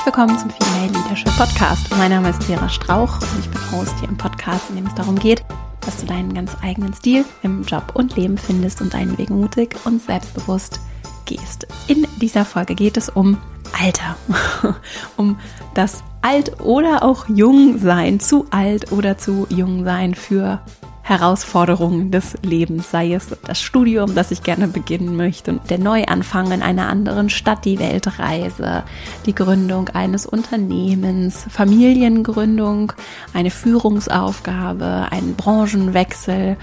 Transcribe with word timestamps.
Herzlich 0.00 0.16
willkommen 0.16 0.38
zum 0.38 0.48
Female 0.48 0.92
Leadership 0.92 1.36
Podcast. 1.36 1.86
Mein 1.98 2.10
Name 2.10 2.30
ist 2.30 2.44
Vera 2.44 2.70
Strauch 2.70 3.20
und 3.20 3.38
ich 3.38 3.50
bin 3.50 3.60
Host 3.70 3.92
hier 4.00 4.08
im 4.08 4.16
Podcast, 4.16 4.70
in 4.70 4.76
dem 4.76 4.86
es 4.86 4.94
darum 4.94 5.18
geht, 5.18 5.44
dass 5.82 5.98
du 5.98 6.06
deinen 6.06 6.32
ganz 6.32 6.56
eigenen 6.62 6.94
Stil 6.94 7.26
im 7.42 7.64
Job 7.64 7.92
und 7.92 8.16
Leben 8.16 8.38
findest 8.38 8.80
und 8.80 8.94
deinen 8.94 9.18
Weg 9.18 9.28
mutig 9.28 9.76
und 9.84 10.00
selbstbewusst 10.00 10.80
gehst. 11.26 11.66
In 11.86 12.06
dieser 12.18 12.46
Folge 12.46 12.74
geht 12.74 12.96
es 12.96 13.10
um 13.10 13.36
Alter, 13.78 14.16
um 15.18 15.38
das 15.74 16.02
Alt 16.22 16.60
oder 16.60 17.02
auch 17.02 17.28
Jung 17.28 17.78
sein, 17.78 18.20
zu 18.20 18.46
alt 18.50 18.92
oder 18.92 19.18
zu 19.18 19.46
jung 19.50 19.84
sein 19.84 20.14
für 20.14 20.62
Herausforderungen 21.10 22.12
des 22.12 22.36
Lebens, 22.42 22.92
sei 22.92 23.14
es 23.14 23.36
das 23.44 23.60
Studium, 23.60 24.14
das 24.14 24.30
ich 24.30 24.44
gerne 24.44 24.68
beginnen 24.68 25.16
möchte, 25.16 25.58
der 25.68 25.78
Neuanfang 25.78 26.52
in 26.52 26.62
einer 26.62 26.88
anderen 26.88 27.30
Stadt, 27.30 27.64
die 27.64 27.80
Weltreise, 27.80 28.84
die 29.26 29.34
Gründung 29.34 29.88
eines 29.88 30.24
Unternehmens, 30.24 31.46
Familiengründung, 31.50 32.92
eine 33.34 33.50
Führungsaufgabe, 33.50 35.08
ein 35.10 35.34
Branchenwechsel. 35.34 36.56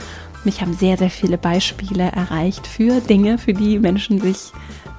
Mich 0.45 0.61
haben 0.61 0.73
sehr, 0.73 0.97
sehr 0.97 1.09
viele 1.09 1.37
Beispiele 1.37 2.05
erreicht 2.05 2.67
für 2.67 3.01
Dinge, 3.01 3.37
für 3.37 3.53
die 3.53 3.79
Menschen 3.79 4.21
sich 4.21 4.53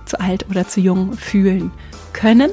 zu 0.05 0.21
alt 0.21 0.45
oder 0.51 0.69
zu 0.69 0.81
jung 0.81 1.15
fühlen 1.15 1.73
können 2.13 2.51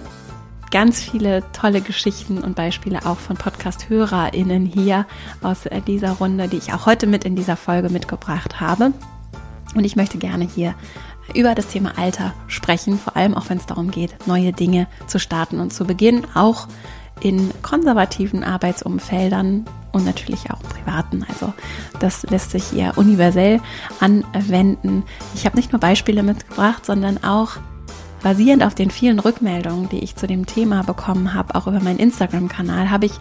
ganz 0.72 1.02
viele 1.02 1.44
tolle 1.52 1.82
Geschichten 1.82 2.40
und 2.40 2.56
Beispiele 2.56 3.06
auch 3.06 3.18
von 3.18 3.38
Podcast-HörerInnen 3.38 4.66
hier 4.66 5.06
aus 5.42 5.70
dieser 5.88 6.12
Runde, 6.14 6.48
die 6.48 6.58
ich 6.58 6.74
auch 6.74 6.86
heute 6.86 7.08
mit 7.08 7.24
in 7.24 7.36
dieser 7.36 7.56
Folge 7.56 7.90
mitgebracht 7.90 8.60
habe. 8.60 8.92
Und 9.76 9.84
ich 9.84 9.96
möchte 9.96 10.18
gerne 10.18 10.46
hier 10.46 10.76
über 11.34 11.56
das 11.56 11.68
Thema 11.68 11.98
Alter 11.98 12.34
sprechen, 12.48 13.00
vor 13.00 13.18
allem 13.18 13.34
auch 13.36 13.50
wenn 13.50 13.58
es 13.58 13.66
darum 13.66 13.92
geht, 13.92 14.28
neue 14.28 14.54
Dinge 14.54 14.88
zu 15.08 15.20
starten 15.20 15.60
und 15.60 15.74
zu 15.74 15.86
beginnen, 15.86 16.26
auch 16.36 16.68
in 17.22 17.52
konservativen 17.62 18.44
Arbeitsumfeldern 18.44 19.66
und 19.92 20.06
natürlich 20.06 20.52
auch 20.52 20.62
privaten. 20.62 21.26
Also 21.30 21.54
das 22.00 22.24
lässt 22.24 22.52
sich 22.52 22.66
hier 22.66 22.94
universell 22.98 23.62
anwenden. 24.00 25.04
Ich 25.34 25.46
habe 25.46 25.56
nicht 25.56 25.72
nur 25.72 25.80
Beispiele 25.80 26.24
mitgebracht, 26.24 26.86
sondern 26.86 27.24
auch 27.24 27.54
basierend 28.26 28.64
auf 28.64 28.74
den 28.74 28.90
vielen 28.90 29.20
Rückmeldungen, 29.20 29.88
die 29.88 30.00
ich 30.00 30.16
zu 30.16 30.26
dem 30.26 30.48
Thema 30.48 30.82
bekommen 30.82 31.36
habe, 31.36 31.54
auch 31.54 31.68
über 31.68 31.80
meinen 31.80 32.00
Instagram-Kanal, 32.00 32.90
habe 32.90 33.06
ich 33.06 33.12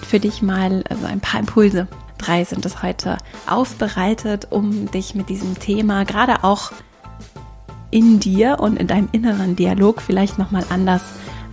für 0.00 0.20
dich 0.20 0.40
mal 0.40 0.84
also 0.88 1.04
ein 1.04 1.18
paar 1.18 1.40
Impulse. 1.40 1.88
Drei 2.16 2.44
sind 2.44 2.64
es 2.64 2.80
heute 2.80 3.18
aufbereitet, 3.48 4.46
um 4.50 4.88
dich 4.92 5.16
mit 5.16 5.30
diesem 5.30 5.58
Thema 5.58 6.04
gerade 6.04 6.44
auch 6.44 6.70
in 7.90 8.20
dir 8.20 8.58
und 8.60 8.78
in 8.78 8.86
deinem 8.86 9.08
inneren 9.10 9.56
Dialog 9.56 10.00
vielleicht 10.00 10.38
nochmal 10.38 10.64
anders 10.70 11.02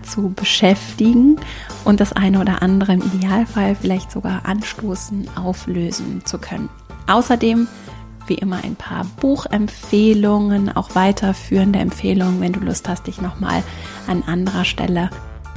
zu 0.03 0.29
beschäftigen 0.29 1.37
und 1.85 1.99
das 1.99 2.13
eine 2.13 2.39
oder 2.41 2.61
andere 2.61 2.93
im 2.93 3.01
Idealfall 3.01 3.73
vielleicht 3.73 4.11
sogar 4.11 4.45
anstoßen, 4.45 5.31
auflösen 5.35 6.23
zu 6.25 6.37
können. 6.37 6.69
Außerdem 7.07 7.67
wie 8.27 8.35
immer 8.35 8.63
ein 8.63 8.75
paar 8.75 9.05
Buchempfehlungen, 9.19 10.75
auch 10.75 10.95
weiterführende 10.95 11.79
Empfehlungen, 11.79 12.41
wenn 12.41 12.53
du 12.53 12.59
Lust 12.59 12.87
hast, 12.87 13.07
dich 13.07 13.21
nochmal 13.21 13.63
an 14.07 14.23
anderer 14.23 14.65
Stelle 14.65 15.09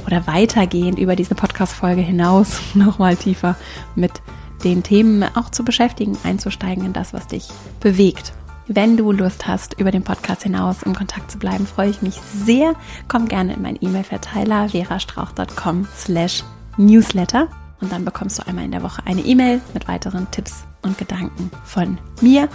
oder 0.05 0.25
weitergehend 0.27 0.99
über 0.99 1.15
diese 1.15 1.35
Podcast-Folge 1.35 2.01
hinaus 2.01 2.59
nochmal 2.73 3.15
tiefer 3.15 3.55
mit 3.95 4.21
den 4.63 4.83
Themen 4.83 5.23
auch 5.35 5.49
zu 5.49 5.63
beschäftigen, 5.63 6.17
einzusteigen 6.23 6.85
in 6.85 6.93
das, 6.93 7.13
was 7.13 7.27
dich 7.27 7.47
bewegt. 7.79 8.33
Wenn 8.67 8.97
du 8.97 9.11
Lust 9.11 9.47
hast, 9.47 9.79
über 9.79 9.91
den 9.91 10.03
Podcast 10.03 10.43
hinaus 10.43 10.83
im 10.83 10.93
Kontakt 10.93 11.31
zu 11.31 11.39
bleiben, 11.39 11.65
freue 11.65 11.89
ich 11.89 12.01
mich 12.01 12.15
sehr. 12.15 12.73
Komm 13.07 13.27
gerne 13.27 13.53
in 13.53 13.61
meinen 13.61 13.77
E-Mail-Verteiler 13.79 14.69
verastrauch.com 14.69 15.87
slash 15.95 16.43
newsletter 16.77 17.47
und 17.81 17.91
dann 17.91 18.05
bekommst 18.05 18.39
du 18.39 18.47
einmal 18.47 18.65
in 18.65 18.71
der 18.71 18.83
Woche 18.83 19.01
eine 19.05 19.21
E-Mail 19.21 19.61
mit 19.73 19.87
weiteren 19.87 20.29
Tipps 20.31 20.65
und 20.81 20.97
Gedanken 20.97 21.51
von 21.65 21.97
mir. 22.21 22.49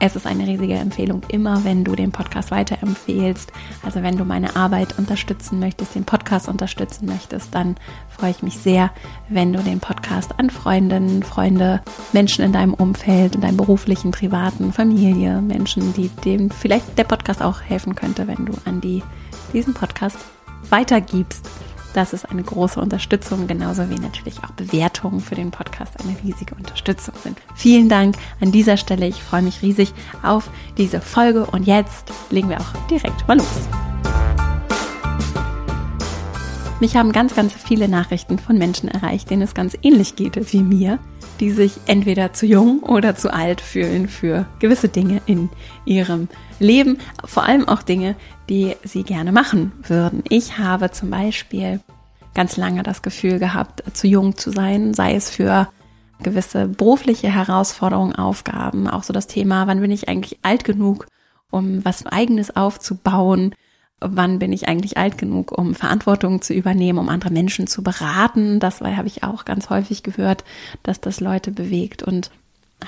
Es 0.00 0.16
ist 0.16 0.26
eine 0.26 0.46
riesige 0.46 0.74
Empfehlung 0.74 1.22
immer, 1.28 1.64
wenn 1.64 1.84
du 1.84 1.94
den 1.94 2.10
Podcast 2.10 2.50
weiterempfehlst. 2.50 3.52
Also 3.84 4.02
wenn 4.02 4.18
du 4.18 4.24
meine 4.24 4.56
Arbeit 4.56 4.98
unterstützen 4.98 5.60
möchtest, 5.60 5.94
den 5.94 6.04
Podcast 6.04 6.48
unterstützen 6.48 7.06
möchtest, 7.06 7.54
dann 7.54 7.76
freue 8.08 8.32
ich 8.32 8.42
mich 8.42 8.58
sehr, 8.58 8.90
wenn 9.28 9.52
du 9.52 9.62
den 9.62 9.80
Podcast 9.80 10.38
an 10.38 10.50
Freundinnen, 10.50 11.22
Freunde, 11.22 11.80
Menschen 12.12 12.44
in 12.44 12.52
deinem 12.52 12.74
Umfeld, 12.74 13.36
in 13.36 13.40
deinem 13.40 13.56
beruflichen, 13.56 14.10
privaten, 14.10 14.72
Familie, 14.72 15.40
Menschen, 15.40 15.94
die 15.94 16.08
dem 16.08 16.50
vielleicht 16.50 16.98
der 16.98 17.04
Podcast 17.04 17.40
auch 17.40 17.62
helfen 17.62 17.94
könnte, 17.94 18.26
wenn 18.26 18.44
du 18.46 18.52
an 18.64 18.80
die 18.80 19.02
diesen 19.52 19.74
Podcast 19.74 20.18
weitergibst. 20.70 21.48
Das 21.94 22.12
ist 22.12 22.28
eine 22.28 22.42
große 22.42 22.80
Unterstützung, 22.80 23.46
genauso 23.46 23.88
wie 23.88 23.94
natürlich 23.94 24.38
auch 24.42 24.50
Bewertungen 24.50 25.20
für 25.20 25.36
den 25.36 25.52
Podcast 25.52 25.92
eine 26.00 26.16
riesige 26.24 26.56
Unterstützung 26.56 27.14
sind. 27.22 27.38
Vielen 27.54 27.88
Dank 27.88 28.16
an 28.40 28.50
dieser 28.50 28.76
Stelle. 28.76 29.06
Ich 29.06 29.22
freue 29.22 29.42
mich 29.42 29.62
riesig 29.62 29.94
auf 30.24 30.50
diese 30.76 31.00
Folge 31.00 31.46
und 31.46 31.68
jetzt 31.68 32.12
legen 32.30 32.48
wir 32.48 32.60
auch 32.60 32.72
direkt 32.90 33.26
mal 33.28 33.38
los. 33.38 33.68
Mich 36.80 36.96
haben 36.96 37.12
ganz, 37.12 37.36
ganz 37.36 37.52
viele 37.52 37.88
Nachrichten 37.88 38.40
von 38.40 38.58
Menschen 38.58 38.88
erreicht, 38.88 39.30
denen 39.30 39.42
es 39.42 39.54
ganz 39.54 39.78
ähnlich 39.80 40.16
geht 40.16 40.52
wie 40.52 40.62
mir, 40.62 40.98
die 41.40 41.50
sich 41.50 41.78
entweder 41.86 42.32
zu 42.32 42.46
jung 42.46 42.82
oder 42.82 43.16
zu 43.16 43.32
alt 43.32 43.60
fühlen 43.60 44.08
für 44.08 44.46
gewisse 44.58 44.88
Dinge 44.88 45.20
in 45.26 45.50
ihrem 45.84 46.28
Leben, 46.58 46.98
vor 47.24 47.44
allem 47.44 47.68
auch 47.68 47.82
Dinge, 47.82 48.16
die 48.48 48.76
sie 48.84 49.02
gerne 49.02 49.32
machen 49.32 49.72
würden. 49.82 50.22
Ich 50.28 50.58
habe 50.58 50.90
zum 50.90 51.10
Beispiel 51.10 51.80
ganz 52.34 52.56
lange 52.56 52.82
das 52.82 53.02
Gefühl 53.02 53.38
gehabt, 53.38 53.82
zu 53.94 54.06
jung 54.06 54.36
zu 54.36 54.50
sein, 54.50 54.94
sei 54.94 55.14
es 55.14 55.30
für 55.30 55.68
gewisse 56.22 56.68
berufliche 56.68 57.28
Herausforderungen, 57.28 58.14
Aufgaben, 58.14 58.88
auch 58.88 59.02
so 59.02 59.12
das 59.12 59.26
Thema, 59.26 59.66
wann 59.66 59.80
bin 59.80 59.90
ich 59.90 60.08
eigentlich 60.08 60.38
alt 60.42 60.64
genug, 60.64 61.06
um 61.50 61.84
was 61.84 62.06
eigenes 62.06 62.56
aufzubauen, 62.56 63.54
wann 64.00 64.38
bin 64.38 64.52
ich 64.52 64.68
eigentlich 64.68 64.96
alt 64.96 65.18
genug, 65.18 65.56
um 65.56 65.74
Verantwortung 65.74 66.42
zu 66.42 66.52
übernehmen, 66.52 66.98
um 66.98 67.08
andere 67.08 67.30
Menschen 67.30 67.66
zu 67.66 67.82
beraten. 67.82 68.60
Das 68.60 68.80
habe 68.80 69.08
ich 69.08 69.22
auch 69.22 69.44
ganz 69.44 69.70
häufig 69.70 70.02
gehört, 70.02 70.44
dass 70.82 71.00
das 71.00 71.20
Leute 71.20 71.50
bewegt 71.50 72.02
und 72.02 72.30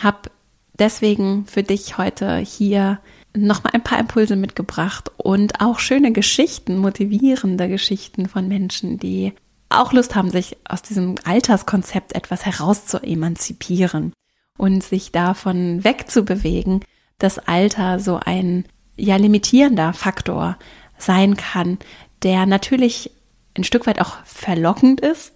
habe 0.02 0.30
deswegen 0.78 1.46
für 1.46 1.62
dich 1.62 1.98
heute 1.98 2.36
hier 2.38 2.98
nochmal 3.34 3.72
ein 3.74 3.82
paar 3.82 3.98
Impulse 3.98 4.36
mitgebracht 4.36 5.10
und 5.16 5.60
auch 5.60 5.78
schöne 5.78 6.12
Geschichten, 6.12 6.78
motivierende 6.78 7.68
Geschichten 7.68 8.28
von 8.28 8.48
Menschen, 8.48 8.98
die 8.98 9.32
auch 9.68 9.92
Lust 9.92 10.14
haben, 10.14 10.30
sich 10.30 10.56
aus 10.64 10.82
diesem 10.82 11.16
Alterskonzept 11.24 12.14
etwas 12.14 12.46
heraus 12.46 12.86
zu 12.86 13.02
emanzipieren 13.02 14.12
und 14.58 14.82
sich 14.82 15.12
davon 15.12 15.84
wegzubewegen, 15.84 16.80
dass 17.18 17.38
Alter 17.38 17.98
so 17.98 18.20
ein 18.24 18.64
ja 18.96 19.16
limitierender 19.16 19.92
Faktor 19.92 20.56
sein 20.98 21.36
kann, 21.36 21.78
der 22.22 22.46
natürlich 22.46 23.10
ein 23.56 23.64
Stück 23.64 23.86
weit 23.86 24.00
auch 24.00 24.16
verlockend 24.24 25.00
ist, 25.00 25.32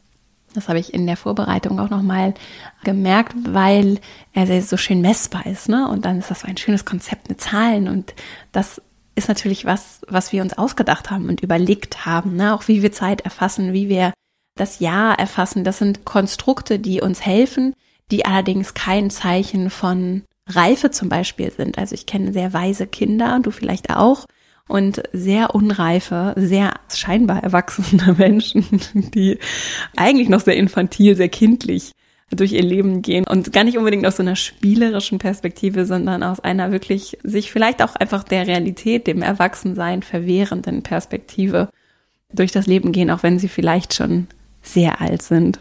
das 0.55 0.69
habe 0.69 0.81
ich 0.81 0.93
in 0.93 1.07
der 1.07 1.17
Vorbereitung 1.17 1.79
auch 1.79 1.91
nochmal 1.91 2.35
gemerkt, 2.83 3.35
weil 3.45 4.01
er 4.33 4.63
so 4.63 4.77
schön 4.77 5.01
messbar 5.01 5.47
ist, 5.47 5.69
ne? 5.69 5.89
Und 5.89 6.05
dann 6.05 6.19
ist 6.19 6.31
das 6.31 6.41
so 6.41 6.49
ein 6.49 6.57
schönes 6.57 6.85
Konzept 6.85 7.29
mit 7.29 7.41
Zahlen 7.41 7.89
und 7.89 8.15
das 8.51 8.83
ist 9.15 9.29
natürlich 9.29 9.65
was, 9.65 10.01
was 10.09 10.33
wir 10.33 10.43
uns 10.43 10.57
ausgedacht 10.57 11.11
haben 11.11 11.29
und 11.29 11.41
überlegt 11.41 12.05
haben, 12.05 12.35
ne? 12.35 12.55
Auch 12.55 12.67
wie 12.67 12.83
wir 12.83 12.91
Zeit 12.91 13.21
erfassen, 13.21 13.73
wie 13.73 13.89
wir 13.89 14.13
das 14.57 14.81
Jahr 14.81 15.19
erfassen. 15.19 15.63
Das 15.63 15.79
sind 15.79 16.05
Konstrukte, 16.05 16.79
die 16.79 17.01
uns 17.01 17.25
helfen, 17.25 17.75
die 18.11 18.25
allerdings 18.25 18.75
kein 18.75 19.11
Zeichen 19.11 19.71
von 19.71 20.25
Reife 20.49 20.91
zum 20.91 21.09
Beispiel 21.09 21.53
sind. 21.53 21.79
Also 21.79 21.95
ich 21.95 22.07
kenne 22.07 22.33
sehr 22.33 22.53
weise 22.53 22.89
Kinder, 22.89 23.39
du 23.41 23.53
vielleicht 23.53 23.91
auch, 23.91 24.27
und 24.71 25.03
sehr 25.13 25.55
unreife, 25.55 26.33
sehr 26.37 26.75
scheinbar 26.95 27.43
erwachsene 27.43 28.15
Menschen, 28.19 28.65
die 28.95 29.39
eigentlich 29.97 30.29
noch 30.29 30.41
sehr 30.41 30.57
infantil, 30.57 31.17
sehr 31.17 31.29
kindlich 31.29 31.93
durch 32.31 32.53
ihr 32.53 32.63
Leben 32.63 33.03
gehen 33.03 33.27
und 33.27 33.53
gar 33.53 33.65
nicht 33.65 33.77
unbedingt 33.77 34.07
aus 34.07 34.17
so 34.17 34.23
einer 34.23 34.37
spielerischen 34.37 35.19
Perspektive, 35.19 35.85
sondern 35.85 36.23
aus 36.23 36.39
einer 36.39 36.71
wirklich 36.71 37.19
sich 37.25 37.51
vielleicht 37.51 37.83
auch 37.83 37.97
einfach 37.97 38.23
der 38.23 38.47
Realität, 38.47 39.09
dem 39.09 39.23
Erwachsensein 39.23 40.03
verwehrenden 40.03 40.83
Perspektive 40.83 41.69
durch 42.33 42.53
das 42.53 42.67
Leben 42.67 42.93
gehen, 42.93 43.11
auch 43.11 43.25
wenn 43.25 43.41
sie 43.41 43.49
vielleicht 43.49 43.95
schon 43.95 44.29
sehr 44.63 45.01
alt 45.01 45.23
sind. 45.23 45.59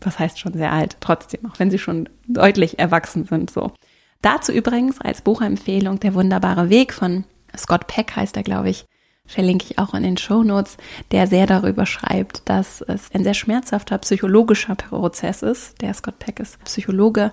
Was 0.00 0.18
heißt 0.18 0.40
schon 0.40 0.54
sehr 0.54 0.72
alt? 0.72 0.96
Trotzdem, 0.98 1.46
auch 1.48 1.60
wenn 1.60 1.70
sie 1.70 1.78
schon 1.78 2.08
deutlich 2.26 2.80
erwachsen 2.80 3.24
sind, 3.24 3.50
so. 3.50 3.72
Dazu 4.20 4.52
übrigens 4.52 5.00
als 5.00 5.22
Buchempfehlung 5.22 6.00
Der 6.00 6.14
wunderbare 6.14 6.70
Weg 6.70 6.92
von 6.92 7.24
Scott 7.56 7.86
Peck 7.86 8.16
heißt 8.16 8.36
er, 8.36 8.42
glaube 8.42 8.70
ich, 8.70 8.86
verlinke 9.26 9.66
ich 9.68 9.78
auch 9.78 9.94
in 9.94 10.02
den 10.02 10.16
Show 10.16 10.42
Notes, 10.42 10.76
der 11.10 11.26
sehr 11.26 11.46
darüber 11.46 11.86
schreibt, 11.86 12.48
dass 12.48 12.80
es 12.82 13.10
ein 13.12 13.24
sehr 13.24 13.34
schmerzhafter 13.34 13.98
psychologischer 13.98 14.74
Prozess 14.74 15.42
ist. 15.42 15.80
Der 15.80 15.94
Scott 15.94 16.18
Peck 16.18 16.40
ist 16.40 16.62
Psychologe. 16.64 17.32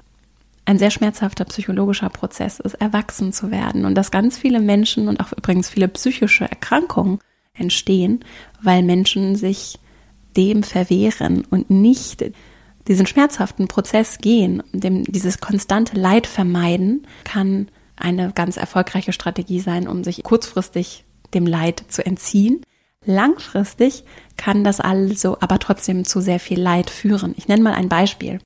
Ein 0.66 0.77
sehr 0.77 0.92
schmerzhafter 0.92 1.45
psychologischer 1.45 2.10
Prozess 2.10 2.60
ist, 2.60 2.75
erwachsen 2.75 3.33
zu 3.33 3.50
werden 3.50 3.86
und 3.86 3.95
dass 3.95 4.12
ganz 4.12 4.38
viele 4.38 4.60
Menschen 4.60 5.07
und 5.07 5.19
auch 5.19 5.31
übrigens 5.36 5.69
viele 5.69 5.88
psychische 5.88 6.45
Erkrankungen 6.45 7.19
entstehen, 7.54 8.24
weil 8.62 8.83
Menschen 8.83 9.36
sich 9.36 9.80
dem 10.38 10.62
verwehren 10.62 11.45
und 11.50 11.72
nicht 11.72 12.24
diesen 12.88 13.07
schmerzhaften 13.07 13.68
Prozess 13.68 14.19
gehen, 14.19 14.63
dem, 14.72 15.04
dieses 15.04 15.39
konstante 15.39 16.00
Leid 16.00 16.27
vermeiden, 16.27 17.07
kann 17.24 17.69
eine 18.00 18.31
ganz 18.34 18.57
erfolgreiche 18.57 19.13
Strategie 19.13 19.60
sein, 19.60 19.88
um 19.88 20.04
sich 20.04 20.24
kurzfristig 20.24 21.06
dem 21.34 21.46
Leid 21.46 21.84
zu 21.90 22.06
entziehen. 22.06 22.62
Langfristig 23.06 24.04
kann 24.38 24.63
das 24.63 24.80
also 24.80 25.38
aber 25.40 25.60
trotzdem 25.60 26.06
zu 26.06 26.22
sehr 26.22 26.40
viel 26.40 26.60
Leid 26.60 26.90
führen. 26.90 27.34
Ich 27.38 27.48
nenne 27.48 27.63
mal 27.63 27.74
ein 27.74 27.90
Beispiel. 27.90 28.40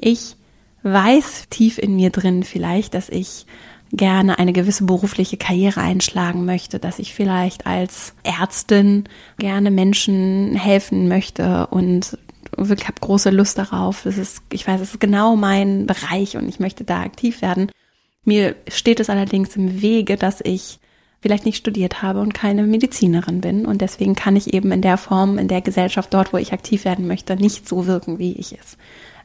Ich 0.00 0.36
weiß 0.82 1.46
tief 1.50 1.78
in 1.78 1.96
mir 1.96 2.10
drin 2.10 2.42
vielleicht, 2.42 2.94
dass 2.94 3.08
ich 3.08 3.46
gerne 3.92 4.38
eine 4.38 4.52
gewisse 4.52 4.84
berufliche 4.84 5.36
Karriere 5.36 5.80
einschlagen 5.80 6.44
möchte, 6.44 6.78
dass 6.78 6.98
ich 6.98 7.14
vielleicht 7.14 7.66
als 7.66 8.14
Ärztin 8.22 9.04
gerne 9.38 9.70
Menschen 9.70 10.54
helfen 10.54 11.08
möchte 11.08 11.66
und 11.68 12.18
wirklich 12.56 12.88
habe 12.88 13.00
große 13.00 13.30
Lust 13.30 13.58
darauf. 13.58 14.02
Das 14.04 14.18
ist, 14.18 14.42
ich 14.52 14.66
weiß, 14.66 14.80
es 14.80 14.92
ist 14.92 15.00
genau 15.00 15.36
mein 15.36 15.86
Bereich 15.86 16.36
und 16.36 16.48
ich 16.48 16.60
möchte 16.60 16.84
da 16.84 17.00
aktiv 17.00 17.40
werden. 17.40 17.70
Mir 18.28 18.56
steht 18.68 19.00
es 19.00 19.08
allerdings 19.08 19.56
im 19.56 19.80
Wege, 19.80 20.18
dass 20.18 20.42
ich 20.44 20.80
vielleicht 21.22 21.46
nicht 21.46 21.56
studiert 21.56 22.02
habe 22.02 22.20
und 22.20 22.34
keine 22.34 22.62
Medizinerin 22.62 23.40
bin 23.40 23.64
und 23.64 23.80
deswegen 23.80 24.14
kann 24.14 24.36
ich 24.36 24.52
eben 24.52 24.70
in 24.70 24.82
der 24.82 24.98
Form, 24.98 25.38
in 25.38 25.48
der 25.48 25.62
Gesellschaft 25.62 26.12
dort, 26.12 26.34
wo 26.34 26.36
ich 26.36 26.52
aktiv 26.52 26.84
werden 26.84 27.06
möchte, 27.06 27.36
nicht 27.36 27.66
so 27.66 27.86
wirken, 27.86 28.18
wie 28.18 28.34
ich 28.34 28.52
es 28.52 28.76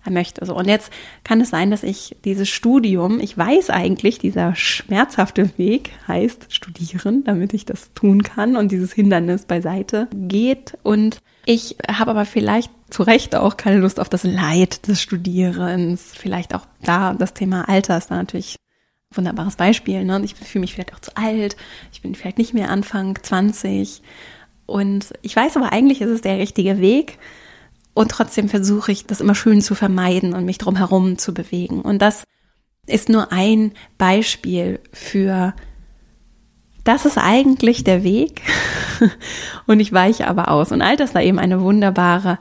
möchte. 0.10 0.46
So. 0.46 0.56
Und 0.56 0.70
jetzt 0.70 0.90
kann 1.26 1.42
es 1.42 1.50
sein, 1.50 1.70
dass 1.70 1.84
ich 1.84 2.16
dieses 2.24 2.48
Studium, 2.48 3.20
ich 3.20 3.38
weiß 3.38 3.72
eigentlich, 3.72 4.20
dieser 4.20 4.56
schmerzhafte 4.56 5.50
Weg 5.58 5.92
heißt 6.08 6.54
studieren, 6.54 7.26
damit 7.26 7.54
ich 7.54 7.66
das 7.66 7.94
tun 7.96 8.24
kann 8.24 8.56
und 8.56 8.72
dieses 8.72 8.94
Hindernis 8.94 9.44
beiseite 9.44 10.08
geht. 10.14 10.78
Und 10.82 11.18
ich 11.46 11.76
habe 11.92 12.12
aber 12.12 12.24
vielleicht 12.24 12.72
zu 12.90 13.04
Recht 13.04 13.36
auch 13.36 13.58
keine 13.58 13.80
Lust 13.80 14.00
auf 14.00 14.08
das 14.08 14.24
Leid 14.24 14.88
des 14.88 15.02
Studierens. 15.02 16.14
Vielleicht 16.18 16.56
auch 16.56 16.66
da 16.84 17.14
das 17.14 17.34
Thema 17.34 17.68
Alter 17.68 17.98
ist 17.98 18.10
da 18.10 18.16
natürlich 18.16 18.56
wunderbares 19.16 19.56
Beispiel. 19.56 20.04
Ne? 20.04 20.22
Ich 20.24 20.36
fühle 20.36 20.62
mich 20.62 20.74
vielleicht 20.74 20.94
auch 20.94 21.00
zu 21.00 21.16
alt. 21.16 21.56
Ich 21.92 22.02
bin 22.02 22.16
vielleicht 22.16 22.38
nicht 22.38 22.54
mehr 22.54 22.70
Anfang 22.70 23.18
20. 23.22 24.02
Und 24.66 25.14
ich 25.22 25.36
weiß 25.36 25.58
aber 25.58 25.72
eigentlich, 25.72 26.02
ist 26.02 26.10
es 26.10 26.22
der 26.22 26.38
richtige 26.38 26.80
Weg. 26.80 27.18
Und 27.94 28.12
trotzdem 28.12 28.50
versuche 28.50 28.92
ich, 28.92 29.06
das 29.06 29.22
immer 29.22 29.36
schön 29.36 29.62
zu 29.62 29.76
vermeiden 29.76 30.34
und 30.34 30.46
mich 30.46 30.58
drum 30.58 30.76
herum 30.76 31.18
zu 31.18 31.34
bewegen. 31.34 31.82
Und 31.82 32.02
das 32.02 32.24
ist 32.88 33.10
nur 33.10 33.32
ein 33.32 33.74
Beispiel 33.98 34.80
für, 34.92 35.54
das 36.84 37.06
ist 37.06 37.18
eigentlich 37.18 37.84
der 37.84 38.04
Weg. 38.04 38.42
und 39.68 39.80
ich 39.80 39.94
weiche 39.94 40.28
aber 40.28 40.50
aus. 40.50 40.72
Und 40.72 40.82
all 40.82 40.98
das 40.98 41.14
war 41.14 41.22
eben 41.22 41.40
eine 41.40 41.62
wunderbare 41.62 42.40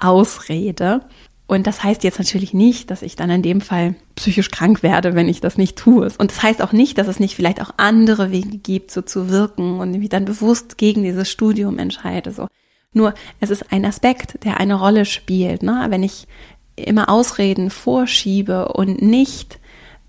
Ausrede. 0.00 1.02
Und 1.50 1.66
das 1.66 1.82
heißt 1.82 2.04
jetzt 2.04 2.20
natürlich 2.20 2.54
nicht, 2.54 2.92
dass 2.92 3.02
ich 3.02 3.16
dann 3.16 3.28
in 3.28 3.42
dem 3.42 3.60
Fall 3.60 3.96
psychisch 4.14 4.52
krank 4.52 4.84
werde, 4.84 5.16
wenn 5.16 5.28
ich 5.28 5.40
das 5.40 5.58
nicht 5.58 5.76
tue. 5.76 6.08
Und 6.16 6.30
das 6.30 6.44
heißt 6.44 6.62
auch 6.62 6.70
nicht, 6.70 6.96
dass 6.96 7.08
es 7.08 7.18
nicht 7.18 7.34
vielleicht 7.34 7.60
auch 7.60 7.72
andere 7.76 8.30
Wege 8.30 8.56
gibt, 8.56 8.92
so 8.92 9.02
zu 9.02 9.30
wirken 9.30 9.80
und 9.80 9.90
mich 9.90 10.08
dann 10.10 10.26
bewusst 10.26 10.78
gegen 10.78 11.02
dieses 11.02 11.28
Studium 11.28 11.80
entscheide. 11.80 12.30
So, 12.30 12.46
nur 12.92 13.14
es 13.40 13.50
ist 13.50 13.72
ein 13.72 13.84
Aspekt, 13.84 14.44
der 14.44 14.60
eine 14.60 14.74
Rolle 14.74 15.04
spielt. 15.04 15.64
Ne? 15.64 15.86
Wenn 15.88 16.04
ich 16.04 16.28
immer 16.76 17.08
Ausreden 17.08 17.70
vorschiebe 17.70 18.68
und 18.68 19.02
nicht 19.02 19.58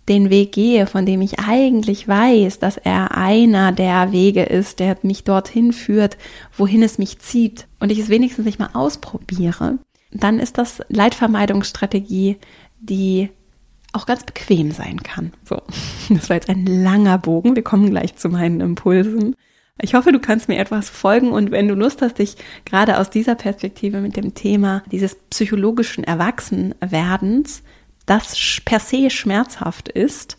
den 0.10 0.30
Weg 0.30 0.52
gehe, 0.52 0.86
von 0.86 1.08
dem 1.08 1.22
ich 1.22 1.40
eigentlich 1.40 2.08
weiß, 2.08 2.60
dass 2.60 2.78
er 2.78 3.18
einer 3.18 3.72
der 3.72 4.12
Wege 4.12 4.44
ist, 4.44 4.80
der 4.80 4.96
mich 5.02 5.24
dorthin 5.24 5.74
führt, 5.74 6.18
wohin 6.56 6.84
es 6.84 7.00
mich 7.00 7.18
zieht, 7.18 7.66
und 7.80 7.92
ich 7.92 7.98
es 7.98 8.10
wenigstens 8.10 8.46
nicht 8.46 8.60
mal 8.60 8.70
ausprobiere, 8.74 9.80
dann 10.12 10.40
ist 10.40 10.58
das 10.58 10.82
Leitvermeidungsstrategie, 10.90 12.38
die 12.80 13.30
auch 13.94 14.06
ganz 14.06 14.24
bequem 14.24 14.72
sein 14.72 15.04
kann. 15.04 15.34
So, 15.44 15.62
das 16.10 16.30
war 16.30 16.36
jetzt 16.36 16.50
ein 16.50 16.66
langer 16.66 17.18
Bogen. 17.18 17.56
Wir 17.56 17.64
kommen 17.64 17.90
gleich 17.90 18.16
zu 18.16 18.30
meinen 18.30 18.62
Impulsen. 18.62 19.36
Ich 19.82 19.96
hoffe, 19.96 20.12
du 20.12 20.20
kannst 20.20 20.48
mir 20.48 20.60
etwas 20.60 20.90
folgen 20.90 21.32
und 21.32 21.50
wenn 21.50 21.68
du 21.68 21.74
Lust 21.74 22.02
hast, 22.02 22.20
dich 22.20 22.36
gerade 22.66 23.00
aus 23.00 23.10
dieser 23.10 23.36
Perspektive 23.36 24.00
mit 24.00 24.16
dem 24.16 24.36
Thema 24.36 24.84
dieses 24.92 25.16
psychologischen 25.32 26.04
Erwachsenwerdens, 26.04 27.64
das 28.06 28.62
per 28.64 28.80
se 28.80 29.10
schmerzhaft 29.10 29.90
ist, 29.90 30.38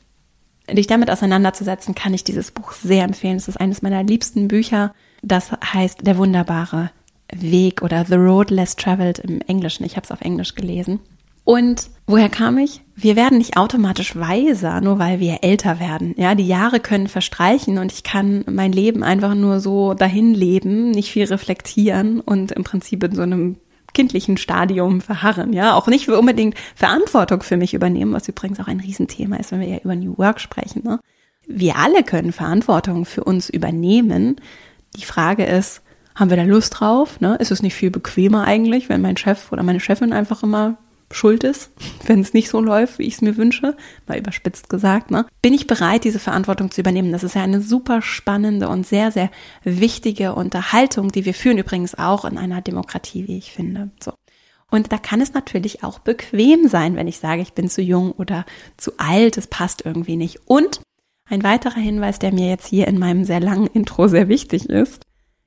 dich 0.71 0.87
damit 0.87 1.11
auseinanderzusetzen, 1.11 1.95
kann 1.95 2.15
ich 2.15 2.23
dieses 2.23 2.53
Buch 2.53 2.73
sehr 2.73 3.05
empfehlen. 3.05 3.37
Es 3.37 3.49
ist 3.49 3.61
eines 3.61 3.83
meiner 3.83 4.05
liebsten 4.05 4.47
Bücher. 4.47 4.95
Das 5.23 5.51
heißt 5.53 6.07
Der 6.07 6.19
wunderbare 6.19 6.91
Weg 7.35 7.83
oder 7.83 8.05
The 8.05 8.15
Road 8.15 8.51
Less 8.51 8.77
Traveled 8.77 9.19
im 9.19 9.41
Englischen. 9.43 9.85
Ich 9.85 9.97
habe 9.97 10.05
es 10.05 10.11
auf 10.11 10.21
Englisch 10.21 10.55
gelesen. 10.55 11.01
Und 11.45 11.91
woher 12.07 12.29
kam 12.29 12.59
ich? 12.59 12.83
Wir 12.95 13.17
werden 13.17 13.39
nicht 13.39 13.57
automatisch 13.57 14.15
weiser, 14.15 14.81
nur 14.81 14.99
weil 14.99 15.19
wir 15.19 15.39
älter 15.43 15.81
werden. 15.81 16.15
Ja, 16.17 16.37
die 16.37 16.47
Jahre 16.47 16.79
können 16.79 17.09
verstreichen 17.09 17.79
und 17.79 17.93
ich 17.93 18.05
kann 18.05 18.45
mein 18.49 18.71
Leben 18.71 19.03
einfach 19.03 19.35
nur 19.35 19.59
so 19.59 19.95
dahin 19.95 20.35
leben, 20.35 20.93
nicht 20.93 21.11
viel 21.11 21.25
reflektieren 21.25 22.21
und 22.21 22.53
im 22.53 22.63
Prinzip 22.63 23.03
in 23.03 23.15
so 23.15 23.23
einem 23.23 23.57
kindlichen 23.93 24.37
Stadium 24.37 25.01
verharren, 25.01 25.53
ja, 25.53 25.75
auch 25.75 25.87
nicht 25.87 26.09
unbedingt 26.09 26.57
Verantwortung 26.75 27.43
für 27.43 27.57
mich 27.57 27.75
übernehmen, 27.75 28.13
was 28.13 28.29
übrigens 28.29 28.61
auch 28.61 28.69
ein 28.69 28.81
Riesenthema 28.81 29.37
ist, 29.37 29.53
wenn 29.53 29.61
wir 29.61 29.69
ja 29.69 29.79
über 29.79 29.97
New 29.97 30.17
Work 30.19 30.41
sprechen. 30.41 30.83
Ne? 30.85 31.01
Wir 31.47 31.77
alle 31.77 32.03
können 32.03 32.33
Verantwortung 32.33 33.05
für 33.05 33.25
uns 33.25 33.51
übernehmen. 33.51 34.37
Die 34.97 35.05
Frage 35.05 35.45
ist, 35.45 35.83
haben 36.15 36.31
wir 36.31 36.37
da 36.37 36.45
Lust 36.45 36.81
drauf? 36.81 37.21
Ne? 37.21 37.37
Ist 37.37 37.51
es 37.51 37.63
nicht 37.63 37.75
viel 37.75 37.91
bequemer 37.91 38.45
eigentlich, 38.45 38.89
wenn 38.89 39.01
mein 39.01 39.17
Chef 39.17 39.53
oder 39.53 39.63
meine 39.63 39.81
Chefin 39.81 40.13
einfach 40.13 40.43
immer 40.43 40.79
schuld 41.15 41.45
ist, 41.45 41.71
wenn 42.07 42.21
es 42.21 42.35
nicht 42.35 42.49
so 42.49 42.61
läuft, 42.61 42.99
wie 42.99 43.05
ich 43.05 43.15
es 43.15 43.23
mir 43.23 43.37
wünsche, 43.37 43.77
mal 44.07 44.19
überspitzt 44.19 44.69
gesagt, 44.69 45.11
ne, 45.11 45.27
bin 45.43 45.55
ich 45.55 45.67
bereit, 45.67 46.05
diese 46.05 46.19
Verantwortung 46.19 46.71
zu 46.71 46.81
übernehmen. 46.81 47.13
Das 47.13 47.25
ist 47.25 47.35
ja 47.35 47.43
eine 47.43 47.61
super 47.61 48.03
spannende 48.03 48.69
und 48.69 48.87
sehr, 48.87 49.13
sehr 49.13 49.31
wichtige 49.65 50.35
Unterhaltung, 50.35 51.13
die 51.13 51.25
wir 51.25 51.35
führen 51.35 51.59
übrigens 51.59 51.95
auch 51.95 52.25
in 52.25 52.39
einer 52.39 52.63
Demokratie, 52.63 53.29
wie 53.29 53.39
ich 53.39 53.53
finde. 53.53 53.91
So. 54.01 54.13
Und 54.71 54.91
da 54.91 54.97
kann 54.97 55.21
es 55.21 55.35
natürlich 55.35 55.85
auch 55.85 55.99
bequem 55.99 56.67
sein, 56.67 56.97
wenn 56.97 57.07
ich 57.07 57.19
sage, 57.19 57.43
ich 57.43 57.53
bin 57.53 57.69
zu 57.69 57.83
jung 57.83 58.13
oder 58.13 58.47
zu 58.79 58.93
alt, 58.97 59.37
es 59.37 59.47
passt 59.47 59.85
irgendwie 59.85 60.17
nicht. 60.17 60.41
Und 60.47 60.81
ein 61.29 61.43
weiterer 61.43 61.81
Hinweis, 61.81 62.19
der 62.19 62.33
mir 62.33 62.49
jetzt 62.49 62.67
hier 62.67 62.89
in 62.89 62.99
meinem 62.99 63.25
sehr 63.25 63.41
langen 63.41 63.67
Intro 63.67 64.09
sehr 64.09 64.29
wichtig 64.29 64.69
ist, 64.71 65.03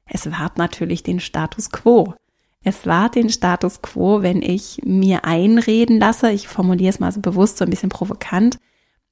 es 0.10 0.30
wahrt 0.32 0.58
natürlich 0.58 1.04
den 1.04 1.20
Status 1.20 1.72
quo. 1.72 2.14
Es 2.64 2.86
war 2.86 3.10
den 3.10 3.30
Status 3.30 3.82
quo, 3.82 4.22
wenn 4.22 4.42
ich 4.42 4.82
mir 4.84 5.26
einreden 5.26 6.00
lasse, 6.00 6.32
ich 6.32 6.48
formuliere 6.48 6.90
es 6.90 7.00
mal 7.00 7.12
so 7.12 7.22
bewusst, 7.22 7.58
so 7.58 7.64
ein 7.64 7.70
bisschen 7.70 7.90
provokant, 7.90 8.58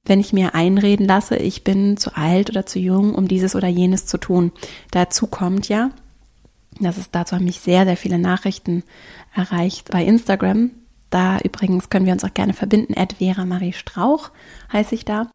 wenn 0.04 0.20
ich 0.20 0.32
mir 0.32 0.54
einreden 0.54 1.06
lasse, 1.06 1.36
ich 1.36 1.64
bin 1.64 1.96
zu 1.96 2.16
alt 2.16 2.50
oder 2.50 2.66
zu 2.66 2.78
jung, 2.78 3.14
um 3.14 3.28
dieses 3.28 3.54
oder 3.54 3.68
jenes 3.68 4.06
zu 4.06 4.18
tun. 4.18 4.52
Dazu 4.90 5.26
kommt 5.28 5.68
ja, 5.68 5.90
das 6.80 6.98
ist, 6.98 7.14
dazu 7.14 7.36
haben 7.36 7.44
mich 7.44 7.60
sehr, 7.60 7.84
sehr 7.84 7.96
viele 7.96 8.18
Nachrichten 8.18 8.82
erreicht 9.34 9.90
bei 9.90 10.04
Instagram. 10.04 10.72
Da 11.10 11.38
übrigens 11.38 11.90
können 11.90 12.06
wir 12.06 12.12
uns 12.12 12.24
auch 12.24 12.34
gerne 12.34 12.54
verbinden. 12.54 12.94
Ed 12.94 13.14
Vera 13.18 13.44
Marie 13.44 13.72
Strauch 13.72 14.30
heiße 14.72 14.94
ich 14.94 15.04
da. 15.04 15.30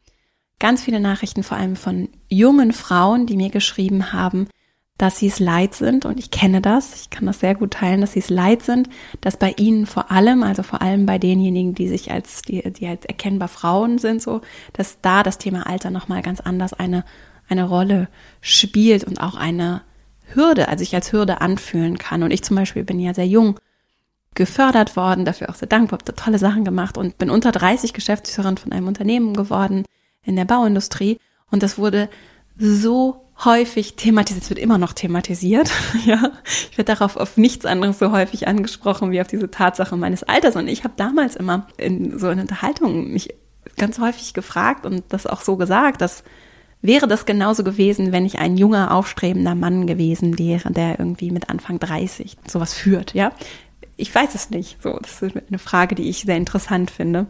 Ganz 0.59 0.83
viele 0.83 0.99
Nachrichten, 0.99 1.43
vor 1.43 1.57
allem 1.57 1.77
von 1.77 2.09
jungen 2.27 2.73
Frauen, 2.73 3.25
die 3.25 3.37
mir 3.37 3.49
geschrieben 3.49 4.11
haben, 4.11 4.47
dass 4.99 5.17
sie 5.17 5.27
es 5.27 5.39
leid 5.39 5.73
sind. 5.73 6.05
Und 6.05 6.19
ich 6.19 6.29
kenne 6.29 6.61
das, 6.61 7.01
ich 7.01 7.09
kann 7.09 7.25
das 7.25 7.39
sehr 7.39 7.55
gut 7.55 7.71
teilen, 7.71 8.01
dass 8.01 8.13
sie 8.13 8.19
es 8.19 8.29
leid 8.29 8.61
sind, 8.61 8.89
dass 9.21 9.37
bei 9.37 9.53
ihnen 9.57 9.85
vor 9.85 10.11
allem, 10.11 10.43
also 10.43 10.61
vor 10.61 10.81
allem 10.81 11.05
bei 11.05 11.17
denjenigen, 11.17 11.73
die 11.73 11.87
sich 11.87 12.11
als, 12.11 12.41
die, 12.41 12.61
die 12.73 12.85
als 12.85 13.05
erkennbar 13.05 13.47
Frauen 13.47 13.97
sind, 13.97 14.21
so, 14.21 14.41
dass 14.73 14.99
da 15.01 15.23
das 15.23 15.37
Thema 15.37 15.65
Alter 15.67 15.89
nochmal 15.89 16.21
ganz 16.21 16.41
anders 16.41 16.73
eine, 16.73 17.05
eine 17.47 17.63
Rolle 17.63 18.09
spielt 18.41 19.05
und 19.05 19.21
auch 19.21 19.35
eine 19.35 19.81
Hürde, 20.33 20.67
also 20.67 20.83
ich 20.83 20.93
als 20.93 21.13
Hürde 21.13 21.39
anfühlen 21.39 21.97
kann. 21.97 22.21
Und 22.21 22.31
ich 22.31 22.43
zum 22.43 22.57
Beispiel 22.57 22.83
bin 22.83 22.99
ja 22.99 23.13
sehr 23.13 23.27
jung 23.27 23.57
gefördert 24.35 24.97
worden, 24.97 25.23
dafür 25.23 25.49
auch 25.49 25.55
sehr 25.55 25.69
dankbar, 25.69 25.99
habe 25.99 26.13
tolle 26.13 26.39
Sachen 26.39 26.65
gemacht 26.65 26.97
und 26.97 27.17
bin 27.17 27.29
unter 27.29 27.53
30 27.53 27.93
Geschäftsführerin 27.93 28.57
von 28.57 28.73
einem 28.73 28.87
Unternehmen 28.89 29.33
geworden 29.33 29.85
in 30.23 30.35
der 30.35 30.45
Bauindustrie. 30.45 31.19
Und 31.49 31.63
das 31.63 31.77
wurde 31.77 32.09
so 32.57 33.28
häufig 33.45 33.95
thematisiert, 33.95 34.43
es 34.43 34.49
wird 34.49 34.59
immer 34.59 34.77
noch 34.77 34.93
thematisiert, 34.93 35.71
ja. 36.05 36.31
Ich 36.71 36.77
werde 36.77 36.93
darauf 36.93 37.17
auf 37.17 37.37
nichts 37.37 37.65
anderes 37.65 37.99
so 37.99 38.11
häufig 38.11 38.47
angesprochen 38.47 39.11
wie 39.11 39.21
auf 39.21 39.27
diese 39.27 39.49
Tatsache 39.49 39.95
meines 39.97 40.23
Alters. 40.23 40.55
Und 40.55 40.67
ich 40.67 40.83
habe 40.83 40.93
damals 40.97 41.35
immer 41.35 41.67
in 41.77 42.17
so 42.19 42.27
einer 42.27 42.41
Unterhaltung 42.41 43.11
mich 43.11 43.33
ganz 43.77 43.99
häufig 43.99 44.33
gefragt 44.33 44.85
und 44.85 45.03
das 45.09 45.25
auch 45.25 45.41
so 45.41 45.55
gesagt, 45.55 46.01
dass 46.01 46.23
wäre 46.81 47.07
das 47.07 47.25
genauso 47.25 47.63
gewesen, 47.63 48.11
wenn 48.11 48.25
ich 48.25 48.39
ein 48.39 48.55
junger, 48.55 48.93
aufstrebender 48.93 49.55
Mann 49.55 49.85
gewesen 49.85 50.39
wäre, 50.39 50.71
der 50.71 50.99
irgendwie 50.99 51.31
mit 51.31 51.49
Anfang 51.49 51.79
30 51.79 52.37
sowas 52.47 52.73
führt, 52.73 53.13
ja. 53.13 53.31
Ich 53.97 54.15
weiß 54.15 54.33
es 54.33 54.49
nicht. 54.49 54.81
So, 54.81 54.97
das 55.01 55.21
ist 55.21 55.35
eine 55.49 55.59
Frage, 55.59 55.95
die 55.95 56.09
ich 56.09 56.21
sehr 56.21 56.37
interessant 56.37 56.89
finde. 56.89 57.25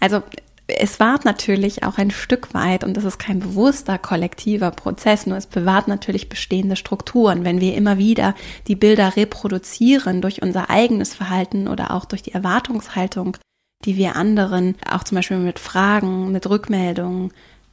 Also 0.00 0.22
es 0.68 1.00
wahrt 1.00 1.24
natürlich 1.24 1.82
auch 1.82 1.96
ein 1.96 2.10
Stück 2.10 2.52
weit, 2.52 2.84
und 2.84 2.96
das 2.96 3.04
ist 3.04 3.18
kein 3.18 3.40
bewusster 3.40 3.98
kollektiver 3.98 4.70
Prozess, 4.70 5.26
nur 5.26 5.38
es 5.38 5.46
bewahrt 5.46 5.88
natürlich 5.88 6.28
bestehende 6.28 6.76
Strukturen. 6.76 7.44
Wenn 7.44 7.60
wir 7.60 7.74
immer 7.74 7.96
wieder 7.96 8.34
die 8.66 8.76
Bilder 8.76 9.16
reproduzieren 9.16 10.20
durch 10.20 10.42
unser 10.42 10.68
eigenes 10.68 11.14
Verhalten 11.14 11.68
oder 11.68 11.92
auch 11.92 12.04
durch 12.04 12.22
die 12.22 12.32
Erwartungshaltung, 12.32 13.38
die 13.86 13.96
wir 13.96 14.16
anderen 14.16 14.76
auch 14.90 15.04
zum 15.04 15.16
Beispiel 15.16 15.38
mit 15.38 15.58
Fragen, 15.58 16.32
mit 16.32 16.48
Rückmeldungen 16.48 17.32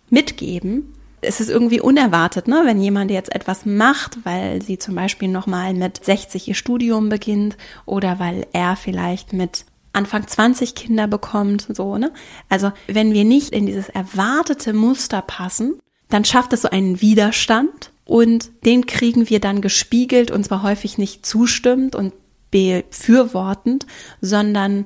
mitgeben, 0.10 0.94
es 1.22 1.42
ist 1.42 1.50
irgendwie 1.50 1.82
unerwartet, 1.82 2.48
ne? 2.48 2.62
wenn 2.66 2.80
jemand 2.80 3.12
jetzt 3.12 3.34
etwas 3.34 3.66
macht, 3.66 4.24
weil 4.26 4.62
sie 4.62 4.78
zum 4.78 4.96
Beispiel 4.96 5.28
nochmal 5.28 5.74
mit 5.74 6.06
60 6.06 6.48
ihr 6.48 6.56
Studium 6.56 7.10
beginnt 7.10 7.58
oder 7.86 8.20
weil 8.20 8.46
er 8.54 8.76
vielleicht 8.76 9.34
mit 9.34 9.66
Anfang 9.96 10.28
20 10.28 10.76
Kinder 10.76 11.08
bekommt, 11.08 11.68
so, 11.74 11.98
ne? 11.98 12.12
Also, 12.50 12.72
wenn 12.88 13.14
wir 13.14 13.24
nicht 13.24 13.52
in 13.52 13.66
dieses 13.66 13.90
erwartete 13.90 14.74
Muster 14.74 15.22
passen, 15.22 15.80
dann 16.10 16.26
schafft 16.26 16.54
es 16.54 16.62
so 16.62 16.70
einen 16.70 17.02
Widerstand 17.02 17.92
und 18.06 18.52
den 18.66 18.86
kriegen 18.86 19.30
wir 19.30 19.40
dann 19.40 19.62
gespiegelt 19.62 20.32
und 20.32 20.44
zwar 20.44 20.62
häufig 20.64 20.98
nicht 20.98 21.26
zustimmend 21.26 21.96
und 21.96 22.14
befürwortend, 22.52 23.86
sondern 24.22 24.86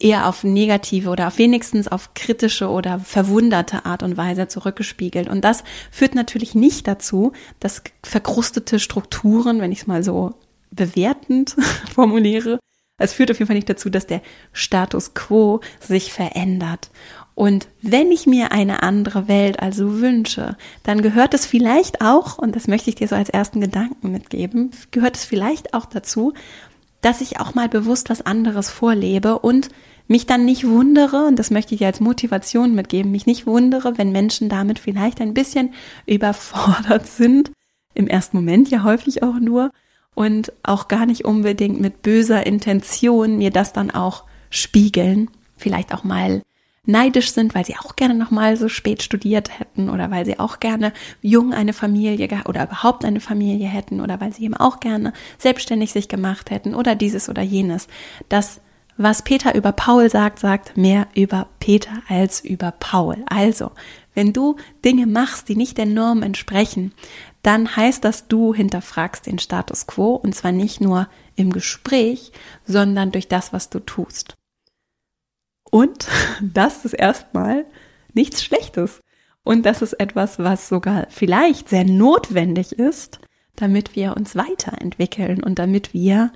eher 0.00 0.26
auf 0.26 0.44
negative 0.44 1.10
oder 1.10 1.28
auf 1.28 1.38
wenigstens 1.38 1.86
auf 1.86 2.14
kritische 2.14 2.68
oder 2.68 2.98
verwunderte 2.98 3.84
Art 3.84 4.02
und 4.02 4.16
Weise 4.16 4.48
zurückgespiegelt. 4.48 5.28
Und 5.28 5.44
das 5.44 5.62
führt 5.90 6.14
natürlich 6.14 6.54
nicht 6.54 6.88
dazu, 6.88 7.32
dass 7.60 7.82
verkrustete 8.02 8.78
Strukturen, 8.80 9.60
wenn 9.60 9.72
ich 9.72 9.80
es 9.80 9.86
mal 9.86 10.02
so 10.02 10.34
bewertend 10.70 11.54
formuliere, 11.94 12.58
es 13.00 13.12
führt 13.12 13.30
auf 13.30 13.38
jeden 13.38 13.46
Fall 13.46 13.56
nicht 13.56 13.68
dazu, 13.68 13.90
dass 13.90 14.06
der 14.06 14.22
Status 14.52 15.14
quo 15.14 15.60
sich 15.80 16.12
verändert. 16.12 16.90
Und 17.34 17.68
wenn 17.80 18.12
ich 18.12 18.26
mir 18.26 18.52
eine 18.52 18.82
andere 18.82 19.26
Welt 19.26 19.60
also 19.60 20.00
wünsche, 20.00 20.56
dann 20.82 21.00
gehört 21.00 21.32
es 21.32 21.46
vielleicht 21.46 22.02
auch, 22.02 22.38
und 22.38 22.54
das 22.54 22.68
möchte 22.68 22.90
ich 22.90 22.96
dir 22.96 23.08
so 23.08 23.16
als 23.16 23.30
ersten 23.30 23.60
Gedanken 23.60 24.12
mitgeben, 24.12 24.72
gehört 24.90 25.16
es 25.16 25.24
vielleicht 25.24 25.72
auch 25.72 25.86
dazu, 25.86 26.34
dass 27.00 27.22
ich 27.22 27.40
auch 27.40 27.54
mal 27.54 27.68
bewusst 27.68 28.10
was 28.10 28.20
anderes 28.20 28.68
vorlebe 28.70 29.38
und 29.38 29.70
mich 30.06 30.26
dann 30.26 30.44
nicht 30.44 30.66
wundere, 30.66 31.24
und 31.26 31.38
das 31.38 31.50
möchte 31.50 31.74
ich 31.74 31.78
dir 31.78 31.86
als 31.86 32.00
Motivation 32.00 32.74
mitgeben, 32.74 33.10
mich 33.12 33.26
nicht 33.26 33.46
wundere, 33.46 33.96
wenn 33.96 34.12
Menschen 34.12 34.48
damit 34.48 34.78
vielleicht 34.78 35.20
ein 35.20 35.34
bisschen 35.34 35.72
überfordert 36.06 37.06
sind, 37.06 37.52
im 37.94 38.06
ersten 38.06 38.36
Moment 38.36 38.70
ja 38.70 38.82
häufig 38.82 39.22
auch 39.22 39.38
nur, 39.40 39.70
und 40.20 40.52
auch 40.62 40.86
gar 40.88 41.06
nicht 41.06 41.24
unbedingt 41.24 41.80
mit 41.80 42.02
böser 42.02 42.46
Intention 42.46 43.38
mir 43.38 43.50
das 43.50 43.72
dann 43.72 43.90
auch 43.90 44.24
spiegeln, 44.50 45.30
vielleicht 45.56 45.94
auch 45.94 46.04
mal 46.04 46.42
neidisch 46.84 47.32
sind, 47.32 47.54
weil 47.54 47.64
sie 47.64 47.76
auch 47.78 47.96
gerne 47.96 48.14
noch 48.14 48.30
mal 48.30 48.58
so 48.58 48.68
spät 48.68 49.02
studiert 49.02 49.58
hätten 49.58 49.88
oder 49.88 50.10
weil 50.10 50.26
sie 50.26 50.38
auch 50.38 50.60
gerne 50.60 50.92
jung 51.22 51.54
eine 51.54 51.72
Familie 51.72 52.28
oder 52.46 52.64
überhaupt 52.64 53.06
eine 53.06 53.20
Familie 53.20 53.66
hätten 53.66 54.02
oder 54.02 54.20
weil 54.20 54.30
sie 54.34 54.44
eben 54.44 54.58
auch 54.58 54.80
gerne 54.80 55.14
selbstständig 55.38 55.90
sich 55.90 56.06
gemacht 56.06 56.50
hätten 56.50 56.74
oder 56.74 56.94
dieses 56.96 57.30
oder 57.30 57.40
jenes. 57.40 57.88
Das 58.28 58.60
was 58.98 59.22
Peter 59.22 59.54
über 59.54 59.72
Paul 59.72 60.10
sagt, 60.10 60.40
sagt 60.40 60.76
mehr 60.76 61.06
über 61.14 61.46
Peter 61.58 62.02
als 62.10 62.44
über 62.44 62.70
Paul. 62.78 63.24
Also, 63.30 63.70
wenn 64.14 64.34
du 64.34 64.56
Dinge 64.84 65.06
machst, 65.06 65.48
die 65.48 65.56
nicht 65.56 65.78
der 65.78 65.86
Norm 65.86 66.22
entsprechen, 66.22 66.92
dann 67.42 67.74
heißt 67.74 68.04
das, 68.04 68.28
du 68.28 68.54
hinterfragst 68.54 69.26
den 69.26 69.38
Status 69.38 69.86
quo 69.86 70.14
und 70.14 70.34
zwar 70.34 70.52
nicht 70.52 70.80
nur 70.80 71.08
im 71.36 71.52
Gespräch, 71.52 72.32
sondern 72.66 73.12
durch 73.12 73.28
das, 73.28 73.52
was 73.52 73.70
du 73.70 73.80
tust. 73.80 74.34
Und 75.70 76.06
das 76.42 76.84
ist 76.84 76.94
erstmal 76.94 77.64
nichts 78.12 78.42
Schlechtes. 78.42 79.00
Und 79.42 79.64
das 79.64 79.80
ist 79.80 79.94
etwas, 79.94 80.38
was 80.38 80.68
sogar 80.68 81.06
vielleicht 81.08 81.70
sehr 81.70 81.84
notwendig 81.84 82.72
ist, 82.72 83.20
damit 83.56 83.96
wir 83.96 84.16
uns 84.16 84.36
weiterentwickeln 84.36 85.42
und 85.42 85.58
damit 85.58 85.94
wir 85.94 86.32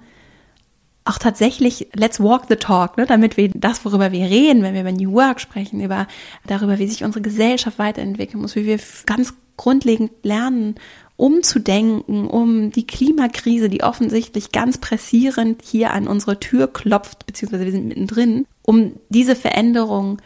auch 1.05 1.19
tatsächlich 1.19 1.89
let's 1.95 2.19
walk 2.19 2.45
the 2.49 2.57
talk, 2.57 2.97
ne, 2.97 3.05
damit 3.05 3.37
wir 3.37 3.51
das, 3.51 3.85
worüber 3.85 4.11
wir 4.11 4.25
reden, 4.25 4.63
wenn 4.63 4.73
wir 4.73 4.81
über 4.81 4.93
New 4.93 5.13
Work 5.13 5.39
sprechen, 5.39 5.81
über 5.81 6.07
darüber, 6.47 6.79
wie 6.79 6.89
sich 6.89 7.05
unsere 7.05 7.23
Gesellschaft 7.23 7.79
weiterentwickeln 7.79 8.41
muss, 8.41 8.57
wie 8.57 8.65
wir 8.65 8.81
ganz 9.05 9.35
grundlegend 9.57 10.11
lernen, 10.23 10.77
umzudenken, 11.17 12.27
um 12.27 12.71
die 12.73 12.87
Klimakrise, 12.87 13.69
die 13.69 13.83
offensichtlich 13.83 14.53
ganz 14.53 14.79
pressierend 14.79 15.63
hier 15.63 15.93
an 15.93 16.09
unsere 16.09 16.41
Tür 16.41 16.73
klopft, 16.73 17.27
beziehungsweise 17.27 17.65
wir 17.65 17.73
sind 17.73 17.87
mittendrin, 17.87 18.47
um 18.63 18.95
diese 19.09 19.37
Veränderung 19.37 20.21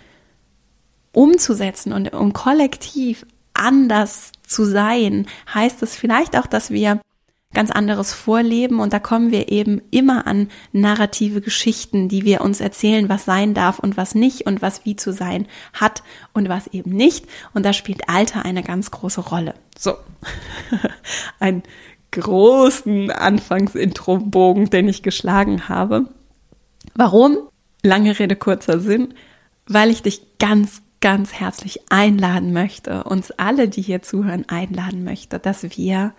umzusetzen 1.13 1.93
und 1.93 2.13
um 2.15 2.33
kollektiv 2.33 3.27
anders 3.53 4.33
zu 4.47 4.65
sein, 4.65 5.27
heißt 5.53 5.83
es 5.83 5.97
vielleicht 5.97 6.37
auch, 6.37 6.47
dass 6.47 6.71
wir 6.71 7.01
ganz 7.55 7.71
anderes 7.71 8.13
Vorleben 8.13 8.79
und 8.79 8.93
da 8.93 8.99
kommen 8.99 9.31
wir 9.31 9.51
eben 9.51 9.81
immer 9.91 10.27
an 10.27 10.49
narrative 10.73 11.41
Geschichten, 11.41 12.09
die 12.09 12.25
wir 12.25 12.43
uns 12.43 12.61
erzählen, 12.61 13.09
was 13.09 13.25
sein 13.25 13.55
darf 13.55 13.79
und 13.79 13.97
was 13.97 14.15
nicht 14.15 14.47
und 14.47 14.61
was 14.61 14.85
wie 14.85 14.97
zu 14.97 15.13
sein 15.13 15.47
hat 15.73 16.03
und 16.35 16.49
was 16.49 16.67
eben 16.69 16.91
nicht 16.91 17.27
und 17.55 17.65
da 17.65 17.73
spielt 17.73 18.09
Alter 18.09 18.45
eine 18.45 18.63
ganz 18.63 18.91
große 18.91 19.23
Rolle. 19.23 19.55
So, 19.79 19.95
ein 21.41 21.63
großen 22.11 23.11
Anfangsintro-Bogen, 23.11 24.71
den 24.71 24.89
ich 24.89 25.03
geschlagen 25.03 25.69
habe. 25.69 26.07
Warum? 26.95 27.39
Lange 27.83 28.19
Rede, 28.19 28.37
kurzer 28.37 28.81
Sinn, 28.81 29.15
weil 29.67 29.91
ich 29.91 30.03
dich 30.03 30.39
ganz, 30.39 30.83
ganz 31.01 31.33
herzlich 31.33 31.81
einladen 31.91 32.53
möchte, 32.53 33.05
uns 33.05 33.31
alle, 33.31 33.69
die 33.69 33.83
hier 33.83 34.03
zuhören, 34.03 34.45
einladen 34.49 35.05
möchte, 35.05 35.39
dass 35.39 35.63
wir 35.77 36.13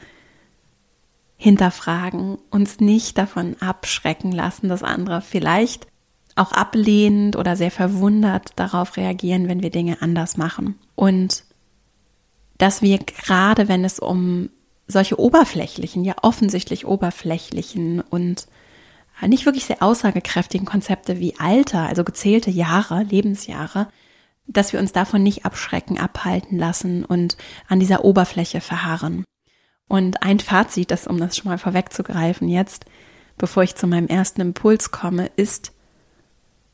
hinterfragen, 1.41 2.37
uns 2.51 2.81
nicht 2.81 3.17
davon 3.17 3.55
abschrecken 3.61 4.33
lassen, 4.33 4.67
dass 4.67 4.83
andere 4.83 5.21
vielleicht 5.21 5.87
auch 6.35 6.51
ablehnend 6.51 7.37
oder 7.37 7.55
sehr 7.55 7.71
verwundert 7.71 8.51
darauf 8.57 8.97
reagieren, 8.97 9.47
wenn 9.47 9.63
wir 9.63 9.69
Dinge 9.69 10.01
anders 10.01 10.35
machen. 10.35 10.75
Und 10.95 11.45
dass 12.57 12.81
wir 12.81 12.97
gerade, 12.97 13.69
wenn 13.69 13.85
es 13.85 13.99
um 13.99 14.49
solche 14.85 15.17
oberflächlichen, 15.17 16.03
ja 16.03 16.15
offensichtlich 16.21 16.85
oberflächlichen 16.85 18.01
und 18.01 18.47
nicht 19.25 19.45
wirklich 19.45 19.65
sehr 19.65 19.81
aussagekräftigen 19.81 20.65
Konzepte 20.65 21.19
wie 21.19 21.39
Alter, 21.39 21.87
also 21.87 22.03
gezählte 22.03 22.51
Jahre, 22.51 23.03
Lebensjahre, 23.03 23.87
dass 24.45 24.73
wir 24.73 24.81
uns 24.81 24.91
davon 24.91 25.23
nicht 25.23 25.45
abschrecken, 25.45 25.97
abhalten 25.97 26.57
lassen 26.57 27.05
und 27.05 27.37
an 27.69 27.79
dieser 27.79 28.03
Oberfläche 28.03 28.59
verharren. 28.59 29.23
Und 29.89 30.23
ein 30.23 30.39
Fazit, 30.39 30.91
das, 30.91 31.07
um 31.07 31.17
das 31.17 31.35
schon 31.35 31.49
mal 31.49 31.57
vorwegzugreifen 31.57 32.47
jetzt, 32.47 32.85
bevor 33.37 33.63
ich 33.63 33.75
zu 33.75 33.87
meinem 33.87 34.07
ersten 34.07 34.39
Impuls 34.39 34.91
komme, 34.91 35.31
ist, 35.35 35.73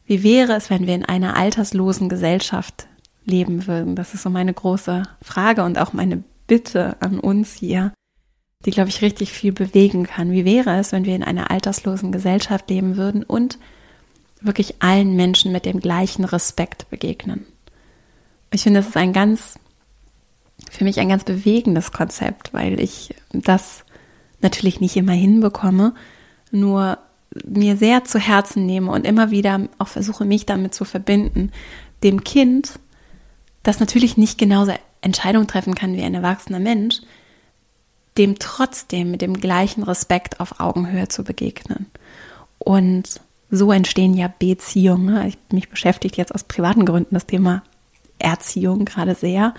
wie 0.06 0.22
wäre 0.22 0.54
es, 0.54 0.70
wenn 0.70 0.86
wir 0.86 0.94
in 0.94 1.06
einer 1.06 1.38
alterslosen 1.38 2.10
Gesellschaft 2.10 2.88
leben 3.24 3.68
würden? 3.68 3.96
Das 3.96 4.14
ist 4.14 4.22
so 4.22 4.30
meine 4.30 4.54
große 4.54 5.04
Frage 5.22 5.64
und 5.64 5.80
auch 5.80 5.94
meine 5.94 6.24
Bitte 6.46 6.98
an 7.00 7.20
uns 7.20 7.54
hier, 7.54 7.94
die, 8.66 8.72
glaube 8.72 8.90
ich, 8.90 9.02
richtig 9.02 9.32
viel 9.32 9.54
bewegen 9.54 10.06
kann. 10.06 10.32
Wie 10.32 10.44
wäre 10.44 10.78
es, 10.78 10.92
wenn 10.92 11.06
wir 11.06 11.16
in 11.16 11.24
einer 11.24 11.50
alterslosen 11.50 12.12
Gesellschaft 12.12 12.70
leben 12.70 12.98
würden 12.98 13.24
und 13.24 13.58
wirklich 14.42 14.76
allen 14.82 15.16
Menschen 15.16 15.54
mit 15.54 15.66
dem 15.66 15.80
gleichen 15.80 16.26
Respekt 16.26 16.90
begegnen? 16.90 17.46
Ich 18.52 18.64
finde, 18.64 18.82
das 18.82 18.90
ist 18.90 18.98
ein 18.98 19.14
ganz 19.14 19.58
für 20.72 20.84
mich 20.84 21.00
ein 21.00 21.10
ganz 21.10 21.24
bewegendes 21.24 21.92
Konzept, 21.92 22.54
weil 22.54 22.80
ich 22.80 23.14
das 23.32 23.84
natürlich 24.42 24.82
nicht 24.82 24.96
immer 24.96 25.14
hinbekomme, 25.14 25.94
nur 26.52 26.98
mir 27.44 27.76
sehr 27.78 28.04
zu 28.04 28.20
Herzen 28.20 28.66
nehme 28.66 28.92
und 28.92 29.06
immer 29.06 29.32
wieder 29.32 29.68
auch 29.78 29.88
versuche, 29.88 30.26
mich 30.26 30.46
damit 30.46 30.74
zu 30.74 30.86
verbinden, 30.86 31.52
dem 32.04 32.24
Kind, 32.24 32.80
das 33.64 33.80
natürlich 33.80 34.18
nicht 34.18 34.38
genauso 34.38 34.74
Entscheidungen 35.02 35.48
treffen 35.48 35.76
kann 35.76 35.96
wie 35.96 36.04
ein 36.04 36.14
erwachsener 36.14 36.60
Mensch, 36.60 37.02
dem 38.18 38.40
trotzdem 38.40 39.12
mit 39.12 39.22
dem 39.22 39.40
gleichen 39.40 39.84
Respekt 39.84 40.40
auf 40.40 40.60
Augenhöhe 40.60 41.10
zu 41.10 41.24
begegnen. 41.24 41.88
Und 42.60 43.20
so 43.52 43.72
entstehen 43.72 44.16
ja 44.16 44.28
Beziehungen. 44.40 45.28
Ich, 45.28 45.38
mich 45.52 45.70
beschäftigt 45.70 46.18
jetzt 46.18 46.34
aus 46.34 46.44
privaten 46.44 46.86
Gründen 46.86 47.14
das 47.14 47.26
Thema 47.26 47.64
Erziehung 48.20 48.86
gerade 48.86 49.16
sehr 49.16 49.54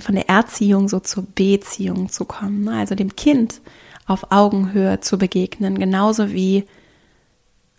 von 0.00 0.14
der 0.14 0.28
Erziehung 0.28 0.88
so 0.88 1.00
zur 1.00 1.24
Beziehung 1.34 2.08
zu 2.08 2.24
kommen, 2.24 2.62
ne? 2.62 2.72
also 2.78 2.94
dem 2.94 3.14
Kind 3.16 3.60
auf 4.06 4.30
Augenhöhe 4.30 5.00
zu 5.00 5.18
begegnen, 5.18 5.78
genauso 5.78 6.32
wie 6.32 6.64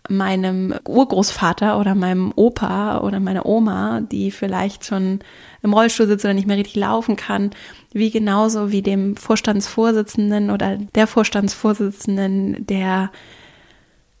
meinem 0.08 0.74
Urgroßvater 0.86 1.78
oder 1.78 1.94
meinem 1.94 2.32
Opa 2.36 3.00
oder 3.00 3.20
meiner 3.20 3.46
Oma, 3.46 4.02
die 4.02 4.30
vielleicht 4.30 4.84
schon 4.84 5.20
im 5.62 5.72
Rollstuhl 5.72 6.06
sitzt 6.06 6.24
oder 6.24 6.34
nicht 6.34 6.46
mehr 6.46 6.58
richtig 6.58 6.76
laufen 6.76 7.16
kann, 7.16 7.50
wie 7.92 8.10
genauso 8.10 8.70
wie 8.70 8.82
dem 8.82 9.16
Vorstandsvorsitzenden 9.16 10.50
oder 10.50 10.76
der 10.76 11.06
Vorstandsvorsitzenden, 11.06 12.66
der 12.66 13.10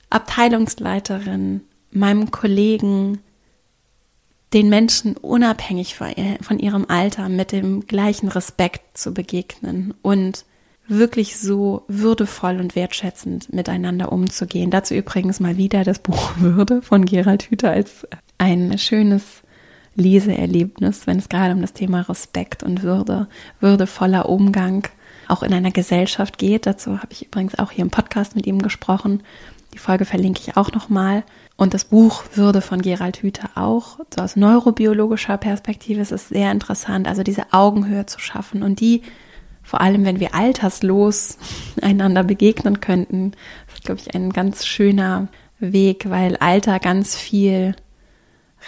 Abteilungsleiterin, 0.08 1.62
meinem 1.90 2.30
Kollegen, 2.30 3.18
den 4.54 4.68
Menschen 4.68 5.16
unabhängig 5.16 5.96
von 5.96 6.58
ihrem 6.58 6.86
Alter 6.88 7.28
mit 7.28 7.52
dem 7.52 7.86
gleichen 7.86 8.28
Respekt 8.28 8.96
zu 8.96 9.12
begegnen 9.12 9.94
und 10.00 10.44
wirklich 10.86 11.38
so 11.38 11.82
würdevoll 11.88 12.60
und 12.60 12.76
wertschätzend 12.76 13.52
miteinander 13.52 14.12
umzugehen. 14.12 14.70
Dazu 14.70 14.94
übrigens 14.94 15.40
mal 15.40 15.56
wieder 15.56 15.82
das 15.82 15.98
Buch 15.98 16.32
Würde 16.36 16.82
von 16.82 17.04
Gerald 17.04 17.50
Hüther 17.50 17.70
als 17.70 18.06
ein 18.38 18.78
schönes 18.78 19.42
Leseerlebnis, 19.96 21.06
wenn 21.06 21.18
es 21.18 21.28
gerade 21.28 21.54
um 21.54 21.60
das 21.60 21.72
Thema 21.72 22.02
Respekt 22.02 22.62
und 22.62 22.82
Würde, 22.82 23.28
würdevoller 23.60 24.28
Umgang 24.28 24.86
auch 25.26 25.42
in 25.42 25.52
einer 25.52 25.70
Gesellschaft 25.70 26.38
geht. 26.38 26.66
Dazu 26.66 26.98
habe 26.98 27.12
ich 27.12 27.26
übrigens 27.26 27.58
auch 27.58 27.70
hier 27.72 27.82
im 27.82 27.90
Podcast 27.90 28.36
mit 28.36 28.46
ihm 28.46 28.60
gesprochen. 28.60 29.22
Die 29.72 29.78
Folge 29.78 30.04
verlinke 30.04 30.40
ich 30.46 30.56
auch 30.56 30.70
nochmal. 30.72 31.24
Und 31.56 31.72
das 31.72 31.84
Buch 31.84 32.24
Würde 32.34 32.60
von 32.60 32.82
Gerald 32.82 33.22
Hüther 33.22 33.50
auch. 33.54 33.98
So 34.14 34.22
aus 34.22 34.36
neurobiologischer 34.36 35.36
Perspektive 35.38 36.00
ist 36.00 36.12
es 36.12 36.28
sehr 36.28 36.50
interessant, 36.50 37.06
also 37.06 37.22
diese 37.22 37.52
Augenhöhe 37.52 38.06
zu 38.06 38.18
schaffen 38.18 38.62
und 38.62 38.80
die 38.80 39.02
vor 39.62 39.80
allem 39.80 40.04
wenn 40.04 40.20
wir 40.20 40.34
alterslos 40.34 41.38
einander 41.82 42.22
begegnen 42.22 42.80
könnten, 42.80 43.32
ist, 43.72 43.84
glaube 43.84 44.00
ich, 44.00 44.14
ein 44.14 44.30
ganz 44.30 44.66
schöner 44.66 45.28
Weg, 45.58 46.10
weil 46.10 46.36
Alter 46.36 46.78
ganz 46.78 47.16
viel 47.16 47.74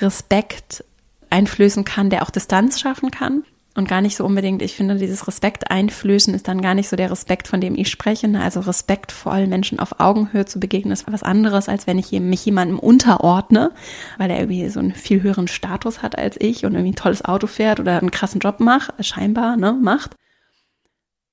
Respekt 0.01 0.85
einflößen 1.29 1.85
kann, 1.85 2.11
der 2.11 2.23
auch 2.23 2.31
Distanz 2.31 2.81
schaffen 2.81 3.11
kann. 3.11 3.45
Und 3.77 3.89
gar 3.89 4.01
nicht 4.01 4.17
so 4.17 4.25
unbedingt, 4.25 4.63
ich 4.63 4.75
finde, 4.75 4.97
dieses 4.97 5.29
Respekt 5.29 5.71
einflößen 5.71 6.33
ist 6.33 6.49
dann 6.49 6.63
gar 6.63 6.73
nicht 6.73 6.89
so 6.89 6.97
der 6.97 7.11
Respekt, 7.11 7.47
von 7.47 7.61
dem 7.61 7.77
ich 7.77 7.91
spreche. 7.91 8.27
Ne? 8.27 8.43
Also 8.43 8.61
respektvoll 8.61 9.47
Menschen 9.47 9.79
auf 9.79 10.01
Augenhöhe 10.01 10.47
zu 10.47 10.59
begegnen, 10.59 10.93
ist 10.93 11.13
was 11.13 11.23
anderes, 11.23 11.69
als 11.69 11.87
wenn 11.87 11.99
ich 11.99 12.11
mich 12.13 12.47
jemandem 12.47 12.79
unterordne, 12.79 13.73
weil 14.17 14.31
er 14.31 14.39
irgendwie 14.39 14.67
so 14.71 14.81
einen 14.81 14.95
viel 14.95 15.23
höheren 15.23 15.47
Status 15.47 16.01
hat 16.01 16.17
als 16.17 16.37
ich 16.41 16.65
und 16.65 16.73
irgendwie 16.73 16.93
ein 16.93 16.97
tolles 16.97 17.23
Auto 17.27 17.47
fährt 17.47 17.79
oder 17.79 17.99
einen 17.99 18.11
krassen 18.11 18.41
Job 18.41 18.61
macht, 18.61 18.95
scheinbar, 19.05 19.59
ne, 19.59 19.75
macht 19.75 20.17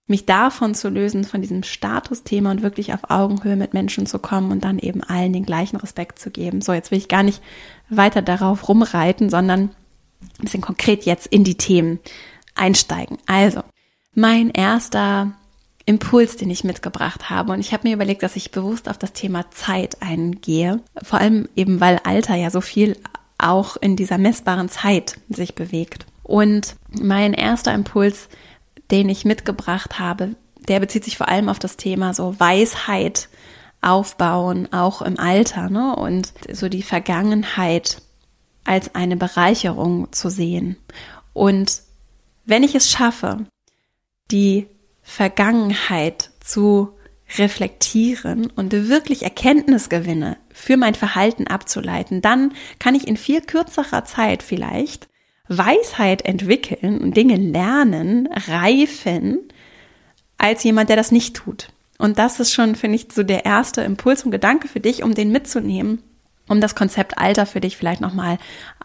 mich 0.05 0.25
davon 0.25 0.75
zu 0.75 0.89
lösen, 0.89 1.23
von 1.23 1.39
diesem 1.39 1.63
Statusthema 1.63 2.51
und 2.51 2.62
wirklich 2.62 2.93
auf 2.93 3.09
Augenhöhe 3.09 3.55
mit 3.55 3.73
Menschen 3.73 4.05
zu 4.05 4.19
kommen 4.19 4.51
und 4.51 4.65
dann 4.65 4.79
eben 4.79 5.01
allen 5.01 5.31
den 5.31 5.45
gleichen 5.45 5.77
Respekt 5.77 6.19
zu 6.19 6.29
geben. 6.29 6.59
So, 6.59 6.73
jetzt 6.73 6.91
will 6.91 6.97
ich 6.97 7.07
gar 7.07 7.23
nicht 7.23 7.41
weiter 7.88 8.21
darauf 8.21 8.67
rumreiten, 8.67 9.29
sondern 9.29 9.69
ein 10.39 10.43
bisschen 10.43 10.62
konkret 10.62 11.05
jetzt 11.05 11.27
in 11.27 11.45
die 11.45 11.55
Themen 11.55 12.00
einsteigen. 12.55 13.17
Also, 13.25 13.62
mein 14.13 14.50
erster 14.50 15.31
Impuls, 15.86 16.38
den 16.38 16.50
ich 16.50 16.63
mitgebracht 16.63 17.29
habe. 17.29 17.51
Und 17.51 17.60
ich 17.60 17.74
habe 17.74 17.88
mir 17.88 17.95
überlegt, 17.95 18.24
dass 18.24 18.36
ich 18.36 18.51
bewusst 18.51 18.88
auf 18.88 18.98
das 18.98 19.13
Thema 19.13 19.50
Zeit 19.51 20.01
eingehe. 20.01 20.81
Vor 21.01 21.19
allem 21.19 21.50
eben, 21.55 21.81
weil 21.81 22.00
Alter 22.03 22.36
ja 22.36 22.50
so 22.50 22.62
viel 22.62 22.98
auch 23.38 23.75
in 23.75 23.95
dieser 23.95 24.17
messbaren 24.17 24.69
Zeit 24.69 25.19
sich 25.29 25.55
bewegt. 25.55 26.05
Und 26.24 26.75
mein 26.89 27.33
erster 27.33 27.74
Impuls 27.74 28.29
den 28.91 29.10
ich 29.10 29.25
mitgebracht 29.25 30.00
habe, 30.00 30.36
der 30.67 30.79
bezieht 30.79 31.03
sich 31.03 31.17
vor 31.17 31.27
allem 31.27 31.50
auf 31.50 31.60
das 31.60 31.77
Thema 31.77 32.13
so 32.13 32.39
Weisheit 32.39 33.27
aufbauen, 33.81 34.72
auch 34.72 35.01
im 35.01 35.19
Alter, 35.19 35.69
ne? 35.69 35.95
Und 35.95 36.31
so 36.51 36.69
die 36.69 36.83
Vergangenheit 36.83 38.01
als 38.63 38.95
eine 38.95 39.17
Bereicherung 39.17 40.12
zu 40.13 40.29
sehen. 40.29 40.77
Und 41.33 41.81
wenn 42.45 42.63
ich 42.63 42.75
es 42.75 42.89
schaffe, 42.89 43.45
die 44.31 44.67
Vergangenheit 45.01 46.31
zu 46.39 46.97
reflektieren 47.38 48.51
und 48.51 48.73
wirklich 48.73 49.23
Erkenntnisgewinne 49.23 50.38
für 50.51 50.77
mein 50.77 50.95
Verhalten 50.95 51.47
abzuleiten, 51.47 52.21
dann 52.21 52.53
kann 52.79 52.95
ich 52.95 53.07
in 53.07 53.17
viel 53.17 53.41
kürzerer 53.41 54.05
Zeit 54.05 54.43
vielleicht 54.43 55.07
Weisheit 55.47 56.23
entwickeln 56.23 57.00
und 57.00 57.17
Dinge 57.17 57.35
lernen, 57.35 58.29
reifen, 58.47 59.39
als 60.38 60.63
jemand, 60.63 60.89
der 60.89 60.95
das 60.95 61.12
nicht 61.12 61.36
tut. 61.36 61.69
Und 61.97 62.19
das 62.19 62.39
ist 62.39 62.53
schon, 62.53 62.75
finde 62.75 62.95
ich, 62.95 63.08
so 63.12 63.23
der 63.23 63.45
erste 63.45 63.82
Impuls 63.82 64.23
und 64.23 64.32
Gedanke 64.32 64.67
für 64.67 64.79
dich, 64.79 65.03
um 65.03 65.13
den 65.13 65.32
mitzunehmen, 65.32 66.01
um 66.47 66.60
das 66.60 66.75
Konzept 66.75 67.17
Alter 67.17 67.45
für 67.45 67.62
dich 67.62 67.77
vielleicht 67.77 68.01
nochmal 68.01 68.38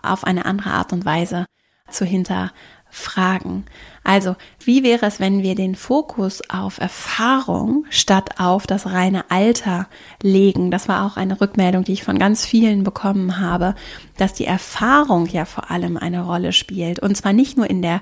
auf 0.02 0.24
eine 0.24 0.44
andere 0.44 0.70
Art 0.70 0.92
und 0.92 1.04
Weise 1.04 1.46
zu 1.90 2.04
hinter 2.04 2.52
Fragen. 2.90 3.64
Also, 4.04 4.36
wie 4.64 4.82
wäre 4.82 5.06
es, 5.06 5.20
wenn 5.20 5.42
wir 5.42 5.54
den 5.54 5.74
Fokus 5.74 6.42
auf 6.48 6.78
Erfahrung 6.78 7.84
statt 7.90 8.38
auf 8.38 8.66
das 8.66 8.86
reine 8.86 9.30
Alter 9.30 9.86
legen? 10.22 10.70
Das 10.70 10.88
war 10.88 11.04
auch 11.04 11.16
eine 11.16 11.40
Rückmeldung, 11.40 11.84
die 11.84 11.92
ich 11.92 12.04
von 12.04 12.18
ganz 12.18 12.46
vielen 12.46 12.84
bekommen 12.84 13.38
habe, 13.38 13.74
dass 14.16 14.32
die 14.32 14.46
Erfahrung 14.46 15.26
ja 15.26 15.44
vor 15.44 15.70
allem 15.70 15.96
eine 15.96 16.22
Rolle 16.22 16.52
spielt. 16.52 17.00
Und 17.00 17.16
zwar 17.16 17.32
nicht 17.32 17.56
nur 17.56 17.68
in 17.68 17.82
der 17.82 18.00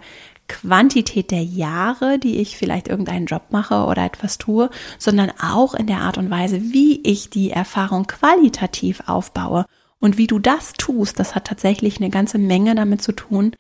Quantität 0.49 1.31
der 1.31 1.43
Jahre, 1.43 2.19
die 2.19 2.37
ich 2.37 2.57
vielleicht 2.57 2.89
irgendeinen 2.89 3.27
Job 3.27 3.47
mache 3.51 3.85
oder 3.87 4.05
etwas 4.05 4.39
tue, 4.39 4.71
sondern 4.99 5.33
auch 5.41 5.75
in 5.75 5.87
der 5.87 6.01
Art 6.01 6.19
und 6.19 6.31
Weise, 6.31 6.61
wie 6.61 7.01
ich 7.03 7.31
die 7.31 7.51
Erfahrung 7.51 8.07
qualitativ 8.07 9.03
aufbaue. 9.07 9.67
Und 9.99 10.19
wie 10.19 10.27
du 10.27 10.39
das 10.39 10.75
tust, 10.75 11.19
das 11.19 11.35
hat 11.35 11.47
tatsächlich 11.47 11.97
eine 11.97 12.11
ganze 12.11 12.39
Menge 12.39 12.75
damit 12.75 13.03
zu 13.03 13.13
tun, 13.13 13.53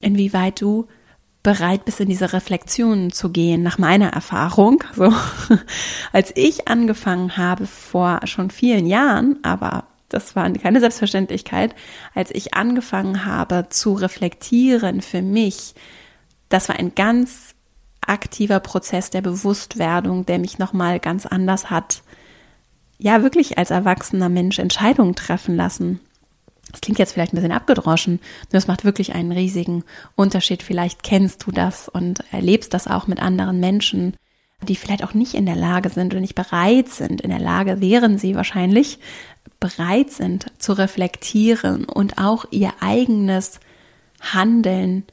inwieweit 0.00 0.60
du 0.60 0.86
bereit 1.42 1.84
bist, 1.84 2.00
in 2.00 2.08
diese 2.08 2.32
Reflexion 2.32 3.12
zu 3.12 3.30
gehen, 3.30 3.62
nach 3.62 3.78
meiner 3.78 4.08
Erfahrung. 4.08 4.82
So, 4.94 5.12
als 6.12 6.32
ich 6.34 6.66
angefangen 6.66 7.36
habe 7.36 7.66
vor 7.66 8.20
schon 8.24 8.50
vielen 8.50 8.86
Jahren, 8.86 9.38
aber 9.42 9.84
das 10.08 10.34
war 10.34 10.50
keine 10.52 10.80
Selbstverständlichkeit, 10.80 11.74
als 12.14 12.30
ich 12.32 12.54
angefangen 12.54 13.24
habe 13.24 13.66
zu 13.70 13.94
reflektieren 13.94 15.02
für 15.02 15.22
mich, 15.22 15.74
das 16.48 16.68
war 16.68 16.76
ein 16.76 16.94
ganz 16.94 17.54
aktiver 18.00 18.60
Prozess 18.60 19.10
der 19.10 19.20
Bewusstwerdung, 19.20 20.26
der 20.26 20.38
mich 20.38 20.58
nochmal 20.58 21.00
ganz 21.00 21.26
anders 21.26 21.70
hat, 21.70 22.02
ja, 22.98 23.22
wirklich 23.22 23.58
als 23.58 23.70
erwachsener 23.70 24.28
Mensch 24.28 24.58
Entscheidungen 24.58 25.14
treffen 25.14 25.56
lassen. 25.56 26.00
Das 26.76 26.82
klingt 26.82 26.98
jetzt 26.98 27.14
vielleicht 27.14 27.32
ein 27.32 27.36
bisschen 27.36 27.52
abgedroschen, 27.52 28.20
nur 28.52 28.58
es 28.58 28.66
macht 28.66 28.84
wirklich 28.84 29.14
einen 29.14 29.32
riesigen 29.32 29.82
Unterschied. 30.14 30.62
Vielleicht 30.62 31.02
kennst 31.02 31.46
du 31.46 31.50
das 31.50 31.88
und 31.88 32.22
erlebst 32.32 32.74
das 32.74 32.86
auch 32.86 33.06
mit 33.06 33.18
anderen 33.18 33.60
Menschen, 33.60 34.14
die 34.60 34.76
vielleicht 34.76 35.02
auch 35.02 35.14
nicht 35.14 35.32
in 35.32 35.46
der 35.46 35.56
Lage 35.56 35.88
sind 35.88 36.12
oder 36.12 36.20
nicht 36.20 36.34
bereit 36.34 36.90
sind. 36.90 37.22
In 37.22 37.30
der 37.30 37.38
Lage 37.38 37.80
wären 37.80 38.18
sie 38.18 38.34
wahrscheinlich 38.34 38.98
bereit 39.58 40.10
sind 40.10 40.52
zu 40.58 40.74
reflektieren 40.74 41.86
und 41.86 42.18
auch 42.18 42.44
ihr 42.50 42.74
eigenes 42.80 43.58
Handeln 44.20 45.04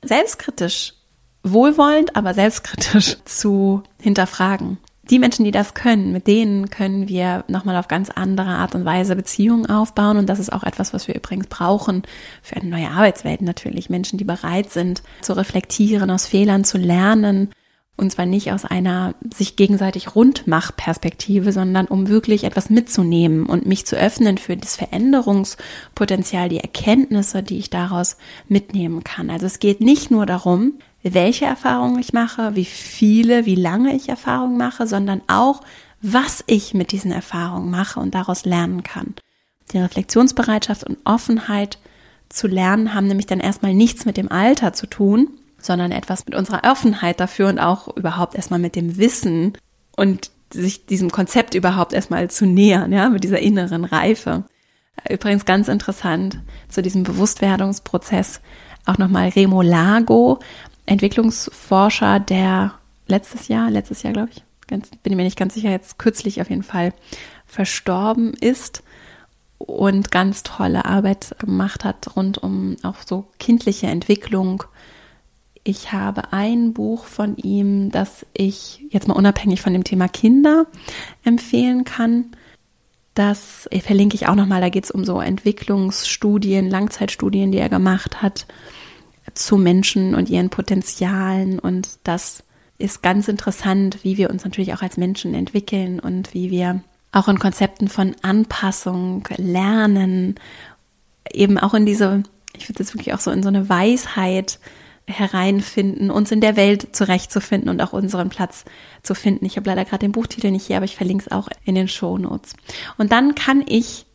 selbstkritisch, 0.00 0.94
wohlwollend, 1.42 2.16
aber 2.16 2.32
selbstkritisch 2.32 3.18
zu 3.26 3.82
hinterfragen 4.00 4.78
die 5.10 5.18
Menschen, 5.18 5.44
die 5.44 5.50
das 5.50 5.74
können, 5.74 6.12
mit 6.12 6.26
denen 6.26 6.70
können 6.70 7.08
wir 7.08 7.44
nochmal 7.48 7.76
auf 7.76 7.88
ganz 7.88 8.10
andere 8.10 8.48
Art 8.48 8.74
und 8.74 8.84
Weise 8.84 9.14
Beziehungen 9.14 9.66
aufbauen. 9.66 10.16
Und 10.16 10.28
das 10.28 10.38
ist 10.38 10.52
auch 10.52 10.64
etwas, 10.64 10.92
was 10.92 11.06
wir 11.06 11.14
übrigens 11.14 11.46
brauchen 11.46 12.02
für 12.42 12.56
eine 12.56 12.70
neue 12.70 12.90
Arbeitswelt 12.90 13.42
natürlich. 13.42 13.88
Menschen, 13.88 14.18
die 14.18 14.24
bereit 14.24 14.70
sind 14.70 15.02
zu 15.22 15.34
reflektieren, 15.34 16.10
aus 16.10 16.26
Fehlern 16.26 16.64
zu 16.64 16.78
lernen. 16.78 17.50
Und 17.98 18.12
zwar 18.12 18.26
nicht 18.26 18.52
aus 18.52 18.66
einer 18.66 19.14
sich 19.34 19.56
gegenseitig 19.56 20.14
Rundmach-Perspektive, 20.14 21.50
sondern 21.52 21.86
um 21.86 22.08
wirklich 22.08 22.44
etwas 22.44 22.68
mitzunehmen 22.68 23.46
und 23.46 23.64
mich 23.64 23.86
zu 23.86 23.96
öffnen 23.96 24.36
für 24.36 24.56
das 24.56 24.76
Veränderungspotenzial, 24.76 26.50
die 26.50 26.60
Erkenntnisse, 26.60 27.42
die 27.42 27.58
ich 27.58 27.70
daraus 27.70 28.18
mitnehmen 28.48 29.02
kann. 29.02 29.30
Also 29.30 29.46
es 29.46 29.60
geht 29.60 29.80
nicht 29.80 30.10
nur 30.10 30.26
darum, 30.26 30.74
welche 31.14 31.44
Erfahrungen 31.44 31.98
ich 31.98 32.12
mache, 32.12 32.54
wie 32.54 32.64
viele, 32.64 33.46
wie 33.46 33.54
lange 33.54 33.94
ich 33.94 34.08
Erfahrungen 34.08 34.56
mache, 34.56 34.86
sondern 34.86 35.22
auch, 35.26 35.60
was 36.00 36.44
ich 36.46 36.74
mit 36.74 36.92
diesen 36.92 37.12
Erfahrungen 37.12 37.70
mache 37.70 38.00
und 38.00 38.14
daraus 38.14 38.44
lernen 38.44 38.82
kann. 38.82 39.14
Die 39.72 39.78
Reflexionsbereitschaft 39.78 40.84
und 40.84 40.98
Offenheit 41.04 41.78
zu 42.28 42.46
lernen 42.46 42.94
haben 42.94 43.06
nämlich 43.06 43.26
dann 43.26 43.40
erstmal 43.40 43.74
nichts 43.74 44.04
mit 44.04 44.16
dem 44.16 44.30
Alter 44.30 44.72
zu 44.72 44.86
tun, 44.86 45.28
sondern 45.58 45.92
etwas 45.92 46.26
mit 46.26 46.34
unserer 46.34 46.70
Offenheit 46.70 47.20
dafür 47.20 47.48
und 47.48 47.58
auch 47.58 47.94
überhaupt 47.96 48.34
erstmal 48.34 48.60
mit 48.60 48.76
dem 48.76 48.96
Wissen 48.98 49.56
und 49.96 50.30
sich 50.52 50.86
diesem 50.86 51.10
Konzept 51.10 51.54
überhaupt 51.54 51.92
erstmal 51.92 52.30
zu 52.30 52.46
nähern, 52.46 52.92
ja, 52.92 53.08
mit 53.08 53.24
dieser 53.24 53.40
inneren 53.40 53.84
Reife. 53.84 54.44
Übrigens 55.08 55.44
ganz 55.44 55.68
interessant 55.68 56.40
zu 56.68 56.82
diesem 56.82 57.02
Bewusstwerdungsprozess 57.02 58.40
auch 58.86 58.98
nochmal 58.98 59.28
Remo 59.30 59.62
Lago 59.62 60.38
Entwicklungsforscher, 60.86 62.20
der 62.20 62.74
letztes 63.06 63.48
Jahr, 63.48 63.70
letztes 63.70 64.02
Jahr 64.02 64.12
glaube 64.12 64.30
ich, 64.32 64.42
ganz, 64.66 64.90
bin 65.02 65.16
mir 65.16 65.24
nicht 65.24 65.38
ganz 65.38 65.54
sicher, 65.54 65.70
jetzt 65.70 65.98
kürzlich 65.98 66.40
auf 66.40 66.50
jeden 66.50 66.62
Fall 66.62 66.92
verstorben 67.46 68.34
ist 68.34 68.82
und 69.58 70.10
ganz 70.10 70.42
tolle 70.42 70.84
Arbeit 70.84 71.36
gemacht 71.38 71.84
hat 71.84 72.16
rund 72.16 72.38
um 72.38 72.76
auch 72.82 72.96
so 73.06 73.26
kindliche 73.38 73.86
Entwicklung. 73.86 74.64
Ich 75.64 75.92
habe 75.92 76.32
ein 76.32 76.72
Buch 76.72 77.06
von 77.06 77.36
ihm, 77.36 77.90
das 77.90 78.26
ich 78.32 78.84
jetzt 78.90 79.08
mal 79.08 79.14
unabhängig 79.14 79.62
von 79.62 79.72
dem 79.72 79.84
Thema 79.84 80.08
Kinder 80.08 80.66
empfehlen 81.24 81.84
kann. 81.84 82.32
Das 83.14 83.68
verlinke 83.82 84.14
ich 84.14 84.28
auch 84.28 84.34
nochmal. 84.34 84.60
Da 84.60 84.68
geht 84.68 84.84
es 84.84 84.90
um 84.90 85.04
so 85.04 85.20
Entwicklungsstudien, 85.20 86.68
Langzeitstudien, 86.68 87.50
die 87.50 87.58
er 87.58 87.70
gemacht 87.70 88.22
hat 88.22 88.46
zu 89.36 89.56
Menschen 89.56 90.14
und 90.14 90.28
ihren 90.28 90.50
Potenzialen. 90.50 91.58
Und 91.58 91.98
das 92.04 92.42
ist 92.78 93.02
ganz 93.02 93.28
interessant, 93.28 93.98
wie 94.02 94.16
wir 94.16 94.30
uns 94.30 94.44
natürlich 94.44 94.74
auch 94.74 94.82
als 94.82 94.96
Menschen 94.96 95.34
entwickeln 95.34 96.00
und 96.00 96.34
wie 96.34 96.50
wir 96.50 96.80
auch 97.12 97.28
in 97.28 97.38
Konzepten 97.38 97.88
von 97.88 98.14
Anpassung 98.22 99.26
lernen, 99.36 100.34
eben 101.32 101.58
auch 101.58 101.74
in 101.74 101.86
diese, 101.86 102.22
ich 102.56 102.68
würde 102.68 102.82
es 102.82 102.94
wirklich 102.94 103.14
auch 103.14 103.20
so 103.20 103.30
in 103.30 103.42
so 103.42 103.48
eine 103.48 103.68
Weisheit 103.68 104.58
hereinfinden, 105.08 106.10
uns 106.10 106.32
in 106.32 106.40
der 106.40 106.56
Welt 106.56 106.94
zurechtzufinden 106.94 107.70
und 107.70 107.80
auch 107.80 107.92
unseren 107.92 108.28
Platz 108.28 108.64
zu 109.02 109.14
finden. 109.14 109.46
Ich 109.46 109.56
habe 109.56 109.70
leider 109.70 109.84
gerade 109.84 110.00
den 110.00 110.12
Buchtitel 110.12 110.50
nicht 110.50 110.66
hier, 110.66 110.76
aber 110.76 110.84
ich 110.84 110.96
verlinke 110.96 111.24
es 111.26 111.32
auch 111.32 111.48
in 111.64 111.76
den 111.76 111.88
Show 111.88 112.18
Notes. 112.18 112.54
Und 112.98 113.12
dann 113.12 113.34
kann 113.34 113.64
ich 113.66 114.05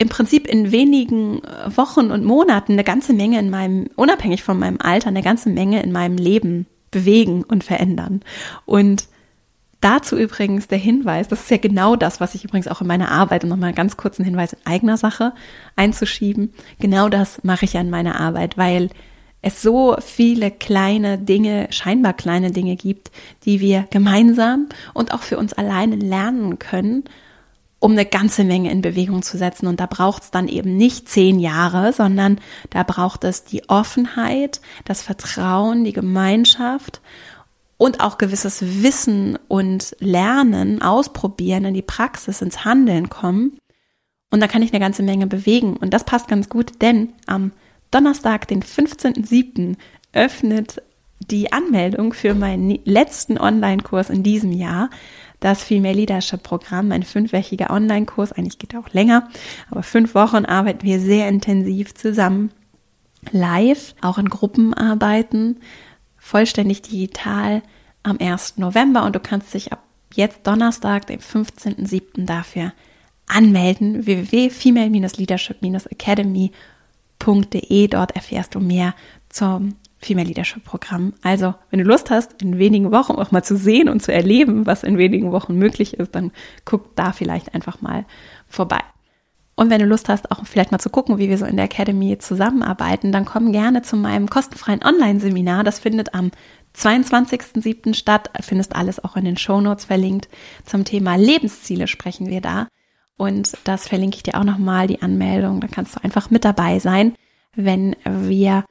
im 0.00 0.08
Prinzip 0.08 0.46
in 0.46 0.72
wenigen 0.72 1.42
Wochen 1.66 2.10
und 2.10 2.24
Monaten 2.24 2.72
eine 2.72 2.84
ganze 2.84 3.12
Menge 3.12 3.38
in 3.38 3.50
meinem, 3.50 3.90
unabhängig 3.96 4.42
von 4.42 4.58
meinem 4.58 4.78
Alter, 4.80 5.08
eine 5.08 5.22
ganze 5.22 5.50
Menge 5.50 5.82
in 5.82 5.92
meinem 5.92 6.16
Leben 6.16 6.66
bewegen 6.90 7.44
und 7.44 7.64
verändern. 7.64 8.22
Und 8.64 9.08
dazu 9.82 10.16
übrigens 10.16 10.68
der 10.68 10.78
Hinweis, 10.78 11.28
das 11.28 11.42
ist 11.42 11.50
ja 11.50 11.58
genau 11.58 11.96
das, 11.96 12.18
was 12.18 12.34
ich 12.34 12.46
übrigens 12.46 12.66
auch 12.66 12.80
in 12.80 12.86
meiner 12.86 13.10
Arbeit, 13.10 13.44
um 13.44 13.50
nochmal 13.50 13.68
einen 13.68 13.76
ganz 13.76 13.98
kurzen 13.98 14.24
Hinweis 14.24 14.54
in 14.54 14.60
eigener 14.64 14.96
Sache 14.96 15.34
einzuschieben, 15.76 16.54
genau 16.78 17.10
das 17.10 17.44
mache 17.44 17.66
ich 17.66 17.74
ja 17.74 17.82
in 17.82 17.90
meiner 17.90 18.18
Arbeit, 18.18 18.56
weil 18.56 18.88
es 19.42 19.60
so 19.60 19.96
viele 20.00 20.50
kleine 20.50 21.18
Dinge, 21.18 21.66
scheinbar 21.72 22.14
kleine 22.14 22.52
Dinge 22.52 22.76
gibt, 22.76 23.10
die 23.44 23.60
wir 23.60 23.84
gemeinsam 23.90 24.70
und 24.94 25.12
auch 25.12 25.22
für 25.22 25.36
uns 25.36 25.52
alleine 25.52 25.96
lernen 25.96 26.58
können, 26.58 27.04
um 27.80 27.92
eine 27.92 28.06
ganze 28.06 28.44
Menge 28.44 28.70
in 28.70 28.82
Bewegung 28.82 29.22
zu 29.22 29.38
setzen. 29.38 29.66
Und 29.66 29.80
da 29.80 29.86
braucht 29.86 30.22
es 30.22 30.30
dann 30.30 30.46
eben 30.46 30.76
nicht 30.76 31.08
zehn 31.08 31.40
Jahre, 31.40 31.92
sondern 31.92 32.38
da 32.68 32.82
braucht 32.82 33.24
es 33.24 33.44
die 33.44 33.68
Offenheit, 33.68 34.60
das 34.84 35.02
Vertrauen, 35.02 35.84
die 35.84 35.94
Gemeinschaft 35.94 37.00
und 37.78 38.00
auch 38.00 38.18
gewisses 38.18 38.82
Wissen 38.82 39.38
und 39.48 39.96
Lernen, 39.98 40.82
ausprobieren, 40.82 41.64
in 41.64 41.74
die 41.74 41.82
Praxis, 41.82 42.42
ins 42.42 42.66
Handeln 42.66 43.08
kommen. 43.08 43.58
Und 44.30 44.40
da 44.40 44.46
kann 44.46 44.62
ich 44.62 44.72
eine 44.72 44.80
ganze 44.80 45.02
Menge 45.02 45.26
bewegen. 45.26 45.78
Und 45.78 45.94
das 45.94 46.04
passt 46.04 46.28
ganz 46.28 46.50
gut, 46.50 46.82
denn 46.82 47.14
am 47.26 47.52
Donnerstag, 47.90 48.46
den 48.46 48.62
15.07., 48.62 49.76
öffnet 50.12 50.82
die 51.20 51.52
Anmeldung 51.52 52.12
für 52.12 52.34
meinen 52.34 52.78
letzten 52.84 53.38
Online-Kurs 53.38 54.10
in 54.10 54.22
diesem 54.22 54.52
Jahr, 54.52 54.90
das 55.40 55.64
Female 55.64 55.94
Leadership 55.94 56.42
Programm, 56.42 56.92
ein 56.92 57.02
fünfwöchiger 57.02 57.70
Online-Kurs. 57.70 58.32
Eigentlich 58.32 58.58
geht 58.58 58.74
er 58.74 58.80
auch 58.80 58.92
länger, 58.92 59.30
aber 59.70 59.82
fünf 59.82 60.14
Wochen 60.14 60.44
arbeiten 60.44 60.82
wir 60.82 61.00
sehr 61.00 61.26
intensiv 61.28 61.94
zusammen, 61.94 62.50
live, 63.32 63.94
auch 64.00 64.18
in 64.18 64.28
Gruppenarbeiten, 64.28 65.60
vollständig 66.18 66.82
digital 66.82 67.62
am 68.02 68.18
1. 68.18 68.58
November 68.58 69.04
und 69.04 69.16
du 69.16 69.20
kannst 69.20 69.54
dich 69.54 69.72
ab 69.72 69.82
jetzt 70.14 70.46
Donnerstag, 70.46 71.06
dem 71.06 71.20
15.07. 71.20 72.26
dafür 72.26 72.74
anmelden. 73.26 74.04
www.female-leadership-academy.com 74.06 76.50
www.female 77.20 77.88
Dort 77.88 78.16
erfährst 78.16 78.54
du 78.54 78.60
mehr 78.60 78.94
zum 79.28 79.76
Female 80.00 80.26
Leadership 80.26 80.64
Programm. 80.64 81.12
Also, 81.22 81.54
wenn 81.70 81.78
du 81.78 81.84
Lust 81.84 82.10
hast, 82.10 82.42
in 82.42 82.58
wenigen 82.58 82.90
Wochen 82.90 83.12
auch 83.12 83.30
mal 83.32 83.42
zu 83.42 83.56
sehen 83.56 83.88
und 83.88 84.00
zu 84.02 84.12
erleben, 84.12 84.66
was 84.66 84.82
in 84.82 84.98
wenigen 84.98 85.30
Wochen 85.30 85.56
möglich 85.56 85.94
ist, 85.94 86.14
dann 86.14 86.32
guck 86.64 86.96
da 86.96 87.12
vielleicht 87.12 87.54
einfach 87.54 87.82
mal 87.82 88.06
vorbei. 88.48 88.80
Und 89.56 89.68
wenn 89.68 89.80
du 89.80 89.84
Lust 89.84 90.08
hast, 90.08 90.30
auch 90.30 90.46
vielleicht 90.46 90.72
mal 90.72 90.78
zu 90.78 90.88
gucken, 90.88 91.18
wie 91.18 91.28
wir 91.28 91.36
so 91.36 91.44
in 91.44 91.56
der 91.56 91.66
Academy 91.66 92.16
zusammenarbeiten, 92.16 93.12
dann 93.12 93.26
komm 93.26 93.52
gerne 93.52 93.82
zu 93.82 93.94
meinem 93.94 94.30
kostenfreien 94.30 94.82
Online-Seminar. 94.82 95.64
Das 95.64 95.80
findet 95.80 96.14
am 96.14 96.30
22.07. 96.74 97.92
statt. 97.92 98.30
Findest 98.40 98.74
alles 98.74 99.04
auch 99.04 99.16
in 99.16 99.26
den 99.26 99.36
Show 99.36 99.60
Notes 99.60 99.84
verlinkt. 99.84 100.30
Zum 100.64 100.86
Thema 100.86 101.16
Lebensziele 101.16 101.88
sprechen 101.88 102.28
wir 102.30 102.40
da. 102.40 102.68
Und 103.18 103.58
das 103.64 103.86
verlinke 103.86 104.16
ich 104.16 104.22
dir 104.22 104.36
auch 104.36 104.44
nochmal, 104.44 104.86
die 104.86 105.02
Anmeldung. 105.02 105.60
Da 105.60 105.68
kannst 105.68 105.94
du 105.94 106.02
einfach 106.02 106.30
mit 106.30 106.46
dabei 106.46 106.78
sein, 106.78 107.14
wenn 107.54 107.96
wir 108.06 108.64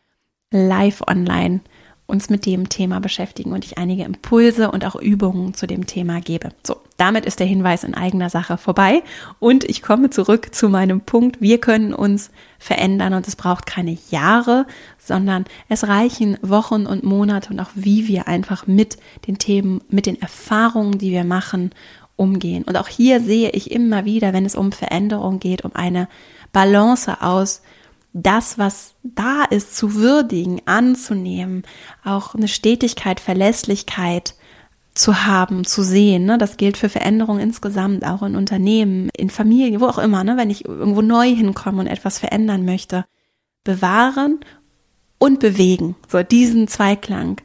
live 0.52 1.02
online 1.08 1.62
uns 2.10 2.30
mit 2.32 2.48
dem 2.48 2.70
Thema 2.70 3.00
beschäftigen 3.00 3.54
und 3.54 3.64
ich 3.64 3.78
einige 3.78 4.04
Impulse 4.04 4.72
und 4.72 4.84
auch 4.84 4.96
Übungen 4.96 5.54
zu 5.54 5.68
dem 5.68 5.86
Thema 5.86 6.22
gebe. 6.22 6.50
So, 6.66 6.78
damit 6.98 7.24
ist 7.24 7.40
der 7.40 7.46
Hinweis 7.46 7.84
in 7.84 7.94
eigener 7.94 8.32
Sache 8.32 8.58
vorbei 8.58 9.04
und 9.38 9.64
ich 9.64 9.84
komme 9.84 10.10
zurück 10.10 10.54
zu 10.54 10.70
meinem 10.70 11.02
Punkt. 11.02 11.40
Wir 11.40 11.60
können 11.62 11.94
uns 11.94 12.32
verändern 12.58 13.14
und 13.14 13.28
es 13.28 13.36
braucht 13.36 13.68
keine 13.68 13.96
Jahre, 14.10 14.66
sondern 14.98 15.46
es 15.70 15.88
reichen 15.88 16.38
Wochen 16.42 16.88
und 16.88 17.04
Monate 17.04 17.52
und 17.52 17.60
auch 17.60 17.70
wie 17.76 18.08
wir 18.08 18.28
einfach 18.28 18.66
mit 18.66 18.98
den 19.28 19.38
Themen, 19.38 19.82
mit 19.90 20.08
den 20.08 20.20
Erfahrungen, 20.20 20.98
die 20.98 21.12
wir 21.12 21.24
machen 21.24 21.72
umgehen. 22.16 22.64
Und 22.64 22.76
auch 22.76 22.88
hier 22.88 23.22
sehe 23.22 23.52
ich 23.52 23.70
immer 23.70 24.04
wieder, 24.04 24.34
wenn 24.34 24.46
es 24.46 24.56
um 24.56 24.72
Veränderung 24.72 25.40
geht, 25.40 25.64
um 25.64 25.76
eine 25.76 26.08
Balance 26.52 27.22
aus 27.22 27.62
das, 28.24 28.58
was 28.58 28.96
da 29.04 29.44
ist, 29.44 29.76
zu 29.76 29.96
würdigen, 29.96 30.62
anzunehmen, 30.66 31.64
auch 32.04 32.36
eine 32.36 32.48
Stetigkeit, 32.48 33.20
Verlässlichkeit 33.20 34.36
zu 34.94 35.26
haben, 35.26 35.66
zu 35.66 35.84
sehen. 35.84 36.26
Ne? 36.26 36.38
Das 36.38 36.58
gilt 36.58 36.78
für 36.78 36.90
Veränderungen 36.90 37.40
insgesamt, 37.40 38.06
auch 38.06 38.22
in 38.24 38.36
Unternehmen, 38.36 39.10
in 39.16 39.30
Familien, 39.30 39.80
wo 39.80 39.86
auch 39.86 39.98
immer, 39.98 40.24
ne? 40.24 40.38
wenn 40.38 40.50
ich 40.50 40.66
irgendwo 40.66 41.02
neu 41.02 41.34
hinkomme 41.34 41.80
und 41.80 41.88
etwas 41.88 42.20
verändern 42.20 42.66
möchte. 42.66 43.06
Bewahren 43.64 44.40
und 45.18 45.40
bewegen. 45.40 45.96
So 46.08 46.22
diesen 46.24 46.68
Zweiklang. 46.68 47.42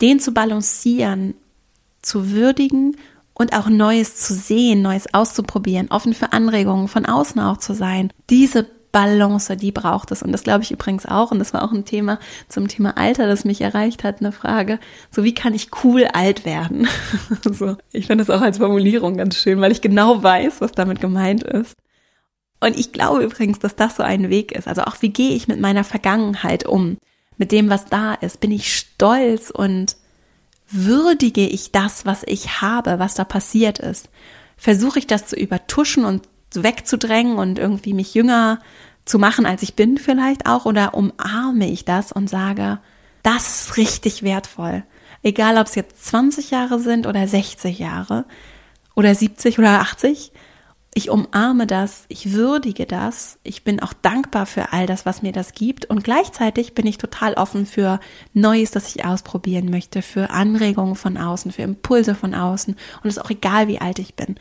Den 0.00 0.20
zu 0.20 0.32
balancieren, 0.32 1.34
zu 2.02 2.30
würdigen 2.30 2.96
und 3.32 3.56
auch 3.56 3.68
Neues 3.68 4.16
zu 4.16 4.34
sehen, 4.34 4.82
Neues 4.82 5.12
auszuprobieren, 5.12 5.88
offen 5.90 6.14
für 6.14 6.32
Anregungen 6.32 6.88
von 6.88 7.06
außen 7.06 7.40
auch 7.40 7.56
zu 7.56 7.74
sein. 7.74 8.12
Diese 8.30 8.66
Balance, 8.94 9.56
die 9.56 9.72
braucht 9.72 10.12
es. 10.12 10.22
Und 10.22 10.30
das 10.30 10.44
glaube 10.44 10.62
ich 10.62 10.70
übrigens 10.70 11.04
auch. 11.04 11.32
Und 11.32 11.40
das 11.40 11.52
war 11.52 11.64
auch 11.64 11.72
ein 11.72 11.84
Thema 11.84 12.20
zum 12.48 12.68
Thema 12.68 12.96
Alter, 12.96 13.26
das 13.26 13.44
mich 13.44 13.60
erreicht 13.60 14.04
hat, 14.04 14.20
eine 14.20 14.30
Frage. 14.30 14.78
So, 15.10 15.24
wie 15.24 15.34
kann 15.34 15.52
ich 15.52 15.70
cool 15.82 16.04
alt 16.04 16.44
werden? 16.44 16.86
so, 17.42 17.76
ich 17.90 18.06
finde 18.06 18.24
das 18.24 18.34
auch 18.34 18.40
als 18.40 18.58
Formulierung 18.58 19.16
ganz 19.16 19.36
schön, 19.36 19.60
weil 19.60 19.72
ich 19.72 19.80
genau 19.80 20.22
weiß, 20.22 20.60
was 20.60 20.70
damit 20.72 21.00
gemeint 21.00 21.42
ist. 21.42 21.74
Und 22.60 22.78
ich 22.78 22.92
glaube 22.92 23.24
übrigens, 23.24 23.58
dass 23.58 23.74
das 23.74 23.96
so 23.96 24.04
ein 24.04 24.30
Weg 24.30 24.52
ist. 24.52 24.68
Also 24.68 24.82
auch, 24.82 25.02
wie 25.02 25.10
gehe 25.10 25.34
ich 25.34 25.48
mit 25.48 25.58
meiner 25.58 25.82
Vergangenheit 25.82 26.64
um? 26.64 26.96
Mit 27.36 27.50
dem, 27.50 27.68
was 27.68 27.86
da 27.86 28.14
ist? 28.14 28.38
Bin 28.38 28.52
ich 28.52 28.76
stolz 28.76 29.50
und 29.50 29.96
würdige 30.70 31.48
ich 31.48 31.72
das, 31.72 32.06
was 32.06 32.22
ich 32.24 32.62
habe, 32.62 33.00
was 33.00 33.14
da 33.14 33.24
passiert 33.24 33.80
ist? 33.80 34.08
Versuche 34.56 35.00
ich 35.00 35.08
das 35.08 35.26
zu 35.26 35.34
übertuschen 35.34 36.04
und 36.04 36.28
wegzudrängen 36.62 37.36
und 37.36 37.58
irgendwie 37.58 37.94
mich 37.94 38.14
jünger 38.14 38.60
zu 39.04 39.18
machen, 39.18 39.46
als 39.46 39.62
ich 39.62 39.74
bin 39.74 39.98
vielleicht 39.98 40.46
auch? 40.46 40.64
Oder 40.64 40.94
umarme 40.94 41.68
ich 41.68 41.84
das 41.84 42.12
und 42.12 42.28
sage, 42.28 42.78
das 43.22 43.68
ist 43.68 43.76
richtig 43.76 44.22
wertvoll. 44.22 44.84
Egal, 45.22 45.58
ob 45.58 45.66
es 45.66 45.74
jetzt 45.74 46.04
20 46.06 46.50
Jahre 46.50 46.78
sind 46.78 47.06
oder 47.06 47.26
60 47.26 47.78
Jahre 47.78 48.26
oder 48.94 49.14
70 49.14 49.58
oder 49.58 49.80
80 49.80 50.32
ich 50.96 51.10
umarme 51.10 51.66
das, 51.66 52.04
ich 52.06 52.32
würdige 52.32 52.86
das, 52.86 53.38
ich 53.42 53.64
bin 53.64 53.80
auch 53.80 53.92
dankbar 53.92 54.46
für 54.46 54.72
all 54.72 54.86
das, 54.86 55.04
was 55.04 55.22
mir 55.22 55.32
das 55.32 55.52
gibt 55.52 55.86
und 55.86 56.04
gleichzeitig 56.04 56.74
bin 56.74 56.86
ich 56.86 56.98
total 56.98 57.34
offen 57.34 57.66
für 57.66 57.98
Neues, 58.32 58.70
das 58.70 58.94
ich 58.94 59.04
ausprobieren 59.04 59.70
möchte, 59.70 60.02
für 60.02 60.30
Anregungen 60.30 60.94
von 60.94 61.16
außen, 61.16 61.50
für 61.50 61.62
Impulse 61.62 62.14
von 62.14 62.32
außen 62.32 62.74
und 62.74 63.08
es 63.08 63.16
ist 63.16 63.22
auch 63.24 63.30
egal, 63.30 63.66
wie 63.66 63.80
alt 63.80 63.98
ich 63.98 64.14
bin 64.14 64.36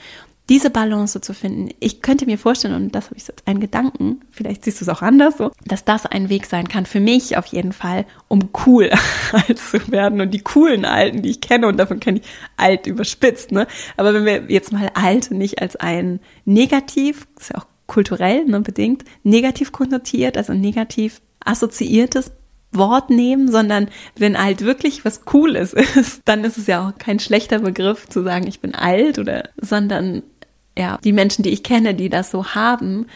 diese 0.53 0.69
Balance 0.69 1.19
zu 1.19 1.33
finden. 1.33 1.69
Ich 1.79 2.03
könnte 2.03 2.27
mir 2.27 2.37
vorstellen, 2.37 2.75
und 2.75 2.93
das 2.93 3.05
habe 3.05 3.15
ich 3.17 3.27
jetzt 3.27 3.47
einen 3.47 3.59
Gedanken, 3.59 4.19
vielleicht 4.29 4.63
siehst 4.63 4.81
du 4.81 4.85
es 4.85 4.89
auch 4.89 5.01
anders 5.01 5.39
so, 5.39 5.51
dass 5.65 5.83
das 5.83 6.05
ein 6.05 6.29
Weg 6.29 6.45
sein 6.45 6.67
kann, 6.67 6.85
für 6.85 6.99
mich 6.99 7.37
auf 7.37 7.47
jeden 7.47 7.71
Fall, 7.73 8.05
um 8.27 8.49
cool 8.67 8.91
alt 9.31 9.57
zu 9.57 9.91
werden 9.91 10.21
und 10.21 10.29
die 10.31 10.41
coolen 10.41 10.85
Alten, 10.85 11.23
die 11.23 11.31
ich 11.31 11.41
kenne, 11.41 11.65
und 11.65 11.77
davon 11.77 11.99
kenne 11.99 12.19
ich 12.19 12.27
alt 12.55 12.85
überspitzt, 12.85 13.51
ne? 13.51 13.65
Aber 13.97 14.13
wenn 14.13 14.25
wir 14.25 14.43
jetzt 14.47 14.71
mal 14.71 14.91
alt 14.93 15.31
nicht 15.31 15.59
als 15.59 15.75
ein 15.75 16.19
negativ, 16.45 17.25
ist 17.39 17.49
ja 17.49 17.57
auch 17.57 17.65
kulturell 17.87 18.45
ne, 18.45 18.61
bedingt, 18.61 19.05
negativ 19.23 19.71
konnotiert, 19.71 20.37
also 20.37 20.53
negativ 20.53 21.23
assoziiertes 21.43 22.31
Wort 22.75 23.09
nehmen, 23.09 23.51
sondern 23.51 23.87
wenn 24.17 24.35
alt 24.35 24.61
wirklich 24.61 25.05
was 25.05 25.25
Cooles 25.25 25.73
ist, 25.95 26.21
dann 26.25 26.43
ist 26.43 26.57
es 26.57 26.67
ja 26.67 26.87
auch 26.87 26.97
kein 26.97 27.19
schlechter 27.19 27.59
Begriff 27.59 28.07
zu 28.07 28.23
sagen, 28.23 28.47
ich 28.47 28.59
bin 28.59 28.75
alt 28.75 29.19
oder, 29.19 29.49
sondern 29.59 30.23
ja, 30.77 30.97
die 31.03 31.13
Menschen, 31.13 31.43
die 31.43 31.49
ich 31.51 31.63
kenne, 31.63 31.93
die 31.93 32.09
das 32.09 32.31
so 32.31 32.55
haben, 32.55 33.07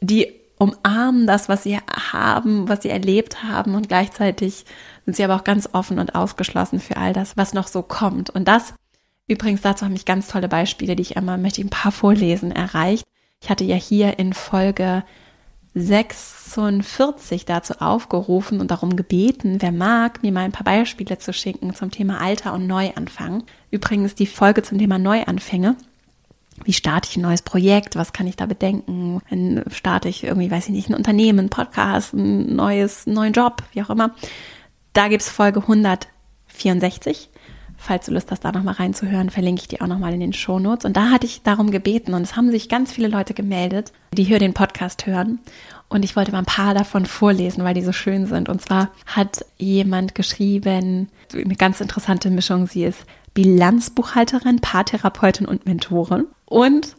die 0.00 0.32
umarmen 0.58 1.26
das, 1.26 1.48
was 1.48 1.64
sie 1.64 1.78
haben, 1.78 2.68
was 2.68 2.82
sie 2.82 2.88
erlebt 2.88 3.42
haben 3.42 3.74
und 3.74 3.88
gleichzeitig 3.88 4.64
sind 5.04 5.14
sie 5.14 5.24
aber 5.24 5.36
auch 5.36 5.44
ganz 5.44 5.68
offen 5.72 5.98
und 5.98 6.14
aufgeschlossen 6.14 6.80
für 6.80 6.96
all 6.96 7.12
das, 7.12 7.36
was 7.36 7.52
noch 7.52 7.68
so 7.68 7.82
kommt. 7.82 8.30
Und 8.30 8.48
das 8.48 8.74
Übrigens 9.28 9.62
dazu 9.62 9.84
haben 9.84 9.92
mich 9.92 10.04
ganz 10.04 10.28
tolle 10.28 10.48
Beispiele, 10.48 10.94
die 10.94 11.02
ich 11.02 11.16
einmal 11.16 11.38
möchte 11.38 11.60
ein 11.60 11.70
paar 11.70 11.92
vorlesen, 11.92 12.52
erreicht. 12.52 13.04
Ich 13.42 13.50
hatte 13.50 13.64
ja 13.64 13.74
hier 13.74 14.18
in 14.18 14.32
Folge 14.32 15.04
46 15.74 17.44
dazu 17.44 17.74
aufgerufen 17.80 18.60
und 18.60 18.70
darum 18.70 18.96
gebeten, 18.96 19.60
wer 19.60 19.72
mag, 19.72 20.22
mir 20.22 20.32
mal 20.32 20.44
ein 20.44 20.52
paar 20.52 20.64
Beispiele 20.64 21.18
zu 21.18 21.32
schicken 21.32 21.74
zum 21.74 21.90
Thema 21.90 22.20
Alter 22.20 22.54
und 22.54 22.66
Neuanfang. 22.66 23.42
Übrigens 23.70 24.14
die 24.14 24.26
Folge 24.26 24.62
zum 24.62 24.78
Thema 24.78 24.98
Neuanfänge. 24.98 25.76
Wie 26.64 26.72
starte 26.72 27.08
ich 27.10 27.16
ein 27.16 27.22
neues 27.22 27.42
Projekt? 27.42 27.96
Was 27.96 28.12
kann 28.12 28.26
ich 28.26 28.36
da 28.36 28.46
bedenken? 28.46 29.20
Wenn 29.28 29.62
starte 29.70 30.08
ich 30.08 30.24
irgendwie, 30.24 30.50
weiß 30.50 30.66
ich 30.66 30.72
nicht, 30.72 30.88
ein 30.88 30.94
Unternehmen, 30.94 31.46
ein 31.46 31.50
Podcast, 31.50 32.14
ein 32.14 32.56
neues, 32.56 33.06
einen 33.06 33.16
neuen 33.16 33.32
Job, 33.32 33.62
wie 33.72 33.82
auch 33.82 33.90
immer. 33.90 34.14
Da 34.92 35.08
gibt's 35.08 35.28
Folge 35.28 35.60
164. 35.60 37.30
Falls 37.78 38.06
du 38.06 38.12
Lust 38.12 38.30
hast, 38.30 38.40
da 38.40 38.52
nochmal 38.52 38.74
reinzuhören, 38.74 39.28
verlinke 39.28 39.60
ich 39.60 39.68
die 39.68 39.82
auch 39.82 39.86
nochmal 39.86 40.14
in 40.14 40.20
den 40.20 40.32
Shownotes. 40.32 40.86
Und 40.86 40.96
da 40.96 41.10
hatte 41.10 41.26
ich 41.26 41.42
darum 41.42 41.70
gebeten 41.70 42.14
und 42.14 42.22
es 42.22 42.34
haben 42.34 42.50
sich 42.50 42.70
ganz 42.70 42.90
viele 42.90 43.08
Leute 43.08 43.34
gemeldet, 43.34 43.92
die 44.12 44.24
hier 44.24 44.38
den 44.38 44.54
Podcast 44.54 45.06
hören. 45.06 45.40
Und 45.88 46.04
ich 46.04 46.16
wollte 46.16 46.32
mal 46.32 46.38
ein 46.38 46.46
paar 46.46 46.72
davon 46.72 47.04
vorlesen, 47.04 47.64
weil 47.64 47.74
die 47.74 47.84
so 47.84 47.92
schön 47.92 48.26
sind. 48.26 48.48
Und 48.48 48.62
zwar 48.62 48.90
hat 49.04 49.44
jemand 49.58 50.14
geschrieben, 50.14 51.10
eine 51.32 51.56
ganz 51.56 51.80
interessante 51.80 52.30
Mischung. 52.30 52.66
Sie 52.66 52.84
ist 52.84 53.04
Bilanzbuchhalterin, 53.34 54.60
Paartherapeutin 54.60 55.46
und 55.46 55.66
Mentorin. 55.66 56.24
Und 56.46 56.96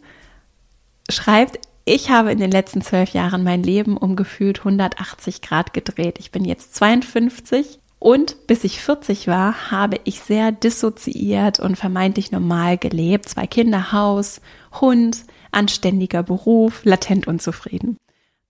schreibt, 1.10 1.60
ich 1.86 2.10
habe 2.10 2.32
in 2.32 2.40
den 2.40 2.52
letzten 2.52 2.82
zwölf 2.82 3.12
Jahren 3.12 3.44
mein 3.44 3.64
Leben 3.64 3.98
um 3.98 4.16
gefühlt 4.16 4.60
180 4.60 5.42
Grad 5.42 5.74
gedreht. 5.74 6.20
Ich 6.20 6.32
bin 6.32 6.44
jetzt 6.44 6.76
52 6.76 7.80
und 8.00 8.46
bis 8.46 8.64
ich 8.64 8.82
40 8.82 9.28
war, 9.28 9.72
habe 9.72 10.00
ich 10.04 10.20
sehr 10.20 10.52
dissoziiert 10.52 11.60
und 11.60 11.78
vermeintlich 11.78 12.32
normal 12.32 12.78
gelebt. 12.78 13.28
Zwei 13.28 13.48
Kinder, 13.48 13.92
Haus, 13.92 14.42
Hund, 14.80 15.24
anständiger 15.52 16.24
Beruf, 16.24 16.82
latent 16.84 17.28
unzufrieden. 17.28 17.98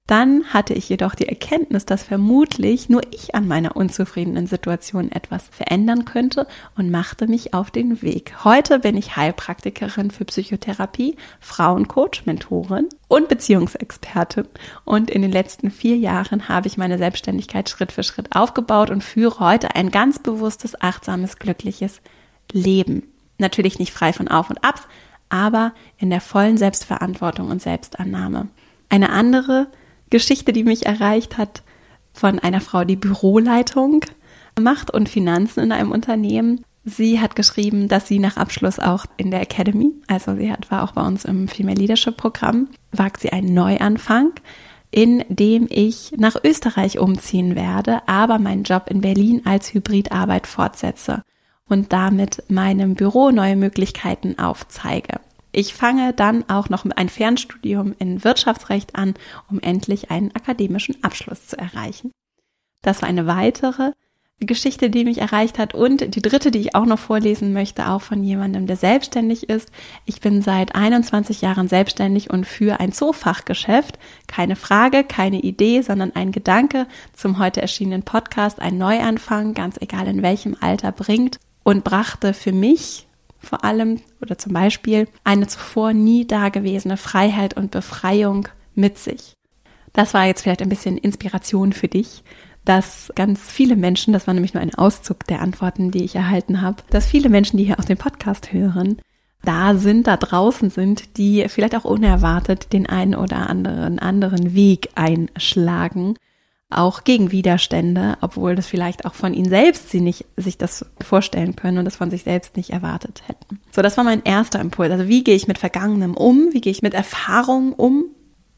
Dann 0.08 0.46
hatte 0.54 0.74
ich 0.74 0.88
jedoch 0.88 1.16
die 1.16 1.28
Erkenntnis, 1.28 1.86
dass 1.86 2.04
vermutlich 2.04 2.88
nur 2.88 3.02
ich 3.12 3.36
an 3.36 3.46
meiner 3.46 3.76
unzufriedenen 3.76 4.48
Situation 4.48 5.12
etwas 5.12 5.44
verändern 5.52 6.06
könnte 6.06 6.48
und 6.78 6.90
machte 6.90 7.28
mich 7.28 7.54
auf 7.54 7.72
den 7.72 8.02
Weg. 8.02 8.46
Heute 8.46 8.80
bin 8.80 8.96
ich 8.96 9.18
Heilpraktikerin 9.18 10.10
für 10.10 10.24
Psychotherapie, 10.24 11.18
Frauencoach, 11.42 12.26
Mentorin 12.26 12.88
und 13.10 13.28
Beziehungsexpertin. 13.28 14.46
Und 14.86 15.12
in 15.12 15.24
den 15.24 15.32
letzten 15.32 15.72
vier 15.72 15.98
Jahren 15.98 16.48
habe 16.48 16.68
ich 16.68 16.78
meine 16.78 16.98
Selbstständigkeit 16.98 17.70
Schritt 17.70 17.92
für 17.92 18.04
Schritt 18.04 18.34
aufgebaut 18.34 18.90
und 18.90 19.04
führe 19.04 19.42
heute 19.42 19.76
ein 19.76 19.92
ganz 19.92 20.20
bewusstes, 20.20 20.82
achtsames, 20.82 21.38
glückliches 21.38 22.00
Leben. 22.54 23.04
Natürlich 23.40 23.78
nicht 23.78 23.92
frei 23.92 24.14
von 24.14 24.30
Auf 24.30 24.50
und 24.50 24.64
Abs, 24.64 24.88
aber 25.28 25.74
in 25.98 26.10
der 26.10 26.22
vollen 26.22 26.58
Selbstverantwortung 26.58 27.52
und 27.52 27.62
Selbstannahme. 27.62 28.48
Eine 28.88 29.10
andere 29.10 29.68
Geschichte, 30.10 30.54
die 30.54 30.64
mich 30.64 30.86
erreicht 30.86 31.38
hat 31.38 31.64
von 32.14 32.40
einer 32.40 32.62
Frau, 32.62 32.84
die 32.84 32.96
Büroleitung 32.96 34.06
macht 34.60 34.92
und 34.92 35.10
Finanzen 35.10 35.62
in 35.62 35.72
einem 35.72 35.92
Unternehmen. 35.92 36.64
Sie 36.84 37.20
hat 37.20 37.36
geschrieben, 37.36 37.88
dass 37.88 38.08
sie 38.08 38.18
nach 38.20 38.38
Abschluss 38.38 38.80
auch 38.80 39.06
in 39.18 39.30
der 39.30 39.42
Academy, 39.42 39.92
also 40.08 40.36
sie 40.36 40.52
hat, 40.52 40.72
war 40.72 40.84
auch 40.84 40.94
bei 40.94 41.06
uns 41.06 41.26
im 41.26 41.48
Female 41.48 41.78
Leadership 41.78 42.16
Programm, 42.16 42.70
wagt 42.92 43.20
sie 43.20 43.32
einen 43.32 43.54
Neuanfang, 43.54 44.32
in 44.90 45.24
dem 45.28 45.68
ich 45.70 46.14
nach 46.18 46.38
Österreich 46.44 46.98
umziehen 46.98 47.56
werde, 47.56 48.08
aber 48.08 48.40
meinen 48.40 48.64
Job 48.64 48.86
in 48.90 49.02
Berlin 49.02 49.42
als 49.46 49.74
Hybridarbeit 49.74 50.48
fortsetze 50.48 51.24
und 51.68 51.92
damit 51.92 52.44
meinem 52.48 52.96
Büro 52.96 53.32
neue 53.32 53.58
Möglichkeiten 53.58 54.40
aufzeige. 54.40 55.20
Ich 55.58 55.74
fange 55.74 56.14
dann 56.14 56.48
auch 56.48 56.70
noch 56.70 56.86
ein 56.86 57.10
Fernstudium 57.10 57.96
in 57.98 58.24
Wirtschaftsrecht 58.24 58.96
an, 58.96 59.16
um 59.50 59.60
endlich 59.60 60.12
einen 60.12 60.30
akademischen 60.36 61.04
Abschluss 61.04 61.48
zu 61.48 61.58
erreichen. 61.58 62.12
Das 62.84 63.02
war 63.02 63.10
eine 63.10 63.26
weitere 63.26 63.94
Geschichte, 64.40 64.92
die 64.92 65.04
mich 65.04 65.18
erreicht 65.18 65.58
hat. 65.58 65.74
Und 65.74 66.14
die 66.14 66.22
dritte, 66.22 66.52
die 66.52 66.60
ich 66.60 66.76
auch 66.76 66.86
noch 66.86 67.00
vorlesen 67.00 67.54
möchte, 67.54 67.90
auch 67.90 68.04
von 68.04 68.24
jemandem, 68.24 68.68
der 68.68 68.76
selbstständig 68.76 69.50
ist. 69.50 69.72
Ich 70.06 70.22
bin 70.22 70.44
seit 70.44 70.76
21 70.76 71.42
Jahren 71.42 71.68
selbstständig 71.68 72.30
und 72.30 72.46
für 72.46 72.80
ein 72.80 72.92
Zoofachgeschäft. 72.92 73.98
Keine 74.28 74.56
Frage, 74.56 75.04
keine 75.04 75.40
Idee, 75.40 75.82
sondern 75.82 76.16
ein 76.16 76.32
Gedanke 76.32 76.86
zum 77.14 77.40
heute 77.40 77.64
erschienenen 77.64 78.04
Podcast, 78.04 78.62
ein 78.62 78.78
Neuanfang, 78.78 79.56
ganz 79.56 79.78
egal 79.82 80.08
in 80.08 80.22
welchem 80.22 80.56
Alter, 80.62 80.92
bringt 80.92 81.40
und 81.64 81.84
brachte 81.84 82.36
für 82.36 82.52
mich 82.52 83.07
vor 83.48 83.64
allem 83.64 84.02
oder 84.22 84.38
zum 84.38 84.54
Beispiel 84.54 85.08
eine 85.24 85.48
zuvor 85.48 85.94
nie 85.94 86.28
dagewesene 86.28 86.98
Freiheit 86.98 87.56
und 87.56 87.72
Befreiung 87.72 88.48
mit 88.76 88.98
sich. 88.98 89.34
Das 89.94 90.14
war 90.14 90.26
jetzt 90.26 90.44
vielleicht 90.44 90.62
ein 90.62 90.70
bisschen 90.70 90.98
Inspiration 90.98 91.74
für 91.74 91.88
dich, 91.88 92.24
dass 92.66 93.12
ganz 93.16 93.40
viele 93.50 93.76
Menschen, 93.76 94.14
das 94.14 94.28
war 94.28 94.34
nämlich 94.34 94.54
nur 94.54 94.62
ein 94.62 94.76
Auszug 94.76 95.26
der 95.28 95.42
Antworten, 95.42 95.92
die 95.92 96.04
ich 96.04 96.16
erhalten 96.16 96.62
habe, 96.62 96.84
dass 96.90 97.06
viele 97.06 97.30
Menschen, 97.30 97.58
die 97.58 97.64
hier 97.64 97.80
auch 97.80 97.86
den 97.86 97.98
Podcast 97.98 98.52
hören, 98.52 98.98
da 99.44 99.76
sind, 99.76 100.08
da 100.08 100.18
draußen 100.18 100.70
sind, 100.70 101.18
die 101.18 101.46
vielleicht 101.48 101.76
auch 101.76 101.86
unerwartet 101.86 102.74
den 102.74 102.88
einen 102.88 103.16
oder 103.16 103.50
anderen 103.50 104.00
anderen 104.00 104.54
Weg 104.54 104.90
einschlagen 104.96 106.16
auch 106.70 107.04
gegen 107.04 107.32
Widerstände, 107.32 108.18
obwohl 108.22 108.56
das 108.56 108.68
vielleicht 108.68 109.06
auch 109.06 109.14
von 109.14 109.34
ihnen 109.34 109.50
selbst 109.50 109.90
sie 109.90 110.02
nicht 110.02 110.26
sich 110.36 110.58
das 110.58 110.86
vorstellen 111.02 111.56
können 111.56 111.78
und 111.78 111.86
das 111.86 111.96
von 111.96 112.10
sich 112.10 112.24
selbst 112.24 112.58
nicht 112.58 112.72
erwartet 112.72 113.24
hätten. 113.28 113.60
So, 113.72 113.82
das 113.82 113.96
war 113.96 114.04
mein 114.04 114.24
erster 114.24 114.60
Impuls. 114.60 114.92
Also 114.92 115.08
wie 115.08 115.24
gehe 115.24 115.36
ich 115.36 115.48
mit 115.48 115.58
Vergangenem 115.58 116.16
um? 116.16 116.50
Wie 116.52 116.62
gehe 116.62 116.72
ich 116.72 116.82
mit 116.82 116.94
Erfahrungen 116.94 117.74
um? 117.74 118.06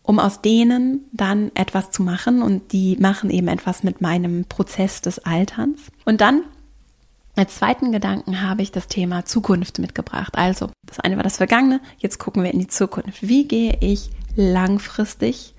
Um 0.02 0.18
aus 0.18 0.42
denen 0.42 1.06
dann 1.12 1.52
etwas 1.54 1.92
zu 1.92 2.02
machen 2.02 2.42
und 2.42 2.72
die 2.72 2.98
machen 3.00 3.30
eben 3.30 3.48
etwas 3.48 3.84
mit 3.84 4.02
meinem 4.02 4.46
Prozess 4.46 5.02
des 5.02 5.20
Alterns. 5.20 5.92
Und 6.04 6.20
dann 6.20 6.42
als 7.36 7.56
zweiten 7.56 7.92
Gedanken 7.92 8.42
habe 8.42 8.64
ich 8.64 8.72
das 8.72 8.88
Thema 8.88 9.24
Zukunft 9.26 9.78
mitgebracht. 9.78 10.36
Also, 10.36 10.72
das 10.86 11.00
eine 11.00 11.16
war 11.16 11.24
das 11.24 11.38
Vergangene, 11.38 11.80
jetzt 12.00 12.18
gucken 12.18 12.44
wir 12.44 12.52
in 12.52 12.60
die 12.60 12.68
Zukunft. 12.68 13.22
Wie 13.22 13.48
gehe 13.48 13.78
ich 13.82 14.10
langfristig 14.36 15.54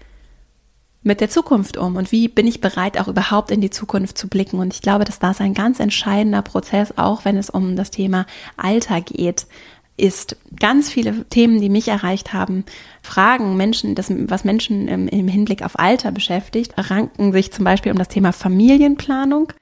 mit 1.02 1.20
der 1.20 1.30
Zukunft 1.30 1.76
um 1.76 1.96
und 1.96 2.12
wie 2.12 2.28
bin 2.28 2.46
ich 2.46 2.60
bereit, 2.60 2.98
auch 3.00 3.08
überhaupt 3.08 3.50
in 3.50 3.60
die 3.60 3.70
Zukunft 3.70 4.18
zu 4.18 4.28
blicken. 4.28 4.58
Und 4.58 4.74
ich 4.74 4.82
glaube, 4.82 5.04
dass 5.04 5.18
das 5.18 5.40
ein 5.40 5.54
ganz 5.54 5.80
entscheidender 5.80 6.42
Prozess, 6.42 6.92
auch 6.96 7.24
wenn 7.24 7.36
es 7.36 7.48
um 7.48 7.76
das 7.76 7.90
Thema 7.90 8.26
Alter 8.56 9.00
geht, 9.00 9.46
ist 9.96 10.36
ganz 10.58 10.90
viele 10.90 11.24
Themen, 11.24 11.60
die 11.60 11.68
mich 11.68 11.88
erreicht 11.88 12.32
haben, 12.32 12.64
Fragen 13.02 13.56
Menschen, 13.56 13.94
das, 13.94 14.06
was 14.10 14.44
Menschen 14.44 14.88
im, 14.88 15.08
im 15.08 15.28
Hinblick 15.28 15.62
auf 15.62 15.78
Alter 15.78 16.10
beschäftigt, 16.10 16.72
ranken 16.76 17.32
sich 17.32 17.52
zum 17.52 17.64
Beispiel 17.64 17.92
um 17.92 17.98
das 17.98 18.08
Thema 18.08 18.32
Familienplanung. 18.32 19.52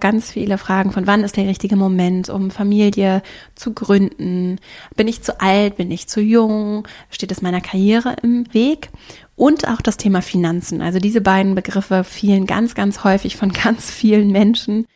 Ganz 0.00 0.30
viele 0.30 0.58
Fragen 0.58 0.92
von 0.92 1.08
wann 1.08 1.24
ist 1.24 1.36
der 1.36 1.48
richtige 1.48 1.74
Moment, 1.74 2.28
um 2.28 2.52
Familie 2.52 3.20
zu 3.56 3.74
gründen? 3.74 4.60
Bin 4.94 5.08
ich 5.08 5.22
zu 5.22 5.40
alt? 5.40 5.76
Bin 5.76 5.90
ich 5.90 6.06
zu 6.06 6.20
jung? 6.20 6.86
Steht 7.10 7.32
es 7.32 7.42
meiner 7.42 7.60
Karriere 7.60 8.14
im 8.22 8.46
Weg? 8.54 8.90
Und 9.38 9.68
auch 9.68 9.80
das 9.80 9.96
Thema 9.96 10.20
Finanzen. 10.20 10.82
Also 10.82 10.98
diese 10.98 11.20
beiden 11.20 11.54
Begriffe 11.54 12.04
fielen 12.04 12.44
ganz, 12.44 12.74
ganz 12.74 13.04
häufig 13.04 13.36
von 13.36 13.52
ganz 13.64 13.90
vielen 13.90 14.30
Menschen. 14.30 14.86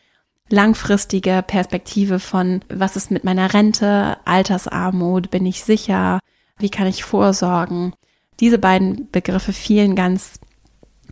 Langfristige 0.50 1.42
Perspektive 1.46 2.18
von, 2.18 2.60
was 2.68 2.96
ist 2.96 3.10
mit 3.10 3.24
meiner 3.24 3.54
Rente, 3.54 4.18
Altersarmut, 4.26 5.30
bin 5.30 5.46
ich 5.46 5.64
sicher, 5.64 6.18
wie 6.58 6.68
kann 6.68 6.86
ich 6.86 7.04
vorsorgen. 7.04 7.94
Diese 8.40 8.58
beiden 8.58 9.08
Begriffe 9.10 9.52
fielen 9.52 9.94
ganz 9.94 10.40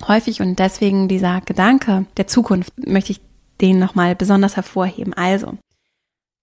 häufig 0.06 0.40
und 0.40 0.58
deswegen 0.58 1.08
dieser 1.08 1.40
Gedanke 1.40 2.06
der 2.16 2.26
Zukunft 2.26 2.72
möchte 2.86 3.12
ich 3.12 3.20
den 3.60 3.78
nochmal 3.78 4.16
besonders 4.16 4.56
hervorheben. 4.56 5.14
Also, 5.14 5.56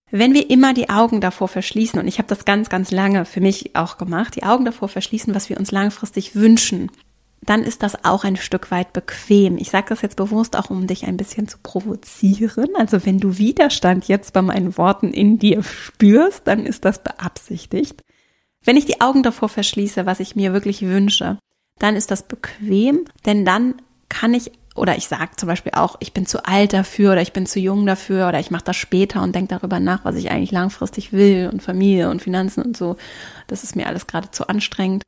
wenn 0.09 0.33
wir 0.33 0.49
immer 0.49 0.73
die 0.73 0.89
Augen 0.89 1.21
davor 1.21 1.47
verschließen, 1.47 1.99
und 1.99 2.07
ich 2.07 2.17
habe 2.17 2.29
das 2.29 2.45
ganz, 2.45 2.69
ganz 2.69 2.91
lange 2.91 3.25
für 3.25 3.41
mich 3.41 3.75
auch 3.75 3.97
gemacht, 3.97 4.35
die 4.35 4.43
Augen 4.43 4.65
davor 4.65 4.87
verschließen, 4.87 5.35
was 5.35 5.49
wir 5.49 5.57
uns 5.57 5.71
langfristig 5.71 6.35
wünschen, 6.35 6.89
dann 7.41 7.63
ist 7.63 7.83
das 7.83 8.03
auch 8.03 8.23
ein 8.23 8.35
Stück 8.35 8.71
weit 8.71 8.93
bequem. 8.93 9.57
Ich 9.57 9.69
sage 9.69 9.87
das 9.89 10.01
jetzt 10.01 10.15
bewusst 10.15 10.55
auch, 10.57 10.69
um 10.69 10.87
dich 10.87 11.05
ein 11.05 11.17
bisschen 11.17 11.47
zu 11.47 11.57
provozieren. 11.61 12.69
Also 12.75 13.05
wenn 13.05 13.19
du 13.19 13.37
Widerstand 13.37 14.07
jetzt 14.07 14.33
bei 14.33 14.41
meinen 14.41 14.77
Worten 14.77 15.13
in 15.13 15.39
dir 15.39 15.63
spürst, 15.63 16.41
dann 16.45 16.65
ist 16.65 16.83
das 16.83 17.03
beabsichtigt. 17.03 18.01
Wenn 18.65 18.77
ich 18.77 18.85
die 18.85 19.01
Augen 19.01 19.23
davor 19.23 19.49
verschließe, 19.49 20.05
was 20.05 20.19
ich 20.19 20.35
mir 20.35 20.51
wirklich 20.51 20.81
wünsche, 20.81 21.37
dann 21.79 21.95
ist 21.95 22.11
das 22.11 22.27
bequem, 22.27 23.05
denn 23.25 23.45
dann 23.45 23.75
kann 24.09 24.33
ich 24.33 24.51
oder 24.77 24.97
ich 24.97 25.07
sage 25.07 25.31
zum 25.35 25.47
Beispiel 25.47 25.73
auch, 25.75 25.97
ich 25.99 26.13
bin 26.13 26.25
zu 26.25 26.45
alt 26.45 26.73
dafür 26.73 27.13
oder 27.13 27.21
ich 27.21 27.33
bin 27.33 27.45
zu 27.45 27.59
jung 27.59 27.85
dafür 27.85 28.27
oder 28.27 28.39
ich 28.39 28.51
mache 28.51 28.63
das 28.65 28.75
später 28.75 29.21
und 29.21 29.33
denke 29.35 29.55
darüber 29.55 29.79
nach, 29.79 30.05
was 30.05 30.15
ich 30.15 30.31
eigentlich 30.31 30.51
langfristig 30.51 31.11
will 31.13 31.49
und 31.51 31.61
Familie 31.63 32.09
und 32.09 32.21
Finanzen 32.21 32.61
und 32.63 32.77
so. 32.77 32.95
Das 33.47 33.63
ist 33.63 33.75
mir 33.75 33.87
alles 33.87 34.07
gerade 34.07 34.31
zu 34.31 34.47
anstrengend. 34.47 35.03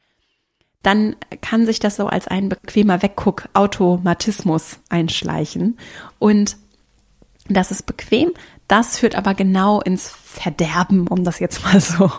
Dann 0.82 1.16
kann 1.42 1.66
sich 1.66 1.80
das 1.80 1.98
so 1.98 2.08
als 2.08 2.28
ein 2.28 2.50
bequemer 2.50 3.02
Wegguck-Automatismus 3.02 4.80
einschleichen. 4.90 5.78
Und 6.20 6.58
Das 7.50 7.72
ist 7.72 7.86
bequem, 7.88 8.32
das 8.68 9.00
führt 9.00 9.16
aber 9.16 9.34
genau 9.34 9.82
ins 9.82 10.08
Verderben, 10.08 11.08
um 11.08 11.24
das 11.24 11.40
jetzt 11.40 11.64
mal 11.64 11.82
so 11.82 12.12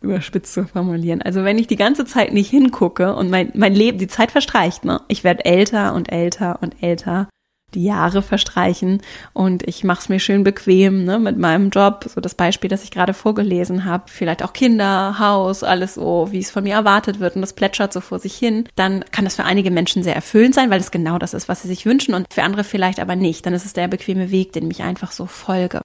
überspitzt 0.00 0.52
zu 0.52 0.64
formulieren. 0.64 1.22
Also 1.22 1.44
wenn 1.44 1.58
ich 1.58 1.66
die 1.66 1.76
ganze 1.76 2.04
Zeit 2.04 2.32
nicht 2.32 2.50
hingucke 2.50 3.14
und 3.14 3.30
mein, 3.30 3.50
mein 3.54 3.74
Leben, 3.74 3.98
die 3.98 4.08
Zeit 4.08 4.30
verstreicht, 4.30 4.84
ne? 4.84 5.00
Ich 5.08 5.24
werde 5.24 5.44
älter 5.44 5.94
und 5.94 6.12
älter 6.12 6.58
und 6.62 6.82
älter 6.82 7.28
die 7.74 7.84
Jahre 7.84 8.22
verstreichen 8.22 9.02
und 9.34 9.62
ich 9.68 9.84
mache 9.84 10.00
es 10.00 10.08
mir 10.08 10.20
schön 10.20 10.42
bequem 10.42 11.04
ne, 11.04 11.18
mit 11.18 11.36
meinem 11.36 11.68
Job. 11.70 12.06
So 12.08 12.20
das 12.20 12.34
Beispiel, 12.34 12.70
das 12.70 12.82
ich 12.82 12.90
gerade 12.90 13.12
vorgelesen 13.12 13.84
habe, 13.84 14.04
vielleicht 14.06 14.42
auch 14.42 14.54
Kinder, 14.54 15.18
Haus, 15.18 15.62
alles 15.62 15.94
so, 15.94 16.28
wie 16.30 16.38
es 16.38 16.50
von 16.50 16.64
mir 16.64 16.74
erwartet 16.74 17.20
wird 17.20 17.34
und 17.34 17.42
das 17.42 17.52
plätschert 17.52 17.92
so 17.92 18.00
vor 18.00 18.18
sich 18.18 18.34
hin. 18.34 18.66
Dann 18.76 19.04
kann 19.12 19.24
das 19.24 19.36
für 19.36 19.44
einige 19.44 19.70
Menschen 19.70 20.02
sehr 20.02 20.14
erfüllend 20.14 20.54
sein, 20.54 20.70
weil 20.70 20.80
es 20.80 20.90
genau 20.90 21.18
das 21.18 21.34
ist, 21.34 21.48
was 21.48 21.62
sie 21.62 21.68
sich 21.68 21.84
wünschen 21.84 22.14
und 22.14 22.32
für 22.32 22.42
andere 22.42 22.64
vielleicht 22.64 23.00
aber 23.00 23.16
nicht. 23.16 23.44
Dann 23.44 23.54
ist 23.54 23.66
es 23.66 23.74
der 23.74 23.88
bequeme 23.88 24.30
Weg, 24.30 24.52
den 24.54 24.70
ich 24.70 24.82
einfach 24.82 25.12
so 25.12 25.26
folge. 25.26 25.82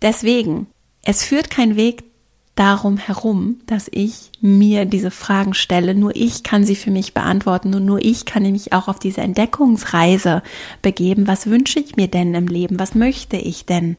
Deswegen, 0.00 0.66
es 1.04 1.22
führt 1.22 1.50
kein 1.50 1.76
Weg 1.76 2.02
darum 2.54 2.98
herum, 2.98 3.60
dass 3.66 3.88
ich 3.90 4.30
mir 4.40 4.84
diese 4.84 5.10
Fragen 5.10 5.54
stelle. 5.54 5.94
Nur 5.94 6.14
ich 6.14 6.42
kann 6.42 6.64
sie 6.64 6.76
für 6.76 6.90
mich 6.90 7.14
beantworten 7.14 7.74
und 7.74 7.84
nur 7.84 8.04
ich 8.04 8.26
kann 8.26 8.42
mich 8.50 8.72
auch 8.72 8.88
auf 8.88 8.98
diese 8.98 9.22
Entdeckungsreise 9.22 10.42
begeben. 10.82 11.26
Was 11.26 11.46
wünsche 11.46 11.80
ich 11.80 11.96
mir 11.96 12.08
denn 12.08 12.34
im 12.34 12.46
Leben? 12.46 12.78
Was 12.78 12.94
möchte 12.94 13.36
ich 13.36 13.64
denn? 13.64 13.96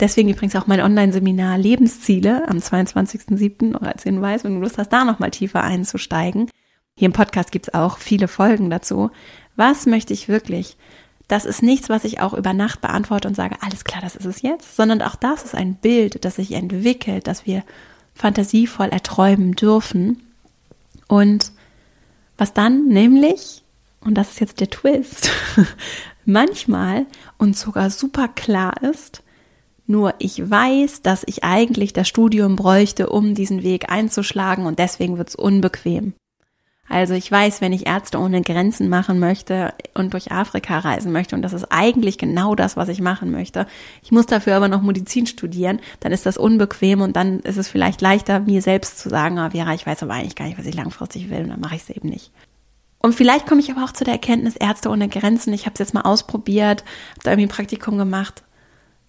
Deswegen 0.00 0.30
übrigens 0.30 0.56
auch 0.56 0.66
mein 0.66 0.80
Online-Seminar 0.80 1.58
Lebensziele 1.58 2.48
am 2.48 2.58
22.07. 2.58 3.76
oder 3.76 3.92
als 3.92 4.02
Hinweis, 4.02 4.42
wenn 4.42 4.56
du 4.56 4.60
Lust 4.60 4.78
hast, 4.78 4.88
da 4.88 5.04
nochmal 5.04 5.30
tiefer 5.30 5.62
einzusteigen. 5.62 6.50
Hier 6.96 7.06
im 7.06 7.12
Podcast 7.12 7.52
gibt's 7.52 7.72
auch 7.72 7.98
viele 7.98 8.26
Folgen 8.26 8.68
dazu. 8.68 9.10
Was 9.54 9.86
möchte 9.86 10.12
ich 10.12 10.28
wirklich? 10.28 10.76
Das 11.28 11.44
ist 11.44 11.62
nichts, 11.62 11.88
was 11.88 12.04
ich 12.04 12.20
auch 12.20 12.34
über 12.34 12.52
Nacht 12.52 12.80
beantworte 12.80 13.28
und 13.28 13.36
sage, 13.36 13.56
alles 13.60 13.84
klar, 13.84 14.02
das 14.02 14.16
ist 14.16 14.26
es 14.26 14.42
jetzt, 14.42 14.76
sondern 14.76 15.02
auch 15.02 15.14
das 15.14 15.44
ist 15.44 15.54
ein 15.54 15.76
Bild, 15.76 16.24
das 16.24 16.36
sich 16.36 16.52
entwickelt, 16.52 17.26
dass 17.26 17.46
wir 17.46 17.62
fantasievoll 18.14 18.88
erträumen 18.88 19.52
dürfen. 19.52 20.22
Und 21.08 21.52
was 22.36 22.54
dann 22.54 22.88
nämlich, 22.88 23.62
und 24.00 24.14
das 24.14 24.30
ist 24.30 24.40
jetzt 24.40 24.60
der 24.60 24.70
Twist, 24.70 25.30
manchmal 26.24 27.06
und 27.38 27.56
sogar 27.56 27.90
super 27.90 28.28
klar 28.28 28.82
ist, 28.82 29.22
nur 29.86 30.14
ich 30.18 30.48
weiß, 30.48 31.02
dass 31.02 31.24
ich 31.26 31.44
eigentlich 31.44 31.92
das 31.92 32.08
Studium 32.08 32.56
bräuchte, 32.56 33.10
um 33.10 33.34
diesen 33.34 33.62
Weg 33.62 33.90
einzuschlagen 33.90 34.66
und 34.66 34.78
deswegen 34.78 35.18
wird 35.18 35.28
es 35.28 35.34
unbequem. 35.34 36.14
Also 36.88 37.14
ich 37.14 37.30
weiß, 37.30 37.60
wenn 37.60 37.72
ich 37.72 37.86
Ärzte 37.86 38.18
ohne 38.18 38.42
Grenzen 38.42 38.88
machen 38.88 39.18
möchte 39.18 39.72
und 39.94 40.12
durch 40.12 40.32
Afrika 40.32 40.78
reisen 40.78 41.12
möchte, 41.12 41.34
und 41.34 41.42
das 41.42 41.52
ist 41.52 41.66
eigentlich 41.70 42.18
genau 42.18 42.54
das, 42.54 42.76
was 42.76 42.88
ich 42.88 43.00
machen 43.00 43.30
möchte, 43.30 43.66
ich 44.02 44.10
muss 44.10 44.26
dafür 44.26 44.56
aber 44.56 44.68
noch 44.68 44.82
Medizin 44.82 45.26
studieren, 45.26 45.80
dann 46.00 46.12
ist 46.12 46.26
das 46.26 46.36
unbequem 46.36 47.00
und 47.00 47.16
dann 47.16 47.40
ist 47.40 47.56
es 47.56 47.68
vielleicht 47.68 48.00
leichter, 48.02 48.40
mir 48.40 48.60
selbst 48.62 48.98
zu 48.98 49.08
sagen, 49.08 49.38
ah, 49.38 49.50
Vera, 49.50 49.72
ich 49.74 49.86
weiß 49.86 50.02
aber 50.02 50.14
eigentlich 50.14 50.36
gar 50.36 50.46
nicht, 50.46 50.58
was 50.58 50.66
ich 50.66 50.74
langfristig 50.74 51.30
will 51.30 51.44
und 51.44 51.48
dann 51.48 51.60
mache 51.60 51.76
ich 51.76 51.82
es 51.82 51.90
eben 51.90 52.08
nicht. 52.08 52.30
Und 52.98 53.14
vielleicht 53.14 53.46
komme 53.46 53.60
ich 53.60 53.70
aber 53.70 53.84
auch 53.84 53.92
zu 53.92 54.04
der 54.04 54.14
Erkenntnis, 54.14 54.56
Ärzte 54.56 54.90
ohne 54.90 55.08
Grenzen, 55.08 55.52
ich 55.52 55.66
habe 55.66 55.74
es 55.74 55.80
jetzt 55.80 55.94
mal 55.94 56.02
ausprobiert, 56.02 56.84
habe 57.12 57.20
da 57.22 57.30
irgendwie 57.30 57.46
ein 57.46 57.56
Praktikum 57.56 57.96
gemacht, 57.96 58.42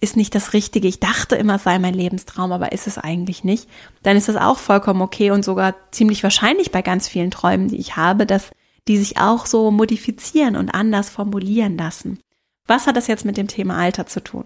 ist 0.04 0.16
nicht 0.16 0.34
das 0.34 0.52
Richtige. 0.52 0.86
Ich 0.86 1.00
dachte 1.00 1.34
immer, 1.34 1.56
es 1.56 1.64
sei 1.64 1.78
mein 1.78 1.94
Lebenstraum, 1.94 2.52
aber 2.52 2.72
ist 2.72 2.86
es 2.86 2.98
eigentlich 2.98 3.42
nicht. 3.42 3.68
Dann 4.02 4.16
ist 4.16 4.28
das 4.28 4.36
auch 4.36 4.58
vollkommen 4.58 5.02
okay 5.02 5.30
und 5.30 5.44
sogar 5.44 5.74
ziemlich 5.90 6.22
wahrscheinlich 6.22 6.70
bei 6.70 6.82
ganz 6.82 7.08
vielen 7.08 7.30
Träumen, 7.30 7.68
die 7.68 7.78
ich 7.78 7.96
habe, 7.96 8.26
dass 8.26 8.50
die 8.86 8.98
sich 8.98 9.18
auch 9.18 9.46
so 9.46 9.70
modifizieren 9.70 10.56
und 10.56 10.70
anders 10.70 11.08
formulieren 11.08 11.78
lassen. 11.78 12.20
Was 12.66 12.86
hat 12.86 12.96
das 12.96 13.06
jetzt 13.06 13.24
mit 13.24 13.36
dem 13.36 13.48
Thema 13.48 13.76
Alter 13.76 14.06
zu 14.06 14.22
tun? 14.22 14.44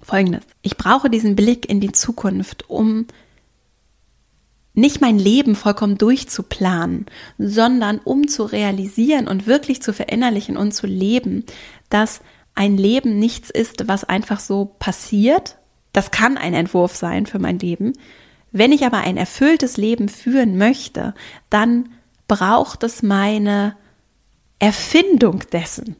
Folgendes. 0.00 0.44
Ich 0.62 0.76
brauche 0.76 1.10
diesen 1.10 1.36
Blick 1.36 1.68
in 1.68 1.80
die 1.80 1.92
Zukunft, 1.92 2.70
um 2.70 3.06
nicht 4.72 5.00
mein 5.00 5.18
Leben 5.18 5.56
vollkommen 5.56 5.98
durchzuplanen, 5.98 7.06
sondern 7.38 7.98
um 7.98 8.28
zu 8.28 8.44
realisieren 8.44 9.26
und 9.26 9.48
wirklich 9.48 9.82
zu 9.82 9.92
verinnerlichen 9.92 10.56
und 10.56 10.72
zu 10.72 10.86
leben, 10.86 11.44
dass 11.88 12.20
ein 12.60 12.76
Leben 12.76 13.18
nichts 13.18 13.48
ist, 13.48 13.88
was 13.88 14.04
einfach 14.04 14.38
so 14.38 14.66
passiert. 14.78 15.56
Das 15.94 16.10
kann 16.10 16.36
ein 16.36 16.52
Entwurf 16.52 16.94
sein 16.94 17.24
für 17.24 17.38
mein 17.38 17.58
Leben. 17.58 17.94
Wenn 18.52 18.70
ich 18.70 18.84
aber 18.84 18.98
ein 18.98 19.16
erfülltes 19.16 19.78
Leben 19.78 20.10
führen 20.10 20.58
möchte, 20.58 21.14
dann 21.48 21.88
braucht 22.28 22.82
es 22.82 23.02
meine 23.02 23.76
Erfindung 24.58 25.42
dessen. 25.50 25.96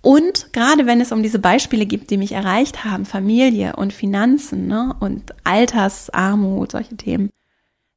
Und 0.00 0.50
gerade 0.54 0.86
wenn 0.86 1.02
es 1.02 1.12
um 1.12 1.22
diese 1.22 1.40
Beispiele 1.40 1.84
gibt, 1.84 2.08
die 2.08 2.16
mich 2.16 2.32
erreicht 2.32 2.86
haben, 2.86 3.04
Familie 3.04 3.76
und 3.76 3.92
Finanzen 3.92 4.66
ne, 4.66 4.96
und 4.98 5.34
Altersarmut, 5.44 6.72
solche 6.72 6.96
Themen, 6.96 7.28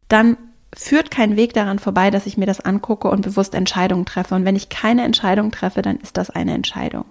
dann 0.10 0.36
führt 0.76 1.12
kein 1.12 1.38
Weg 1.38 1.54
daran 1.54 1.80
vorbei, 1.80 2.12
dass 2.12 2.26
ich 2.26 2.36
mir 2.36 2.46
das 2.46 2.60
angucke 2.60 3.10
und 3.10 3.22
bewusst 3.22 3.56
Entscheidungen 3.56 4.06
treffe. 4.06 4.36
Und 4.36 4.44
wenn 4.44 4.58
ich 4.58 4.68
keine 4.68 5.06
Entscheidung 5.06 5.52
treffe, 5.52 5.82
dann 5.82 5.96
ist 5.96 6.18
das 6.18 6.30
eine 6.30 6.54
Entscheidung. 6.54 7.06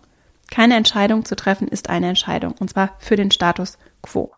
Keine 0.50 0.76
Entscheidung 0.76 1.24
zu 1.24 1.36
treffen 1.36 1.68
ist 1.68 1.90
eine 1.90 2.08
Entscheidung, 2.08 2.54
und 2.58 2.70
zwar 2.70 2.94
für 2.98 3.16
den 3.16 3.30
Status 3.30 3.78
quo. 4.02 4.32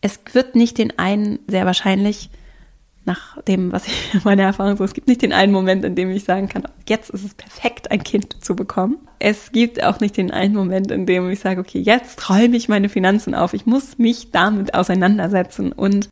Es 0.00 0.20
wird 0.32 0.54
nicht 0.54 0.78
den 0.78 0.98
einen, 0.98 1.38
sehr 1.46 1.66
wahrscheinlich, 1.66 2.30
nach 3.06 3.40
dem, 3.42 3.72
was 3.72 3.86
ich 3.86 4.12
meine 4.24 4.42
Erfahrung 4.42 4.76
so, 4.76 4.84
es 4.84 4.92
gibt 4.92 5.08
nicht 5.08 5.22
den 5.22 5.32
einen 5.32 5.52
Moment, 5.52 5.84
in 5.84 5.94
dem 5.94 6.10
ich 6.10 6.24
sagen 6.24 6.48
kann, 6.48 6.64
jetzt 6.88 7.10
ist 7.10 7.24
es 7.24 7.34
perfekt, 7.34 7.90
ein 7.90 8.02
Kind 8.02 8.44
zu 8.44 8.54
bekommen. 8.56 8.98
Es 9.18 9.52
gibt 9.52 9.82
auch 9.82 10.00
nicht 10.00 10.16
den 10.16 10.30
einen 10.30 10.54
Moment, 10.54 10.90
in 10.90 11.06
dem 11.06 11.30
ich 11.30 11.40
sage, 11.40 11.60
okay, 11.60 11.78
jetzt 11.78 12.28
räume 12.28 12.56
ich 12.56 12.68
meine 12.68 12.88
Finanzen 12.88 13.34
auf. 13.34 13.54
Ich 13.54 13.64
muss 13.64 13.98
mich 13.98 14.32
damit 14.32 14.74
auseinandersetzen 14.74 15.72
und 15.72 16.10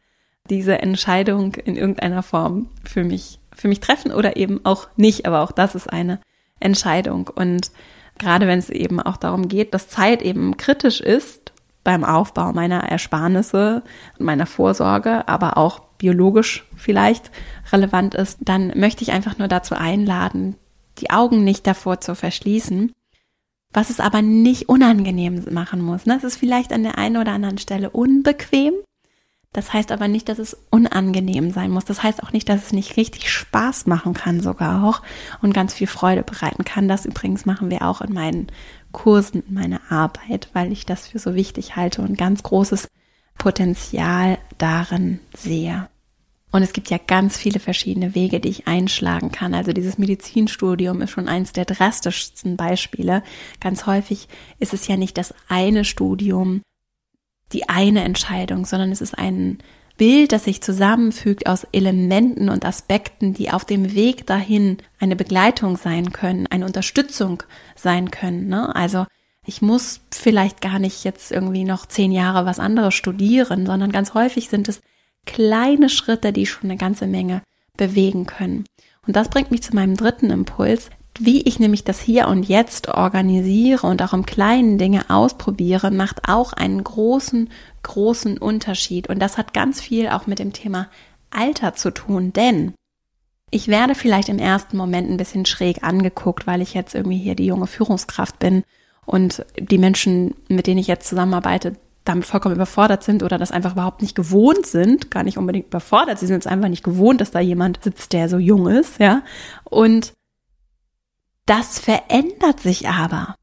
diese 0.50 0.80
Entscheidung 0.80 1.54
in 1.54 1.76
irgendeiner 1.76 2.22
Form 2.22 2.68
für 2.84 3.02
mich, 3.02 3.40
für 3.54 3.68
mich 3.68 3.80
treffen 3.80 4.12
oder 4.12 4.36
eben 4.36 4.60
auch 4.64 4.88
nicht. 4.96 5.26
Aber 5.26 5.40
auch 5.40 5.52
das 5.52 5.74
ist 5.74 5.90
eine 5.90 6.20
Entscheidung. 6.60 7.30
Und 7.34 7.70
gerade 8.18 8.46
wenn 8.46 8.58
es 8.58 8.70
eben 8.70 9.00
auch 9.00 9.16
darum 9.16 9.48
geht, 9.48 9.74
dass 9.74 9.88
Zeit 9.88 10.22
eben 10.22 10.56
kritisch 10.56 11.00
ist 11.00 11.52
beim 11.82 12.04
Aufbau 12.04 12.52
meiner 12.52 12.84
Ersparnisse 12.84 13.82
und 14.18 14.24
meiner 14.24 14.46
Vorsorge, 14.46 15.28
aber 15.28 15.58
auch 15.58 15.80
biologisch 15.98 16.64
vielleicht 16.76 17.30
relevant 17.72 18.14
ist, 18.14 18.38
dann 18.40 18.72
möchte 18.74 19.02
ich 19.02 19.12
einfach 19.12 19.38
nur 19.38 19.48
dazu 19.48 19.74
einladen, 19.74 20.56
die 20.98 21.10
Augen 21.10 21.44
nicht 21.44 21.66
davor 21.66 22.00
zu 22.00 22.14
verschließen, 22.14 22.92
was 23.72 23.90
es 23.90 24.00
aber 24.00 24.22
nicht 24.22 24.68
unangenehm 24.68 25.44
machen 25.50 25.82
muss. 25.82 26.04
Das 26.04 26.24
ist 26.24 26.36
vielleicht 26.36 26.72
an 26.72 26.82
der 26.82 26.96
einen 26.96 27.16
oder 27.16 27.32
anderen 27.32 27.58
Stelle 27.58 27.90
unbequem, 27.90 28.74
das 29.54 29.72
heißt 29.72 29.92
aber 29.92 30.08
nicht, 30.08 30.28
dass 30.28 30.40
es 30.40 30.56
unangenehm 30.70 31.52
sein 31.52 31.70
muss. 31.70 31.84
Das 31.84 32.02
heißt 32.02 32.24
auch 32.24 32.32
nicht, 32.32 32.48
dass 32.48 32.66
es 32.66 32.72
nicht 32.72 32.96
richtig 32.96 33.30
Spaß 33.30 33.86
machen 33.86 34.12
kann 34.12 34.40
sogar 34.40 34.84
auch 34.84 35.00
und 35.42 35.54
ganz 35.54 35.72
viel 35.72 35.86
Freude 35.86 36.24
bereiten 36.24 36.64
kann. 36.64 36.88
Das 36.88 37.06
übrigens 37.06 37.46
machen 37.46 37.70
wir 37.70 37.82
auch 37.82 38.00
in 38.00 38.12
meinen 38.12 38.48
Kursen, 38.90 39.44
in 39.46 39.54
meiner 39.54 39.80
Arbeit, 39.90 40.48
weil 40.54 40.72
ich 40.72 40.86
das 40.86 41.06
für 41.06 41.20
so 41.20 41.36
wichtig 41.36 41.76
halte 41.76 42.02
und 42.02 42.18
ganz 42.18 42.42
großes 42.42 42.88
Potenzial 43.38 44.38
darin 44.58 45.20
sehe. 45.36 45.88
Und 46.50 46.62
es 46.64 46.72
gibt 46.72 46.90
ja 46.90 46.98
ganz 46.98 47.36
viele 47.36 47.60
verschiedene 47.60 48.16
Wege, 48.16 48.40
die 48.40 48.48
ich 48.48 48.66
einschlagen 48.66 49.30
kann. 49.30 49.54
Also 49.54 49.72
dieses 49.72 49.98
Medizinstudium 49.98 51.00
ist 51.00 51.10
schon 51.10 51.28
eins 51.28 51.52
der 51.52 51.64
drastischsten 51.64 52.56
Beispiele. 52.56 53.22
Ganz 53.60 53.86
häufig 53.86 54.26
ist 54.58 54.74
es 54.74 54.88
ja 54.88 54.96
nicht 54.96 55.16
das 55.16 55.32
eine 55.48 55.84
Studium, 55.84 56.62
die 57.52 57.68
eine 57.68 58.04
Entscheidung, 58.04 58.64
sondern 58.66 58.90
es 58.92 59.00
ist 59.00 59.16
ein 59.16 59.58
Bild, 59.96 60.32
das 60.32 60.44
sich 60.44 60.60
zusammenfügt 60.60 61.46
aus 61.46 61.66
Elementen 61.70 62.48
und 62.48 62.64
Aspekten, 62.64 63.32
die 63.32 63.50
auf 63.50 63.64
dem 63.64 63.94
Weg 63.94 64.26
dahin 64.26 64.78
eine 64.98 65.14
Begleitung 65.14 65.76
sein 65.76 66.12
können, 66.12 66.48
eine 66.48 66.66
Unterstützung 66.66 67.44
sein 67.76 68.10
können. 68.10 68.48
Ne? 68.48 68.74
Also 68.74 69.06
ich 69.46 69.62
muss 69.62 70.00
vielleicht 70.12 70.60
gar 70.60 70.78
nicht 70.78 71.04
jetzt 71.04 71.30
irgendwie 71.30 71.64
noch 71.64 71.86
zehn 71.86 72.10
Jahre 72.10 72.44
was 72.44 72.58
anderes 72.58 72.94
studieren, 72.94 73.66
sondern 73.66 73.92
ganz 73.92 74.14
häufig 74.14 74.48
sind 74.48 74.68
es 74.68 74.80
kleine 75.26 75.88
Schritte, 75.88 76.32
die 76.32 76.46
schon 76.46 76.70
eine 76.70 76.78
ganze 76.78 77.06
Menge 77.06 77.42
bewegen 77.76 78.26
können. 78.26 78.64
Und 79.06 79.14
das 79.16 79.28
bringt 79.28 79.50
mich 79.50 79.62
zu 79.62 79.74
meinem 79.74 79.96
dritten 79.96 80.30
Impuls, 80.30 80.90
wie 81.18 81.42
ich 81.42 81.60
nämlich 81.60 81.84
das 81.84 82.00
hier 82.00 82.28
und 82.28 82.48
jetzt 82.48 82.88
organisiere 82.88 83.86
und 83.86 84.02
auch 84.02 84.12
im 84.12 84.26
kleinen 84.26 84.78
Dinge 84.78 85.10
ausprobiere, 85.10 85.90
macht 85.90 86.28
auch 86.28 86.52
einen 86.52 86.82
großen, 86.82 87.50
großen 87.82 88.38
Unterschied. 88.38 89.08
Und 89.08 89.20
das 89.20 89.38
hat 89.38 89.54
ganz 89.54 89.80
viel 89.80 90.08
auch 90.08 90.26
mit 90.26 90.38
dem 90.40 90.52
Thema 90.52 90.88
Alter 91.30 91.74
zu 91.74 91.92
tun, 91.92 92.32
denn 92.32 92.74
ich 93.50 93.68
werde 93.68 93.94
vielleicht 93.94 94.28
im 94.28 94.38
ersten 94.38 94.76
Moment 94.76 95.08
ein 95.08 95.16
bisschen 95.16 95.46
schräg 95.46 95.84
angeguckt, 95.84 96.46
weil 96.46 96.60
ich 96.60 96.74
jetzt 96.74 96.94
irgendwie 96.94 97.18
hier 97.18 97.36
die 97.36 97.46
junge 97.46 97.68
Führungskraft 97.68 98.40
bin 98.40 98.64
und 99.06 99.44
die 99.56 99.78
Menschen, 99.78 100.34
mit 100.48 100.66
denen 100.66 100.78
ich 100.78 100.88
jetzt 100.88 101.08
zusammenarbeite, 101.08 101.74
damit 102.04 102.26
vollkommen 102.26 102.56
überfordert 102.56 103.02
sind 103.04 103.22
oder 103.22 103.38
das 103.38 103.52
einfach 103.52 103.72
überhaupt 103.72 104.02
nicht 104.02 104.14
gewohnt 104.14 104.66
sind, 104.66 105.10
gar 105.10 105.22
nicht 105.22 105.38
unbedingt 105.38 105.68
überfordert, 105.68 106.18
sie 106.18 106.26
sind 106.26 106.40
es 106.40 106.46
einfach 106.46 106.68
nicht 106.68 106.84
gewohnt, 106.84 107.20
dass 107.20 107.30
da 107.30 107.40
jemand 107.40 107.82
sitzt, 107.82 108.12
der 108.12 108.28
so 108.28 108.38
jung 108.38 108.66
ist, 108.66 108.98
ja. 108.98 109.22
Und 109.64 110.12
das 111.46 111.78
verändert 111.78 112.60
sich 112.60 112.88
aber. 112.88 113.34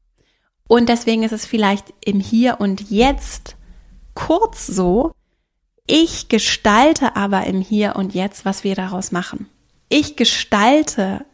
Und 0.68 0.88
deswegen 0.88 1.22
ist 1.22 1.32
es 1.32 1.46
vielleicht 1.46 1.92
im 2.04 2.20
Hier 2.20 2.60
und 2.60 2.90
Jetzt 2.90 3.56
kurz 4.14 4.66
so, 4.66 5.12
ich 5.86 6.28
gestalte 6.28 7.16
aber 7.16 7.44
im 7.44 7.60
Hier 7.60 7.96
und 7.96 8.14
Jetzt, 8.14 8.44
was 8.44 8.64
wir 8.64 8.74
daraus 8.74 9.12
machen. 9.12 9.48
Ich 9.88 10.16
gestalte 10.16 11.24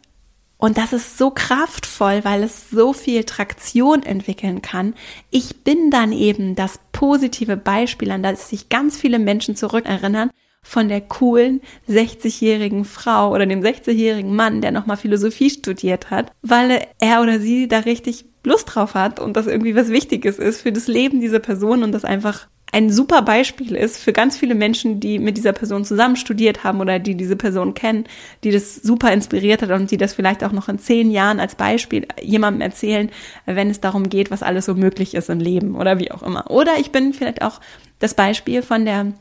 und 0.57 0.77
das 0.77 0.91
ist 0.91 1.17
so 1.17 1.31
kraftvoll, 1.31 2.25
weil 2.25 2.43
es 2.43 2.69
so 2.69 2.91
viel 2.91 3.23
Traktion 3.23 4.03
entwickeln 4.03 4.61
kann. 4.61 4.93
Ich 5.29 5.63
bin 5.63 5.89
dann 5.89 6.11
eben 6.11 6.53
das 6.55 6.81
positive 6.91 7.55
Beispiel, 7.55 8.11
an 8.11 8.23
das 8.23 8.49
sich 8.49 8.67
ganz 8.67 8.97
viele 8.97 9.19
Menschen 9.19 9.55
zurückerinnern 9.55 10.31
von 10.61 10.87
der 10.87 11.01
coolen 11.01 11.61
60-jährigen 11.89 12.85
Frau 12.85 13.33
oder 13.33 13.45
dem 13.45 13.61
60-jährigen 13.61 14.35
Mann, 14.35 14.61
der 14.61 14.71
nochmal 14.71 14.97
Philosophie 14.97 15.49
studiert 15.49 16.11
hat, 16.11 16.31
weil 16.41 16.85
er 16.99 17.21
oder 17.21 17.39
sie 17.39 17.67
da 17.67 17.79
richtig 17.79 18.25
Lust 18.43 18.73
drauf 18.73 18.93
hat 18.93 19.19
und 19.19 19.35
das 19.35 19.47
irgendwie 19.47 19.75
was 19.75 19.89
Wichtiges 19.89 20.39
ist 20.39 20.61
für 20.61 20.71
das 20.71 20.87
Leben 20.87 21.19
dieser 21.19 21.39
Person 21.39 21.83
und 21.83 21.91
das 21.91 22.05
einfach 22.05 22.47
ein 22.71 22.91
super 22.91 23.23
Beispiel 23.23 23.75
ist 23.75 23.97
für 23.97 24.13
ganz 24.13 24.37
viele 24.37 24.53
Menschen, 24.53 24.99
die 24.99 25.17
mit 25.17 25.37
dieser 25.37 25.53
Person 25.53 25.85
zusammen 25.85 26.15
studiert 26.15 26.63
haben 26.63 26.81
oder 26.81 26.99
die 26.99 27.15
diese 27.15 27.35
Person 27.35 27.73
kennen, 27.73 28.05
die 28.43 28.51
das 28.51 28.75
super 28.75 29.11
inspiriert 29.11 29.61
hat 29.61 29.71
und 29.71 29.89
die 29.89 29.97
das 29.97 30.13
vielleicht 30.13 30.43
auch 30.43 30.51
noch 30.51 30.69
in 30.69 30.77
zehn 30.77 31.09
Jahren 31.09 31.39
als 31.39 31.55
Beispiel 31.55 32.07
jemandem 32.21 32.61
erzählen, 32.61 33.09
wenn 33.45 33.69
es 33.69 33.81
darum 33.81 34.09
geht, 34.09 34.29
was 34.29 34.43
alles 34.43 34.65
so 34.65 34.75
möglich 34.75 35.15
ist 35.15 35.29
im 35.29 35.39
Leben 35.39 35.75
oder 35.75 35.99
wie 35.99 36.11
auch 36.11 36.21
immer. 36.21 36.51
Oder 36.51 36.73
ich 36.79 36.91
bin 36.91 37.13
vielleicht 37.13 37.41
auch 37.41 37.59
das 37.97 38.13
Beispiel 38.13 38.61
von 38.61 38.85
der 38.85 39.13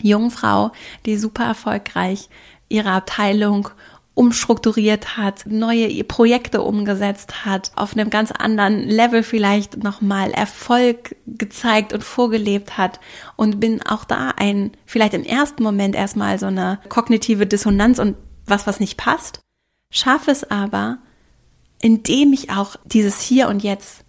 jungen 0.00 0.30
Frau, 0.30 0.72
die 1.06 1.16
super 1.16 1.44
erfolgreich 1.44 2.28
ihre 2.68 2.90
Abteilung 2.90 3.68
umstrukturiert 4.14 5.16
hat, 5.16 5.46
neue 5.46 6.04
Projekte 6.04 6.62
umgesetzt 6.62 7.46
hat, 7.46 7.72
auf 7.76 7.94
einem 7.94 8.10
ganz 8.10 8.30
anderen 8.32 8.86
Level 8.86 9.22
vielleicht 9.22 9.82
nochmal 9.82 10.30
Erfolg 10.32 11.16
gezeigt 11.26 11.92
und 11.92 12.04
vorgelebt 12.04 12.76
hat 12.76 13.00
und 13.36 13.60
bin 13.60 13.80
auch 13.86 14.04
da 14.04 14.34
ein, 14.36 14.72
vielleicht 14.84 15.14
im 15.14 15.24
ersten 15.24 15.62
Moment 15.62 15.94
erstmal 15.94 16.38
so 16.38 16.46
eine 16.46 16.80
kognitive 16.88 17.46
Dissonanz 17.46 17.98
und 17.98 18.16
was, 18.46 18.66
was 18.66 18.80
nicht 18.80 18.98
passt, 18.98 19.40
schaffe 19.90 20.30
es 20.30 20.50
aber, 20.50 20.98
indem 21.80 22.32
ich 22.32 22.50
auch 22.50 22.76
dieses 22.84 23.20
Hier 23.20 23.48
und 23.48 23.62
Jetzt 23.62 24.04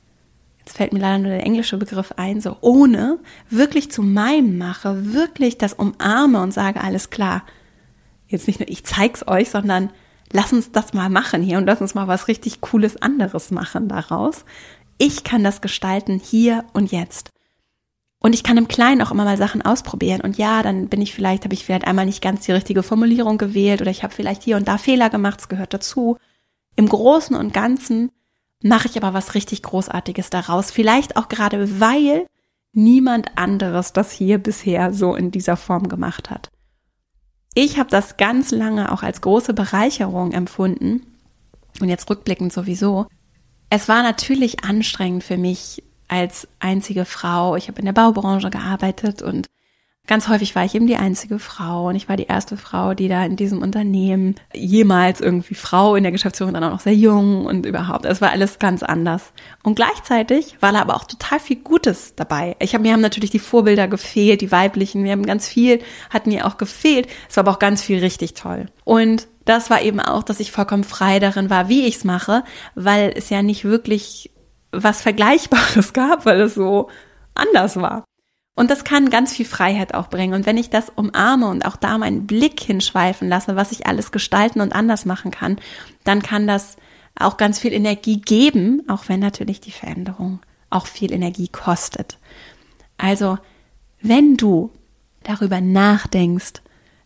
jetzt 0.65 0.77
fällt 0.77 0.93
mir 0.93 0.99
leider 0.99 1.17
nur 1.17 1.31
der 1.31 1.45
englische 1.45 1.77
Begriff 1.77 2.13
ein, 2.17 2.39
so 2.41 2.57
ohne 2.61 3.19
wirklich 3.49 3.91
zu 3.91 4.03
meinem 4.03 4.57
mache, 4.57 5.13
wirklich 5.13 5.57
das 5.57 5.73
umarme 5.73 6.41
und 6.41 6.53
sage, 6.53 6.81
alles 6.81 7.09
klar. 7.09 7.43
Jetzt 8.27 8.47
nicht 8.47 8.59
nur 8.59 8.69
ich 8.69 8.85
zeig's 8.85 9.27
euch, 9.27 9.49
sondern 9.49 9.91
lass 10.31 10.53
uns 10.53 10.71
das 10.71 10.93
mal 10.93 11.09
machen 11.09 11.41
hier 11.41 11.57
und 11.57 11.65
lass 11.65 11.81
uns 11.81 11.95
mal 11.95 12.07
was 12.07 12.27
richtig 12.27 12.61
cooles 12.61 13.01
anderes 13.01 13.51
machen 13.51 13.87
daraus. 13.87 14.45
Ich 14.97 15.23
kann 15.23 15.43
das 15.43 15.61
gestalten 15.61 16.21
hier 16.23 16.63
und 16.73 16.91
jetzt. 16.91 17.31
Und 18.23 18.33
ich 18.33 18.43
kann 18.43 18.57
im 18.57 18.67
Kleinen 18.67 19.01
auch 19.01 19.09
immer 19.09 19.25
mal 19.25 19.37
Sachen 19.37 19.63
ausprobieren. 19.63 20.21
Und 20.21 20.37
ja, 20.37 20.61
dann 20.61 20.89
bin 20.89 21.01
ich 21.01 21.15
vielleicht, 21.15 21.43
habe 21.43 21.55
ich 21.55 21.65
vielleicht 21.65 21.87
einmal 21.87 22.05
nicht 22.05 22.21
ganz 22.21 22.45
die 22.45 22.51
richtige 22.51 22.83
Formulierung 22.83 23.39
gewählt 23.39 23.81
oder 23.81 23.89
ich 23.89 24.03
habe 24.03 24.13
vielleicht 24.13 24.43
hier 24.43 24.57
und 24.57 24.67
da 24.67 24.77
Fehler 24.77 25.09
gemacht, 25.09 25.39
es 25.39 25.49
gehört 25.49 25.73
dazu. 25.73 26.17
Im 26.75 26.87
Großen 26.87 27.35
und 27.35 27.51
Ganzen 27.51 28.11
mache 28.61 28.87
ich 28.87 28.97
aber 28.97 29.13
was 29.13 29.35
richtig 29.35 29.63
Großartiges 29.63 30.29
daraus. 30.29 30.71
Vielleicht 30.71 31.17
auch 31.17 31.29
gerade, 31.29 31.79
weil 31.79 32.25
niemand 32.73 33.37
anderes 33.37 33.93
das 33.93 34.11
hier 34.11 34.37
bisher 34.37 34.93
so 34.93 35.15
in 35.15 35.31
dieser 35.31 35.57
Form 35.57 35.89
gemacht 35.89 36.29
hat 36.29 36.51
ich 37.53 37.77
habe 37.77 37.89
das 37.89 38.17
ganz 38.17 38.51
lange 38.51 38.91
auch 38.91 39.03
als 39.03 39.21
große 39.21 39.53
Bereicherung 39.53 40.31
empfunden 40.31 41.05
und 41.79 41.89
jetzt 41.89 42.09
rückblickend 42.09 42.53
sowieso. 42.53 43.07
Es 43.69 43.87
war 43.87 44.03
natürlich 44.03 44.63
anstrengend 44.63 45.23
für 45.23 45.37
mich 45.37 45.83
als 46.07 46.47
einzige 46.59 47.05
Frau. 47.05 47.55
Ich 47.55 47.67
habe 47.67 47.79
in 47.79 47.85
der 47.85 47.93
Baubranche 47.93 48.49
gearbeitet 48.49 49.21
und 49.21 49.47
Ganz 50.11 50.27
häufig 50.27 50.55
war 50.55 50.65
ich 50.65 50.75
eben 50.75 50.87
die 50.87 50.97
einzige 50.97 51.39
Frau 51.39 51.87
und 51.87 51.95
ich 51.95 52.09
war 52.09 52.17
die 52.17 52.25
erste 52.25 52.57
Frau, 52.57 52.93
die 52.93 53.07
da 53.07 53.23
in 53.23 53.37
diesem 53.37 53.61
Unternehmen 53.61 54.35
jemals 54.53 55.21
irgendwie 55.21 55.55
Frau 55.55 55.95
in 55.95 56.03
der 56.03 56.11
Geschäftsführung, 56.11 56.53
dann 56.53 56.65
auch 56.65 56.71
noch 56.71 56.81
sehr 56.81 56.93
jung 56.93 57.45
und 57.45 57.65
überhaupt. 57.65 58.03
Es 58.03 58.19
war 58.19 58.31
alles 58.31 58.59
ganz 58.59 58.83
anders. 58.83 59.31
Und 59.63 59.75
gleichzeitig 59.75 60.57
war 60.59 60.73
da 60.73 60.81
aber 60.81 60.97
auch 60.97 61.05
total 61.05 61.39
viel 61.39 61.55
Gutes 61.55 62.13
dabei. 62.13 62.57
Ich 62.59 62.73
habe 62.73 62.81
mir 62.81 62.91
haben 62.91 62.99
natürlich 62.99 63.29
die 63.29 63.39
Vorbilder 63.39 63.87
gefehlt, 63.87 64.41
die 64.41 64.51
weiblichen. 64.51 65.05
Wir 65.05 65.13
haben 65.13 65.25
ganz 65.25 65.47
viel, 65.47 65.79
hat 66.09 66.27
mir 66.27 66.45
auch 66.45 66.57
gefehlt. 66.57 67.07
Es 67.29 67.37
war 67.37 67.45
aber 67.45 67.51
auch 67.51 67.59
ganz 67.59 67.81
viel 67.81 67.99
richtig 67.99 68.33
toll. 68.33 68.65
Und 68.83 69.29
das 69.45 69.69
war 69.69 69.81
eben 69.81 70.01
auch, 70.01 70.23
dass 70.23 70.41
ich 70.41 70.51
vollkommen 70.51 70.83
frei 70.83 71.19
darin 71.19 71.49
war, 71.49 71.69
wie 71.69 71.87
ich 71.87 71.95
es 71.95 72.03
mache, 72.03 72.43
weil 72.75 73.13
es 73.15 73.29
ja 73.29 73.43
nicht 73.43 73.63
wirklich 73.63 74.29
was 74.73 75.01
Vergleichbares 75.01 75.93
gab, 75.93 76.25
weil 76.25 76.41
es 76.41 76.55
so 76.55 76.89
anders 77.33 77.77
war. 77.77 78.03
Und 78.55 78.69
das 78.69 78.83
kann 78.83 79.09
ganz 79.09 79.33
viel 79.33 79.45
Freiheit 79.45 79.93
auch 79.93 80.09
bringen. 80.09 80.33
Und 80.33 80.45
wenn 80.45 80.57
ich 80.57 80.69
das 80.69 80.89
umarme 80.89 81.47
und 81.47 81.65
auch 81.65 81.77
da 81.77 81.97
meinen 81.97 82.27
Blick 82.27 82.59
hinschweifen 82.59 83.29
lasse, 83.29 83.55
was 83.55 83.71
ich 83.71 83.87
alles 83.87 84.11
gestalten 84.11 84.61
und 84.61 84.73
anders 84.73 85.05
machen 85.05 85.31
kann, 85.31 85.57
dann 86.03 86.21
kann 86.21 86.47
das 86.47 86.75
auch 87.15 87.37
ganz 87.37 87.59
viel 87.59 87.73
Energie 87.73 88.19
geben, 88.19 88.83
auch 88.87 89.07
wenn 89.07 89.19
natürlich 89.19 89.61
die 89.61 89.71
Veränderung 89.71 90.39
auch 90.69 90.87
viel 90.87 91.11
Energie 91.11 91.47
kostet. 91.47 92.17
Also, 92.97 93.37
wenn 94.01 94.37
du 94.37 94.71
darüber 95.23 95.61
nachdenkst, 95.61 96.61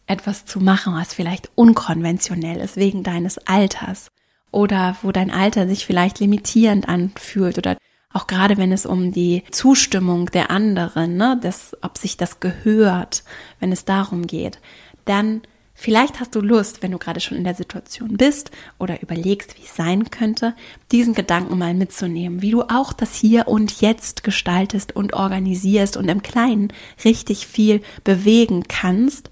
etwas 0.08 0.46
zu 0.46 0.60
machen, 0.60 0.93
was 0.93 1.14
vielleicht 1.14 1.50
unkonventionell 1.56 2.60
ist 2.60 2.78
wegen 2.78 3.04
deines 3.04 3.38
Alters 3.39 4.10
oder 4.52 4.96
wo 5.02 5.12
dein 5.12 5.32
Alter 5.32 5.68
sich 5.68 5.86
vielleicht 5.86 6.20
limitierend 6.20 6.88
anfühlt 6.88 7.58
oder 7.58 7.78
auch 8.16 8.28
gerade 8.28 8.57
wenn 8.57 8.72
es 8.72 8.86
um 8.86 9.11
die 9.11 9.43
Zustimmung 9.51 10.28
der 10.28 10.49
anderen, 10.49 11.18
ne, 11.18 11.38
das, 11.41 11.76
ob 11.82 11.97
sich 11.97 12.16
das 12.16 12.39
gehört, 12.39 13.24
wenn 13.59 13.74
es 13.74 13.84
darum 13.84 14.26
geht, 14.26 14.59
dann 15.03 15.41
vielleicht 15.74 16.22
hast 16.22 16.34
du 16.34 16.39
Lust, 16.39 16.82
wenn 16.82 16.91
du 16.91 16.97
gerade 16.97 17.20
schon 17.20 17.38
in 17.38 17.43
der 17.43 17.55
Situation 17.55 18.16
bist 18.16 18.51
oder 18.80 19.01
überlegst, 19.01 19.57
wie 19.57 19.66
es 19.66 19.76
sein 19.76 20.09
könnte, 20.11 20.55
diesen 20.93 21.13
Gedanken 21.13 21.57
mal 21.57 21.74
mitzunehmen, 21.74 22.41
wie 22.41 22.51
du 22.51 22.63
auch 22.63 22.93
das 22.93 23.16
Hier 23.16 23.49
und 23.49 23.82
Jetzt 23.82 24.24
gestaltest 24.24 24.95
und 24.95 25.13
organisierst 25.13 25.97
und 25.97 26.07
im 26.07 26.22
Kleinen 26.24 26.72
richtig 27.03 27.45
viel 27.45 27.82
bewegen 28.05 28.63
kannst 28.70 29.30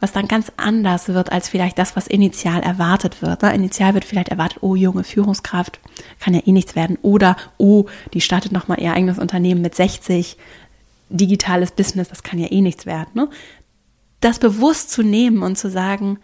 was 0.00 0.12
dann 0.12 0.28
ganz 0.28 0.52
anders 0.56 1.08
wird 1.08 1.32
als 1.32 1.48
vielleicht 1.48 1.78
das, 1.78 1.96
was 1.96 2.06
initial 2.06 2.60
erwartet 2.62 3.22
wird. 3.22 3.42
Ne? 3.42 3.54
Initial 3.54 3.94
wird 3.94 4.04
vielleicht 4.04 4.28
erwartet, 4.28 4.58
oh, 4.60 4.74
junge 4.74 5.04
Führungskraft, 5.04 5.80
kann 6.20 6.34
ja 6.34 6.42
eh 6.44 6.52
nichts 6.52 6.76
werden. 6.76 6.98
Oder, 7.02 7.36
oh, 7.56 7.86
die 8.12 8.20
startet 8.20 8.52
nochmal 8.52 8.80
ihr 8.80 8.92
eigenes 8.92 9.18
Unternehmen 9.18 9.62
mit 9.62 9.74
60, 9.74 10.36
digitales 11.08 11.70
Business, 11.70 12.08
das 12.08 12.22
kann 12.22 12.38
ja 12.38 12.50
eh 12.50 12.60
nichts 12.60 12.84
werden. 12.84 13.10
Ne? 13.14 13.28
Das 14.20 14.38
bewusst 14.38 14.90
zu 14.90 15.02
nehmen 15.02 15.42
und 15.42 15.56
zu 15.56 15.70
sagen, 15.70 16.18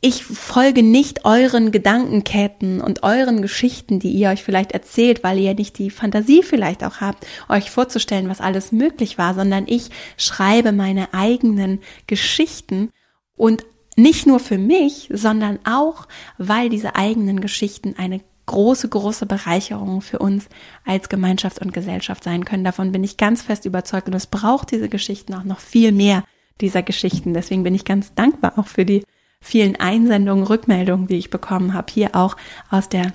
ich 0.00 0.24
folge 0.24 0.82
nicht 0.82 1.24
euren 1.24 1.72
Gedankenketten 1.72 2.80
und 2.80 3.02
euren 3.02 3.42
Geschichten, 3.42 3.98
die 3.98 4.10
ihr 4.10 4.30
euch 4.30 4.42
vielleicht 4.42 4.72
erzählt, 4.72 5.24
weil 5.24 5.38
ihr 5.38 5.54
nicht 5.54 5.78
die 5.78 5.90
Fantasie 5.90 6.42
vielleicht 6.42 6.84
auch 6.84 7.00
habt, 7.00 7.26
euch 7.48 7.70
vorzustellen, 7.70 8.28
was 8.28 8.40
alles 8.40 8.72
möglich 8.72 9.18
war, 9.18 9.34
sondern 9.34 9.64
ich 9.66 9.90
schreibe 10.16 10.72
meine 10.72 11.14
eigenen 11.14 11.80
Geschichten 12.06 12.90
und 13.36 13.64
nicht 13.96 14.26
nur 14.26 14.40
für 14.40 14.58
mich, 14.58 15.08
sondern 15.12 15.58
auch, 15.64 16.06
weil 16.36 16.68
diese 16.68 16.96
eigenen 16.96 17.40
Geschichten 17.40 17.94
eine 17.96 18.20
große, 18.44 18.88
große 18.88 19.26
Bereicherung 19.26 20.02
für 20.02 20.18
uns 20.18 20.48
als 20.84 21.08
Gemeinschaft 21.08 21.60
und 21.60 21.72
Gesellschaft 21.72 22.22
sein 22.22 22.44
können. 22.44 22.64
Davon 22.64 22.92
bin 22.92 23.02
ich 23.02 23.16
ganz 23.16 23.42
fest 23.42 23.64
überzeugt 23.64 24.08
und 24.08 24.14
es 24.14 24.26
braucht 24.26 24.70
diese 24.70 24.88
Geschichten 24.88 25.34
auch 25.34 25.44
noch 25.44 25.60
viel 25.60 25.92
mehr 25.92 26.22
dieser 26.60 26.82
Geschichten. 26.82 27.34
Deswegen 27.34 27.64
bin 27.64 27.74
ich 27.74 27.84
ganz 27.84 28.14
dankbar 28.14 28.58
auch 28.58 28.68
für 28.68 28.84
die 28.84 29.02
vielen 29.46 29.76
Einsendungen, 29.76 30.44
Rückmeldungen, 30.44 31.06
die 31.06 31.16
ich 31.16 31.30
bekommen 31.30 31.72
habe, 31.72 31.92
hier 31.92 32.16
auch 32.16 32.36
aus 32.68 32.88
der 32.88 33.12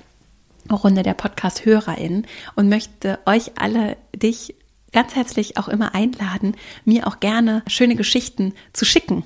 Runde 0.70 1.02
der 1.02 1.14
Podcast-HörerInnen 1.14 2.26
und 2.54 2.68
möchte 2.70 3.18
euch 3.26 3.52
alle, 3.56 3.96
dich 4.16 4.54
ganz 4.92 5.14
herzlich 5.14 5.58
auch 5.58 5.68
immer 5.68 5.94
einladen, 5.94 6.56
mir 6.84 7.06
auch 7.06 7.20
gerne 7.20 7.62
schöne 7.66 7.96
Geschichten 7.96 8.54
zu 8.72 8.84
schicken. 8.86 9.24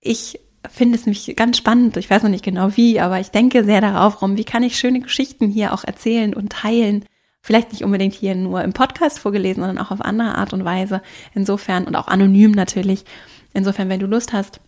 Ich 0.00 0.40
finde 0.70 0.96
es 0.96 1.04
nämlich 1.04 1.34
ganz 1.36 1.58
spannend, 1.58 1.96
ich 1.98 2.08
weiß 2.08 2.22
noch 2.22 2.30
nicht 2.30 2.44
genau 2.44 2.76
wie, 2.76 2.98
aber 2.98 3.20
ich 3.20 3.28
denke 3.28 3.64
sehr 3.64 3.82
darauf 3.82 4.22
rum, 4.22 4.38
wie 4.38 4.44
kann 4.44 4.62
ich 4.62 4.78
schöne 4.78 5.00
Geschichten 5.00 5.48
hier 5.48 5.74
auch 5.74 5.84
erzählen 5.84 6.32
und 6.32 6.50
teilen. 6.50 7.04
Vielleicht 7.42 7.72
nicht 7.72 7.84
unbedingt 7.84 8.14
hier 8.14 8.34
nur 8.34 8.62
im 8.62 8.72
Podcast 8.72 9.18
vorgelesen, 9.18 9.62
sondern 9.62 9.84
auch 9.84 9.90
auf 9.90 10.00
andere 10.00 10.34
Art 10.34 10.52
und 10.52 10.64
Weise. 10.64 11.02
Insofern 11.34 11.86
und 11.86 11.94
auch 11.94 12.08
anonym 12.08 12.52
natürlich. 12.52 13.04
Insofern, 13.54 13.88
wenn 13.88 14.00
du 14.00 14.06
Lust 14.06 14.32
hast, 14.32 14.60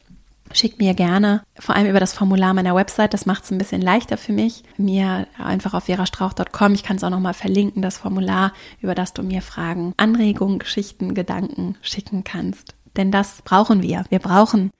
Schick 0.52 0.78
mir 0.78 0.94
gerne, 0.94 1.42
vor 1.58 1.76
allem 1.76 1.88
über 1.88 2.00
das 2.00 2.12
Formular 2.12 2.54
meiner 2.54 2.74
Website, 2.74 3.14
das 3.14 3.24
macht 3.24 3.44
es 3.44 3.52
ein 3.52 3.58
bisschen 3.58 3.80
leichter 3.80 4.16
für 4.16 4.32
mich, 4.32 4.64
mir 4.76 5.28
einfach 5.38 5.74
auf 5.74 5.84
verastrauch.com, 5.84 6.74
ich 6.74 6.82
kann 6.82 6.96
es 6.96 7.04
auch 7.04 7.10
nochmal 7.10 7.34
verlinken, 7.34 7.82
das 7.82 7.98
Formular, 7.98 8.52
über 8.80 8.96
das 8.96 9.12
du 9.12 9.22
mir 9.22 9.42
Fragen, 9.42 9.94
Anregungen, 9.96 10.58
Geschichten, 10.58 11.14
Gedanken 11.14 11.76
schicken 11.82 12.24
kannst. 12.24 12.74
Denn 12.96 13.12
das 13.12 13.42
brauchen 13.42 13.82
wir. 13.82 14.04
Wir 14.08 14.18
brauchen 14.18 14.70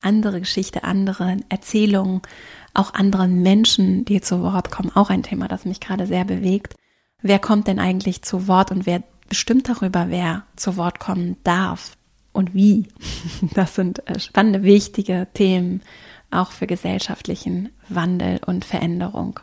andere 0.00 0.38
Geschichte, 0.38 0.84
andere 0.84 1.38
Erzählungen, 1.48 2.22
auch 2.72 2.94
andere 2.94 3.26
Menschen, 3.26 4.04
die 4.04 4.20
zu 4.20 4.42
Wort 4.42 4.70
kommen, 4.70 4.94
auch 4.94 5.10
ein 5.10 5.24
Thema, 5.24 5.48
das 5.48 5.64
mich 5.64 5.80
gerade 5.80 6.06
sehr 6.06 6.24
bewegt, 6.24 6.76
wer 7.20 7.40
kommt 7.40 7.66
denn 7.66 7.80
eigentlich 7.80 8.22
zu 8.22 8.46
Wort 8.46 8.70
und 8.70 8.86
wer 8.86 9.02
bestimmt 9.28 9.68
darüber, 9.68 10.06
wer 10.08 10.44
zu 10.54 10.76
Wort 10.76 11.00
kommen 11.00 11.36
darf 11.42 11.95
und 12.36 12.54
wie. 12.54 12.84
Das 13.54 13.74
sind 13.74 14.06
äh, 14.08 14.20
spannende, 14.20 14.62
wichtige 14.62 15.26
Themen, 15.34 15.82
auch 16.30 16.52
für 16.52 16.66
gesellschaftlichen 16.66 17.70
Wandel 17.88 18.40
und 18.46 18.64
Veränderung. 18.64 19.40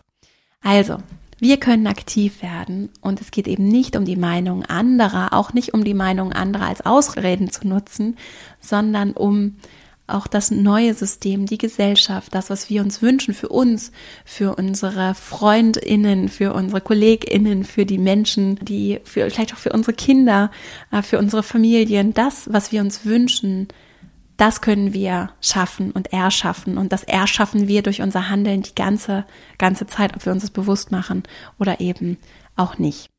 Also, 0.61 0.97
wir 1.39 1.57
können 1.57 1.87
aktiv 1.87 2.41
werden 2.41 2.89
und 3.01 3.19
es 3.19 3.31
geht 3.31 3.47
eben 3.47 3.67
nicht 3.67 3.97
um 3.97 4.05
die 4.05 4.15
Meinung 4.15 4.63
anderer, 4.63 5.33
auch 5.33 5.53
nicht 5.53 5.73
um 5.73 5.83
die 5.83 5.93
Meinung 5.93 6.31
anderer 6.31 6.67
als 6.67 6.85
Ausreden 6.85 7.49
zu 7.49 7.67
nutzen, 7.67 8.17
sondern 8.61 9.11
um 9.11 9.57
auch 10.05 10.27
das 10.27 10.51
neue 10.51 10.93
System, 10.93 11.45
die 11.45 11.57
Gesellschaft, 11.57 12.35
das, 12.35 12.49
was 12.49 12.69
wir 12.69 12.81
uns 12.81 13.01
wünschen 13.01 13.33
für 13.33 13.49
uns, 13.49 13.91
für 14.25 14.55
unsere 14.55 15.15
Freundinnen, 15.15 16.27
für 16.27 16.53
unsere 16.53 16.81
Kolleginnen, 16.81 17.63
für 17.63 17.85
die 17.85 17.97
Menschen, 17.97 18.55
die, 18.55 18.99
für, 19.05 19.29
vielleicht 19.29 19.53
auch 19.53 19.59
für 19.59 19.71
unsere 19.71 19.93
Kinder, 19.93 20.51
äh, 20.91 21.01
für 21.01 21.19
unsere 21.19 21.41
Familien, 21.41 22.13
das, 22.13 22.51
was 22.51 22.71
wir 22.71 22.81
uns 22.81 23.05
wünschen, 23.05 23.69
das 24.35 24.61
können 24.61 24.93
wir 24.93 25.29
schaffen 25.41 25.91
und 25.91 26.11
erschaffen. 26.11 26.77
Und 26.77 26.91
das 26.91 27.03
erschaffen 27.03 27.67
wir 27.67 27.81
durch 27.81 28.01
unser 28.01 28.29
Handeln 28.29 28.63
die 28.63 28.75
ganze, 28.75 29.25
ganze 29.57 29.87
Zeit, 29.87 30.15
ob 30.15 30.25
wir 30.25 30.33
uns 30.33 30.41
das 30.41 30.51
bewusst 30.51 30.91
machen 30.91 31.23
oder 31.59 31.79
eben 31.79 32.17
auch 32.55 32.77
nicht. 32.77 33.09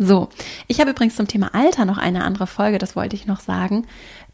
So, 0.00 0.28
ich 0.68 0.78
habe 0.80 0.90
übrigens 0.90 1.16
zum 1.16 1.26
Thema 1.26 1.54
Alter 1.54 1.84
noch 1.84 1.98
eine 1.98 2.22
andere 2.22 2.46
Folge, 2.46 2.78
das 2.78 2.94
wollte 2.94 3.16
ich 3.16 3.26
noch 3.26 3.40
sagen. 3.40 3.84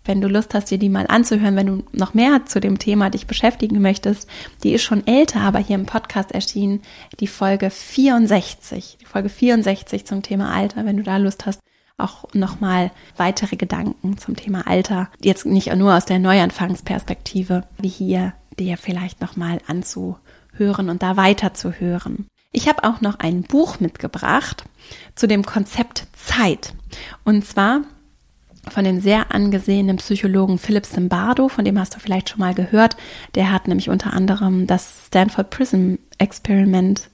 Wenn 0.04 0.20
du 0.20 0.28
Lust 0.28 0.52
hast, 0.52 0.70
dir 0.70 0.78
die 0.78 0.90
mal 0.90 1.06
anzuhören, 1.06 1.56
wenn 1.56 1.66
du 1.66 1.84
noch 1.92 2.12
mehr 2.12 2.44
zu 2.44 2.60
dem 2.60 2.78
Thema 2.78 3.10
dich 3.10 3.26
beschäftigen 3.26 3.80
möchtest, 3.80 4.28
die 4.62 4.72
ist 4.72 4.82
schon 4.82 5.06
älter, 5.06 5.40
aber 5.40 5.58
hier 5.58 5.76
im 5.76 5.86
Podcast 5.86 6.32
erschienen, 6.32 6.82
die 7.20 7.26
Folge 7.26 7.70
64, 7.70 8.98
die 9.00 9.06
Folge 9.06 9.30
64 9.30 10.04
zum 10.04 10.22
Thema 10.22 10.52
Alter, 10.52 10.84
wenn 10.84 10.98
du 10.98 11.02
da 11.02 11.16
Lust 11.16 11.46
hast, 11.46 11.60
auch 11.96 12.24
nochmal 12.34 12.90
weitere 13.16 13.56
Gedanken 13.56 14.18
zum 14.18 14.36
Thema 14.36 14.66
Alter, 14.66 15.10
jetzt 15.22 15.46
nicht 15.46 15.74
nur 15.74 15.94
aus 15.94 16.04
der 16.04 16.18
Neuanfangsperspektive, 16.18 17.64
wie 17.78 17.88
hier 17.88 18.34
dir 18.58 18.76
vielleicht 18.76 19.20
nochmal 19.20 19.60
anzuhören 19.66 20.90
und 20.90 21.02
da 21.02 21.16
weiterzuhören. 21.16 22.26
Ich 22.52 22.68
habe 22.68 22.84
auch 22.84 23.00
noch 23.00 23.18
ein 23.18 23.42
Buch 23.42 23.80
mitgebracht 23.80 24.64
zu 25.14 25.26
dem 25.26 25.44
Konzept 25.44 26.06
Zeit. 26.12 26.74
Und 27.24 27.44
zwar 27.44 27.82
von 28.70 28.84
dem 28.84 29.00
sehr 29.00 29.34
angesehenen 29.34 29.96
Psychologen 29.98 30.58
Philip 30.58 30.84
Zimbardo, 30.86 31.48
von 31.48 31.64
dem 31.64 31.78
hast 31.78 31.94
du 31.94 32.00
vielleicht 32.00 32.30
schon 32.30 32.40
mal 32.40 32.54
gehört. 32.54 32.96
Der 33.34 33.52
hat 33.52 33.68
nämlich 33.68 33.90
unter 33.90 34.12
anderem 34.12 34.66
das 34.66 35.06
Stanford 35.06 35.50
Prism 35.50 35.94
Experiment 36.18 37.10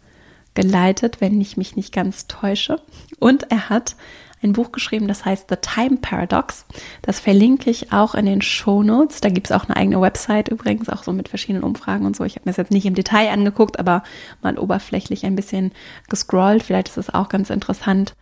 geleitet, 0.55 1.21
wenn 1.21 1.41
ich 1.41 1.57
mich 1.57 1.77
nicht 1.77 1.93
ganz 1.93 2.27
täusche. 2.27 2.81
Und 3.19 3.51
er 3.51 3.69
hat 3.69 3.97
ein 4.43 4.53
Buch 4.53 4.73
geschrieben, 4.73 5.07
das 5.07 5.25
heißt 5.25 5.47
The 5.51 5.57
Time 5.57 5.99
Paradox. 5.99 6.65
Das 7.03 7.21
verlinke 7.21 7.69
ich 7.69 7.93
auch 7.93 8.15
in 8.15 8.27
den 8.27 8.41
Show 8.41 8.83
Notes. 8.83 9.21
Da 9.21 9.29
gibt 9.29 9.49
es 9.49 9.53
auch 9.53 9.65
eine 9.65 9.77
eigene 9.77 10.01
Website 10.01 10.49
übrigens, 10.49 10.89
auch 10.89 11.03
so 11.03 11.13
mit 11.13 11.29
verschiedenen 11.29 11.63
Umfragen 11.63 12.07
und 12.07 12.17
so. 12.17 12.25
Ich 12.25 12.37
habe 12.37 12.43
mir 12.45 12.53
das 12.53 12.57
jetzt 12.57 12.73
nicht 12.73 12.87
im 12.87 12.95
Detail 12.95 13.31
angeguckt, 13.31 13.79
aber 13.79 14.03
mal 14.43 14.59
oberflächlich 14.59 15.27
ein 15.27 15.37
bisschen 15.37 15.73
gescrollt. 16.09 16.63
Vielleicht 16.63 16.89
ist 16.89 16.97
es 16.97 17.13
auch 17.13 17.29
ganz 17.29 17.51
interessant, 17.51 18.15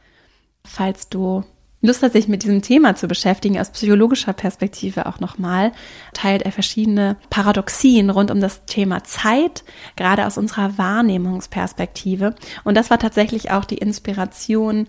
falls 0.64 1.08
du 1.08 1.44
Lust 1.80 2.02
hat, 2.02 2.12
sich 2.12 2.26
mit 2.26 2.42
diesem 2.42 2.60
Thema 2.60 2.96
zu 2.96 3.06
beschäftigen, 3.06 3.58
aus 3.58 3.70
psychologischer 3.70 4.32
Perspektive 4.32 5.06
auch 5.06 5.20
nochmal, 5.20 5.72
teilt 6.12 6.42
er 6.42 6.50
verschiedene 6.50 7.16
Paradoxien 7.30 8.10
rund 8.10 8.32
um 8.32 8.40
das 8.40 8.64
Thema 8.66 9.04
Zeit, 9.04 9.62
gerade 9.94 10.26
aus 10.26 10.38
unserer 10.38 10.76
Wahrnehmungsperspektive. 10.76 12.34
Und 12.64 12.76
das 12.76 12.90
war 12.90 12.98
tatsächlich 12.98 13.52
auch 13.52 13.64
die 13.64 13.78
Inspiration 13.78 14.88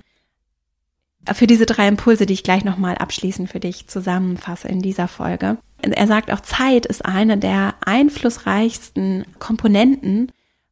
für 1.31 1.45
diese 1.45 1.67
drei 1.67 1.87
Impulse, 1.87 2.25
die 2.25 2.33
ich 2.33 2.43
gleich 2.43 2.63
nochmal 2.63 2.95
abschließend 2.95 3.49
für 3.49 3.59
dich 3.59 3.87
zusammenfasse 3.87 4.67
in 4.67 4.81
dieser 4.81 5.07
Folge. 5.07 5.57
Er 5.81 6.07
sagt 6.07 6.31
auch, 6.31 6.39
Zeit 6.39 6.85
ist 6.87 7.05
eine 7.05 7.37
der 7.37 7.75
einflussreichsten 7.85 9.25
Komponenten, 9.37 10.31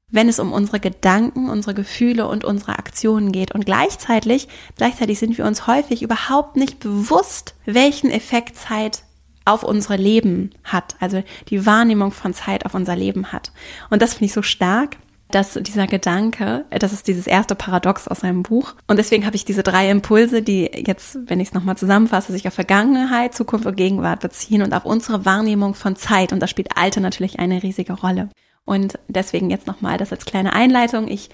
wenn 0.09 0.29
es 0.29 0.39
um 0.39 0.53
unsere 0.53 0.79
Gedanken, 0.79 1.49
unsere 1.49 1.73
Gefühle 1.73 2.27
und 2.27 2.45
unsere 2.45 2.79
Aktionen 2.79 3.31
geht. 3.31 3.53
Und 3.53 3.65
gleichzeitig, 3.65 4.47
gleichzeitig 4.77 5.19
sind 5.19 5.37
wir 5.37 5.45
uns 5.45 5.67
häufig 5.67 6.01
überhaupt 6.01 6.55
nicht 6.55 6.79
bewusst, 6.79 7.55
welchen 7.65 8.09
Effekt 8.09 8.57
Zeit 8.57 9.03
auf 9.43 9.63
unsere 9.63 9.95
Leben 9.95 10.51
hat, 10.63 10.95
also 10.99 11.23
die 11.49 11.65
Wahrnehmung 11.65 12.11
von 12.11 12.33
Zeit 12.33 12.65
auf 12.65 12.73
unser 12.73 12.95
Leben 12.95 13.31
hat. 13.31 13.51
Und 13.89 14.01
das 14.01 14.13
finde 14.13 14.25
ich 14.25 14.33
so 14.33 14.41
stark, 14.41 14.97
dass 15.29 15.53
dieser 15.53 15.87
Gedanke, 15.87 16.65
das 16.69 16.93
ist 16.93 17.07
dieses 17.07 17.27
erste 17.27 17.55
Paradox 17.55 18.07
aus 18.07 18.21
seinem 18.21 18.43
Buch. 18.43 18.75
Und 18.87 18.97
deswegen 18.97 19.25
habe 19.25 19.35
ich 19.35 19.45
diese 19.45 19.63
drei 19.63 19.89
Impulse, 19.89 20.41
die 20.41 20.69
jetzt, 20.85 21.17
wenn 21.25 21.39
ich 21.39 21.49
es 21.49 21.53
nochmal 21.53 21.77
zusammenfasse, 21.77 22.31
sich 22.31 22.47
auf 22.47 22.53
Vergangenheit, 22.53 23.35
Zukunft 23.35 23.65
und 23.65 23.75
Gegenwart 23.75 24.21
beziehen 24.21 24.61
und 24.61 24.73
auf 24.73 24.85
unsere 24.85 25.25
Wahrnehmung 25.25 25.73
von 25.73 25.95
Zeit. 25.95 26.31
Und 26.31 26.39
da 26.39 26.47
spielt 26.47 26.77
Alter 26.77 27.01
natürlich 27.01 27.39
eine 27.39 27.61
riesige 27.61 27.93
Rolle. 27.93 28.29
Und 28.67 28.99
deswegen 29.07 29.49
jetzt 29.49 29.65
nochmal 29.65 29.97
das 29.97 30.11
als 30.11 30.25
kleine 30.25 30.51
Einleitung. 30.51 31.07
Ich 31.07 31.29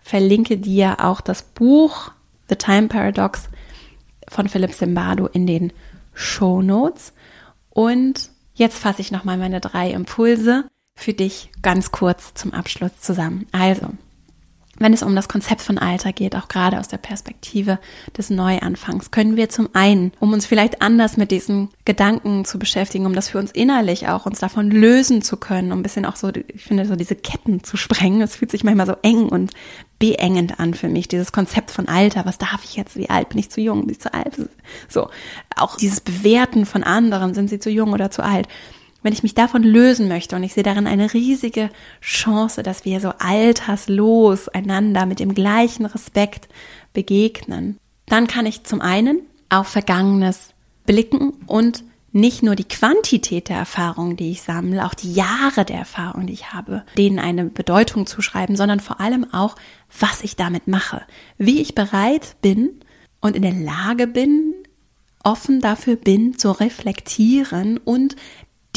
verlinke 0.00 0.58
dir 0.58 1.02
auch 1.02 1.22
das 1.22 1.42
Buch 1.42 2.12
The 2.50 2.56
Time 2.56 2.88
Paradox 2.88 3.48
von 4.28 4.48
Philip 4.48 4.70
Zimbardo 4.74 5.26
in 5.26 5.46
den 5.46 5.72
Show 6.12 6.60
Notes. 6.60 7.14
Und 7.70 8.28
jetzt 8.52 8.78
fasse 8.78 9.00
ich 9.00 9.10
nochmal 9.10 9.38
meine 9.38 9.62
drei 9.62 9.92
Impulse 9.92 10.66
für 10.94 11.14
dich 11.14 11.50
ganz 11.62 11.90
kurz 11.90 12.34
zum 12.34 12.52
Abschluss 12.52 13.00
zusammen. 13.00 13.46
Also, 13.50 13.88
wenn 14.78 14.92
es 14.92 15.02
um 15.02 15.14
das 15.14 15.28
Konzept 15.28 15.62
von 15.62 15.78
Alter 15.78 16.12
geht, 16.12 16.34
auch 16.36 16.48
gerade 16.48 16.78
aus 16.78 16.88
der 16.88 16.98
Perspektive 16.98 17.78
des 18.16 18.30
Neuanfangs, 18.30 19.10
können 19.10 19.36
wir 19.36 19.48
zum 19.48 19.68
einen, 19.72 20.12
um 20.20 20.32
uns 20.32 20.46
vielleicht 20.46 20.82
anders 20.82 21.16
mit 21.16 21.30
diesen 21.30 21.68
Gedanken 21.84 22.44
zu 22.44 22.58
beschäftigen, 22.58 23.06
um 23.06 23.14
das 23.14 23.28
für 23.28 23.38
uns 23.38 23.52
innerlich 23.52 24.08
auch 24.08 24.26
uns 24.26 24.40
davon 24.40 24.70
lösen 24.70 25.22
zu 25.22 25.36
können, 25.36 25.72
um 25.72 25.80
ein 25.80 25.82
bisschen 25.82 26.06
auch 26.06 26.16
so, 26.16 26.30
ich 26.48 26.64
finde, 26.64 26.86
so 26.86 26.96
diese 26.96 27.14
Ketten 27.14 27.62
zu 27.62 27.76
sprengen. 27.76 28.20
Es 28.22 28.36
fühlt 28.36 28.50
sich 28.50 28.64
manchmal 28.64 28.86
so 28.86 28.96
eng 29.02 29.28
und 29.28 29.52
beengend 29.98 30.58
an 30.60 30.74
für 30.74 30.88
mich, 30.88 31.08
dieses 31.08 31.32
Konzept 31.32 31.70
von 31.70 31.88
Alter. 31.88 32.26
Was 32.26 32.38
darf 32.38 32.64
ich 32.64 32.76
jetzt? 32.76 32.96
Wie 32.96 33.10
alt? 33.10 33.28
Bin 33.28 33.38
ich 33.38 33.50
zu 33.50 33.60
jung? 33.60 33.82
Bin 33.82 33.90
ich 33.90 34.00
zu 34.00 34.12
alt? 34.12 34.34
So. 34.88 35.08
Auch 35.56 35.76
dieses 35.76 36.00
Bewerten 36.00 36.66
von 36.66 36.82
anderen. 36.82 37.34
Sind 37.34 37.48
sie 37.48 37.58
zu 37.58 37.70
jung 37.70 37.92
oder 37.92 38.10
zu 38.10 38.22
alt? 38.22 38.48
Wenn 39.04 39.12
ich 39.12 39.22
mich 39.22 39.34
davon 39.34 39.62
lösen 39.62 40.08
möchte. 40.08 40.34
Und 40.34 40.42
ich 40.42 40.54
sehe 40.54 40.64
darin 40.64 40.88
eine 40.88 41.12
riesige 41.12 41.70
Chance, 42.00 42.64
dass 42.64 42.84
wir 42.84 43.00
so 43.00 43.12
alterslos 43.18 44.48
einander 44.48 45.06
mit 45.06 45.20
dem 45.20 45.34
gleichen 45.34 45.86
Respekt 45.86 46.48
begegnen, 46.92 47.78
dann 48.06 48.26
kann 48.26 48.46
ich 48.46 48.64
zum 48.64 48.80
einen 48.80 49.20
auf 49.50 49.68
Vergangenes 49.68 50.54
blicken 50.86 51.34
und 51.46 51.84
nicht 52.12 52.42
nur 52.42 52.54
die 52.54 52.64
Quantität 52.64 53.48
der 53.48 53.58
Erfahrungen, 53.58 54.16
die 54.16 54.30
ich 54.30 54.42
sammle, 54.42 54.86
auch 54.86 54.94
die 54.94 55.12
Jahre 55.12 55.64
der 55.64 55.78
Erfahrungen, 55.78 56.28
die 56.28 56.32
ich 56.32 56.52
habe, 56.52 56.84
denen 56.96 57.18
eine 57.18 57.44
Bedeutung 57.44 58.06
zuschreiben, 58.06 58.56
sondern 58.56 58.80
vor 58.80 59.00
allem 59.00 59.26
auch, 59.34 59.56
was 59.98 60.22
ich 60.22 60.36
damit 60.36 60.68
mache, 60.68 61.02
wie 61.38 61.60
ich 61.60 61.74
bereit 61.74 62.36
bin 62.40 62.80
und 63.20 63.36
in 63.36 63.42
der 63.42 63.52
Lage 63.52 64.06
bin, 64.06 64.54
offen 65.24 65.60
dafür 65.60 65.96
bin, 65.96 66.38
zu 66.38 66.52
reflektieren 66.52 67.78
und 67.78 68.14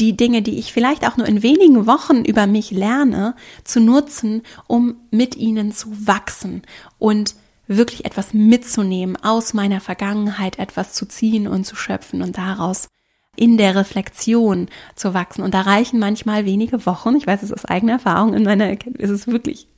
die 0.00 0.16
Dinge, 0.16 0.42
die 0.42 0.58
ich 0.58 0.72
vielleicht 0.72 1.06
auch 1.06 1.16
nur 1.16 1.26
in 1.26 1.42
wenigen 1.42 1.86
Wochen 1.86 2.24
über 2.24 2.46
mich 2.46 2.70
lerne, 2.70 3.34
zu 3.64 3.80
nutzen, 3.80 4.42
um 4.66 4.96
mit 5.10 5.36
ihnen 5.36 5.72
zu 5.72 6.06
wachsen 6.06 6.62
und 6.98 7.34
wirklich 7.66 8.04
etwas 8.04 8.32
mitzunehmen, 8.32 9.16
aus 9.22 9.54
meiner 9.54 9.80
Vergangenheit 9.80 10.58
etwas 10.58 10.94
zu 10.94 11.06
ziehen 11.06 11.46
und 11.46 11.64
zu 11.64 11.76
schöpfen 11.76 12.22
und 12.22 12.38
daraus 12.38 12.88
in 13.36 13.56
der 13.56 13.76
Reflexion 13.76 14.68
zu 14.96 15.14
wachsen. 15.14 15.42
Und 15.42 15.54
da 15.54 15.60
reichen 15.60 15.98
manchmal 15.98 16.44
wenige 16.44 16.86
Wochen. 16.86 17.14
Ich 17.16 17.26
weiß 17.26 17.42
es 17.42 17.52
aus 17.52 17.64
eigener 17.64 17.94
Erfahrung, 17.94 18.34
in 18.34 18.42
meiner 18.42 18.66
Erkenntnis 18.66 19.10
ist 19.10 19.20
es 19.20 19.26
wirklich 19.28 19.68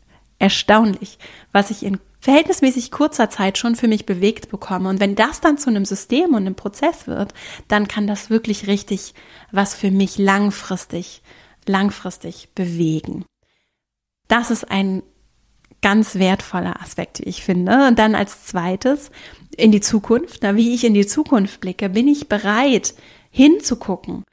erstaunlich, 0.41 1.19
was 1.53 1.71
ich 1.71 1.85
in 1.85 2.01
verhältnismäßig 2.21 2.91
kurzer 2.91 3.31
Zeit 3.31 3.57
schon 3.57 3.77
für 3.77 3.89
mich 3.89 4.05
bewegt 4.05 4.51
bekomme. 4.51 4.89
Und 4.89 5.01
wenn 5.01 5.15
das 5.15 5.41
dann 5.41 5.59
zu 5.59 5.71
einem 5.71 5.85
System 5.85 6.31
und 6.31 6.39
einem 6.39 6.55
Prozess 6.55 7.07
wird, 7.07 7.33
dann 7.69 7.89
kann 7.89 8.07
das 8.07 8.29
wirklich 8.29 8.67
richtig 8.67 9.15
was 9.53 9.75
für 9.75 9.91
mich 9.91 10.19
langfristig, 10.19 11.23
langfristig 11.67 12.49
bewegen. 12.55 13.25
Das 14.29 14.51
ist 14.51 14.71
ein 14.71 15.03
ganz 15.83 16.17
wertvoller 16.17 16.81
Aspekt, 16.83 17.21
wie 17.21 17.29
ich 17.29 17.43
finde. 17.43 17.89
Und 17.89 17.99
dann 17.99 18.15
als 18.15 18.45
zweites 18.45 19.11
in 19.57 19.73
die 19.73 19.81
Zukunft. 19.81 20.41
Na, 20.43 20.57
wie 20.57 20.75
ich 20.75 20.85
in 20.85 20.95
die 20.95 21.07
Zukunft 21.07 21.61
blicke, 21.61 21.89
bin 21.89 22.07
ich 22.07 22.29
bereit 22.29 22.95
hinzugucken 23.31 24.25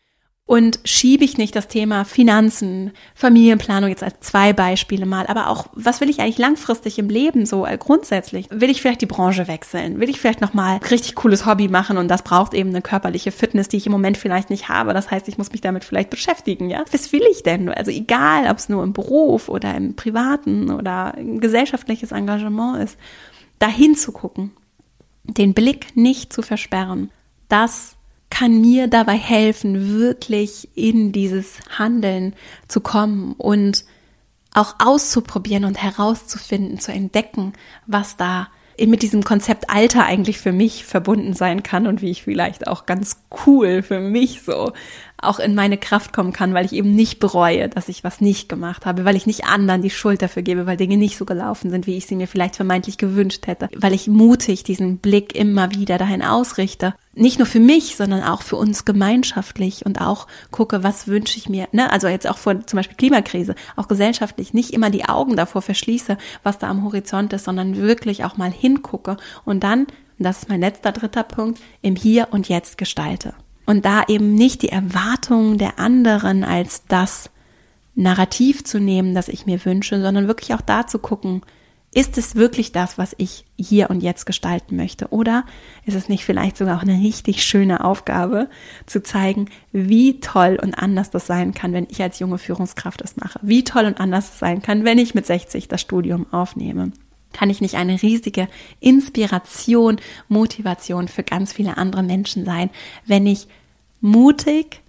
Und 0.48 0.80
schiebe 0.86 1.26
ich 1.26 1.38
nicht 1.38 1.58
das 1.58 1.68
Thema 1.68 2.06
Finanzen, 2.06 2.93
Familienplanung 3.14 3.89
jetzt 3.89 4.02
als 4.02 4.22
zwei 4.22 4.54
Beispiele 4.54 5.06
mal, 5.06 5.28
aber 5.28 5.50
auch, 5.50 5.68
was 5.74 6.00
will 6.00 6.10
ich 6.10 6.22
eigentlich 6.22 6.38
langfristig 6.38 6.98
im 7.00 7.10
Leben 7.10 7.45
so 7.45 7.66
äh, 7.66 7.78
grundsätzlich? 7.78 8.48
Will 8.50 8.70
ich 8.70 8.82
vielleicht 8.82 9.02
die 9.02 9.08
Branche 9.08 9.50
wechseln? 9.50 10.00
Will 10.00 10.10
ich 10.10 10.22
vielleicht 10.22 10.39
nochmal 10.39 10.78
richtig 10.89 11.16
cooles 11.16 11.45
Hobby 11.45 11.68
machen 11.68 11.98
und 11.98 12.08
das 12.08 12.22
braucht 12.22 12.54
eben 12.54 12.70
eine 12.70 12.82
körperliche 12.82 13.34
Fitness, 13.34 13.68
die 13.68 13.76
ich 13.76 13.88
im 13.88 13.91
Moment 13.91 14.18
vielleicht 14.18 14.50
nicht 14.50 14.70
habe. 14.70 14.93
Das 14.93 15.12
heißt, 15.12 15.28
ich 15.28 15.38
muss 15.38 15.52
mich 15.52 15.60
damit 15.60 15.84
vielleicht 15.84 16.12
beschäftigen, 16.12 16.70
ja? 16.70 16.86
Was 16.93 17.12
will 17.12 17.24
ich 17.30 17.43
denn? 17.43 17.68
Also 17.68 17.91
egal, 17.91 18.50
ob 18.50 18.58
es 18.58 18.70
nur 18.70 18.84
im 18.84 18.93
Beruf 18.93 19.50
oder 19.50 19.76
im 19.76 19.98
privaten 19.98 20.72
oder 20.72 21.14
gesellschaftliches 21.18 22.14
Engagement 22.14 22.86
ist, 22.86 22.98
dahin 23.60 23.95
zu 23.95 24.14
gucken, 24.14 24.52
den 25.26 25.54
Blick 25.54 25.88
nicht 25.98 26.32
zu 26.32 26.41
versperren. 26.41 27.12
Das 27.50 27.97
kann 28.30 28.61
mir 28.61 28.88
dabei 28.88 29.15
helfen, 29.15 29.97
wirklich 29.97 30.69
in 30.75 31.11
dieses 31.11 31.59
Handeln 31.78 32.34
zu 32.67 32.82
kommen 32.82 33.34
und 33.38 33.86
auch 34.53 34.75
auszuprobieren 34.80 35.65
und 35.65 35.82
herauszufinden, 35.82 36.80
zu 36.80 36.91
entdecken, 36.91 37.53
was 37.86 38.17
da 38.17 38.47
mit 38.80 39.01
diesem 39.01 39.23
Konzept 39.23 39.69
Alter 39.69 40.05
eigentlich 40.05 40.39
für 40.39 40.51
mich 40.51 40.86
verbunden 40.86 41.34
sein 41.34 41.63
kann 41.63 41.88
und 41.88 42.01
wie 42.01 42.11
ich 42.11 42.23
vielleicht 42.23 42.67
auch 42.67 42.86
ganz 42.86 43.23
cool 43.45 43.82
für 43.82 43.99
mich 43.99 44.43
so 44.43 44.71
auch 45.20 45.39
in 45.39 45.55
meine 45.55 45.78
Kraft 45.78 46.13
kommen 46.13 46.32
kann, 46.32 46.53
weil 46.53 46.65
ich 46.65 46.74
eben 46.74 46.93
nicht 46.93 47.20
bereue, 47.20 47.70
dass 47.70 47.89
ich 47.89 48.03
was 48.03 48.22
nicht 48.22 48.49
gemacht 48.49 48.86
habe, 48.86 49.03
weil 49.03 49.15
ich 49.15 49.26
nicht 49.26 49.45
anderen 49.45 49.82
die 49.82 49.89
Schuld 49.89 50.22
dafür 50.22 50.43
gebe, 50.43 50.68
weil 50.68 50.78
Dinge 50.78 50.97
nicht 50.97 51.18
so 51.18 51.26
gelaufen 51.26 51.72
sind, 51.72 51.88
wie 51.88 51.97
ich 51.97 52.05
sie 52.05 52.15
mir 52.15 52.28
vielleicht 52.28 52.55
vermeintlich 52.55 52.97
gewünscht 52.97 53.47
hätte, 53.47 53.68
weil 53.76 53.93
ich 53.93 54.07
mutig 54.07 54.63
diesen 54.63 54.99
Blick 54.99 55.36
immer 55.36 55.72
wieder 55.72 55.97
dahin 55.97 56.22
ausrichte. 56.22 56.93
Nicht 57.15 57.39
nur 57.39 57.47
für 57.47 57.59
mich, 57.59 57.95
sondern 57.95 58.22
auch 58.22 58.43
für 58.43 58.57
uns 58.57 58.86
gemeinschaftlich 58.86 59.86
und 59.88 59.99
auch 59.99 60.28
gucke, 60.51 60.84
was 60.84 61.07
wünsche 61.07 61.39
ich 61.39 61.49
mir, 61.49 61.68
ne? 61.72 61.91
also 61.91 62.07
jetzt 62.07 62.30
auch 62.30 62.38
vor 62.38 62.65
zum 62.68 62.78
Beispiel 62.78 62.97
Klimakrise, 62.97 63.55
auch 63.76 63.88
gesellschaftlich, 63.88 64.53
nicht 64.53 64.72
immer 64.72 64.91
die 64.91 65.05
Augen 65.05 65.36
davor 65.36 65.63
verschließe, 65.63 66.18
was 66.43 66.59
da 66.59 66.70
am 66.70 66.84
Horizont 66.84 67.34
ist, 67.34 67.45
sondern 67.45 67.76
wirklich 67.76 68.24
auch 68.24 68.38
mal 68.38 68.51
hingucke 68.51 69.18
und 69.45 69.63
dann, 69.63 69.82
und 69.82 70.26
das 70.26 70.39
ist 70.39 70.49
mein 70.49 70.61
letzter 70.61 70.91
dritter 70.91 71.24
Punkt, 71.24 71.59
im 71.82 71.95
Hier 71.95 72.28
und 72.30 72.49
Jetzt 72.49 72.78
gestalte 72.78 73.34
und 73.68 73.86
da 73.86 74.03
eben 74.07 74.34
nicht 74.34 74.63
die 74.63 74.70
Erwartungen 74.70 75.59
der 75.59 75.78
anderen 75.78 76.43
als 76.43 76.84
das 76.88 77.30
Narrativ 77.93 78.63
zu 78.63 78.80
nehmen, 78.80 79.13
das 79.13 79.28
ich 79.28 79.45
mir 79.45 79.63
wünsche, 79.65 80.01
sondern 80.01 80.28
wirklich 80.28 80.53
auch 80.53 80.61
da 80.61 80.88
zu 80.88 80.97
gucken, 80.97 81.41
ist 81.93 82.18
es 82.18 82.36
wirklich 82.36 82.72
das, 82.72 82.97
was 82.97 83.15
ich 83.18 83.45
hier 83.57 83.89
und 83.89 84.03
jetzt 84.03 84.26
gestalten 84.26 84.76
möchte? 84.76 85.07
Oder 85.09 85.45
ist 85.86 85.95
es 85.95 86.09
nicht 86.09 86.26
vielleicht 86.26 86.57
sogar 86.57 86.78
auch 86.78 86.84
eine 86.84 87.01
richtig 87.01 87.43
schöne 87.43 87.84
Aufgabe, 87.84 88.49
zu 88.86 89.01
zeigen, 89.01 89.49
wie 89.72 90.20
toll 90.20 90.59
und 90.61 90.76
anders 90.76 91.09
das 91.09 91.28
sein 91.28 91.53
kann, 91.53 91.74
wenn 91.74 91.88
ich 91.89 92.01
als 92.01 92.20
junge 92.20 92.38
Führungskraft 92.38 93.01
das 93.01 93.18
mache? 93.18 93.39
Wie 93.41 93.63
toll 93.63 93.86
und 93.86 93.99
anders 93.99 94.34
es 94.34 94.39
sein 94.39 94.61
kann, 94.61 94.86
wenn 94.86 94.97
ich 94.97 95.15
mit 95.15 95.26
60 95.26 95.68
das 95.68 95.82
Studium 95.82 96.32
aufnehme? 96.32 96.91
Kann 97.38 97.52
ich 97.52 97.62
nicht 97.62 97.76
eine 97.76 98.02
riesige 98.02 98.48
Inspiration, 98.80 99.98
Motivation 100.28 101.08
für 101.08 101.22
ganz 101.22 101.54
viele 101.54 101.78
andere 101.78 102.02
Menschen 102.02 102.46
sein, 102.46 102.72
wenn 103.06 103.28
ich 103.28 103.48
mutig 104.02 104.82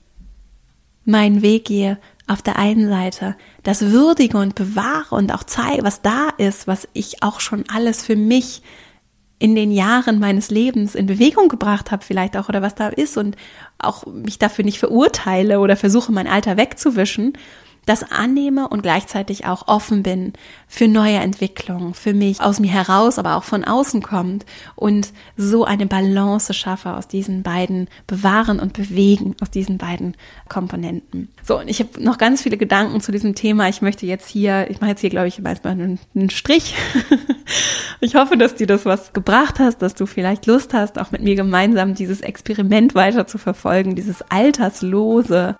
meinen 1.05 1.43
Weg 1.43 1.67
gehe, 1.67 1.99
auf 2.27 2.41
der 2.41 2.57
einen 2.57 2.89
Seite 2.89 3.37
das 3.65 3.83
würdige 3.83 4.39
und 4.39 4.55
bewahre 4.55 5.15
und 5.15 5.33
auch 5.33 5.45
zeige, 5.45 5.83
was 5.83 6.01
da 6.01 6.31
ist, 6.39 6.67
was 6.67 6.89
ich 6.95 7.23
auch 7.23 7.41
schon 7.41 7.65
alles 7.69 8.03
für 8.03 8.17
mich 8.17 8.63
in 9.39 9.55
den 9.55 9.71
Jahren 9.71 10.19
meines 10.19 10.51
Lebens 10.51 10.95
in 10.95 11.07
Bewegung 11.07 11.49
gebracht 11.49 11.91
habe, 11.91 12.05
vielleicht 12.05 12.37
auch, 12.37 12.49
oder 12.49 12.63
was 12.63 12.75
da 12.75 12.89
ist 12.89 13.17
und 13.17 13.37
auch 13.79 14.07
mich 14.07 14.39
dafür 14.39 14.65
nicht 14.65 14.79
verurteile 14.79 15.61
oder 15.61 15.77
versuche, 15.77 16.13
mein 16.13 16.27
Alter 16.27 16.57
wegzuwischen, 16.57 17.35
das 17.89 18.11
annehme 18.11 18.69
und 18.69 18.83
gleichzeitig 18.83 19.47
auch 19.47 19.67
offen 19.67 20.03
bin 20.03 20.35
für 20.67 20.89
neue 20.89 21.17
Entwicklungen, 21.17 21.95
für 21.95 22.13
mich 22.13 22.41
aus 22.41 22.61
mir 22.61 22.71
heraus, 22.71 23.19
aber 23.19 23.37
auch 23.37 23.45
von 23.45 23.65
außen 23.65 24.03
kommt 24.03 24.45
und 24.77 25.13
so 25.37 25.65
eine 25.65 25.87
Balance 25.87 26.53
schaffe 26.53 26.95
aus 26.95 27.09
diesen 27.09 27.43
beiden 27.43 27.89
Bewahren 28.07 28.61
und 28.61 28.75
Bewegen, 28.75 29.35
aus 29.41 29.51
diesen 29.51 29.79
beiden 29.79 30.17
Komponenten. 30.49 31.29
So, 31.43 31.59
und 31.59 31.69
ich 31.69 31.81
habe 31.81 32.03
noch 32.03 32.19
ganz 32.19 32.43
viele 32.43 32.59
Gedanken 32.59 33.01
zu 33.01 33.11
diesem 33.11 33.35
Thema. 33.35 33.69
Ich 33.69 33.81
möchte 33.81 34.05
jetzt 34.05 34.29
hier, 34.29 34.71
ich 34.71 34.81
mache 34.81 34.91
jetzt 34.91 35.01
hier, 35.01 35.11
glaube 35.11 35.29
ich, 35.29 35.41
meist 35.41 35.65
mal 35.65 35.71
einen, 35.71 35.99
einen 36.15 36.31
Strich. 36.31 36.75
ich 38.01 38.17
hoffe, 38.17 38.37
dass 38.37 38.55
dir 38.55 38.67
das 38.67 38.85
was 38.85 39.15
gebracht 39.15 39.59
hast, 39.59 39.81
dass 39.81 39.95
du 39.95 40.05
vielleicht 40.05 40.47
Lust 40.47 40.75
hast, 40.75 40.99
auch 40.99 41.11
mit 41.11 41.23
mir 41.23 41.37
gemeinsam 41.37 41.95
dieses 41.95 42.21
Experiment 42.21 42.95
weiter 42.95 43.27
zu 43.27 43.39
verfolgen, 43.39 43.95
dieses 43.95 44.23
alterslose 44.31 45.57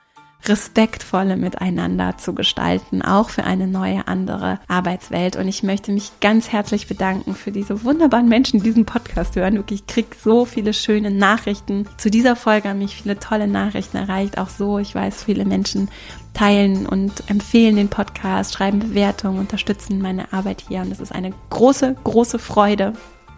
respektvolle 0.47 1.37
Miteinander 1.37 2.17
zu 2.17 2.35
gestalten, 2.35 3.03
auch 3.03 3.31
für 3.31 3.45
eine 3.45 3.67
neue, 3.67 4.07
andere 4.09 4.61
Arbeitswelt. 4.69 5.37
Und 5.37 5.49
ich 5.49 5.63
möchte 5.63 5.93
mich 5.93 6.21
ganz 6.21 6.51
herzlich 6.51 6.87
bedanken 6.87 7.35
für 7.35 7.53
diese 7.53 7.85
wunderbaren 7.85 8.29
Menschen, 8.29 8.61
die 8.61 8.65
diesen 8.65 8.87
Podcast 8.87 9.37
hören. 9.37 9.55
Wirklich, 9.55 9.81
ich 9.81 9.87
kriege 9.87 10.09
so 10.23 10.45
viele 10.45 10.73
schöne 10.73 11.11
Nachrichten. 11.11 11.87
Zu 11.97 12.11
dieser 12.11 12.37
Folge 12.37 12.69
haben 12.69 12.79
mich 12.79 12.97
viele 12.97 13.19
tolle 13.19 13.49
Nachrichten 13.49 13.97
erreicht. 13.97 14.39
Auch 14.39 14.49
so, 14.49 14.79
ich 14.79 14.95
weiß, 14.95 15.25
viele 15.25 15.45
Menschen 15.45 15.89
teilen 16.35 16.87
und 16.87 17.29
empfehlen 17.29 17.77
den 17.77 17.89
Podcast, 17.89 18.55
schreiben 18.55 18.79
Bewertungen, 18.79 19.41
unterstützen 19.41 20.01
meine 20.01 20.33
Arbeit 20.33 20.65
hier. 20.69 20.81
Und 20.81 20.91
das 20.91 21.01
ist 21.01 21.13
eine 21.13 21.33
große, 21.51 21.97
große 22.05 22.39
Freude 22.39 22.93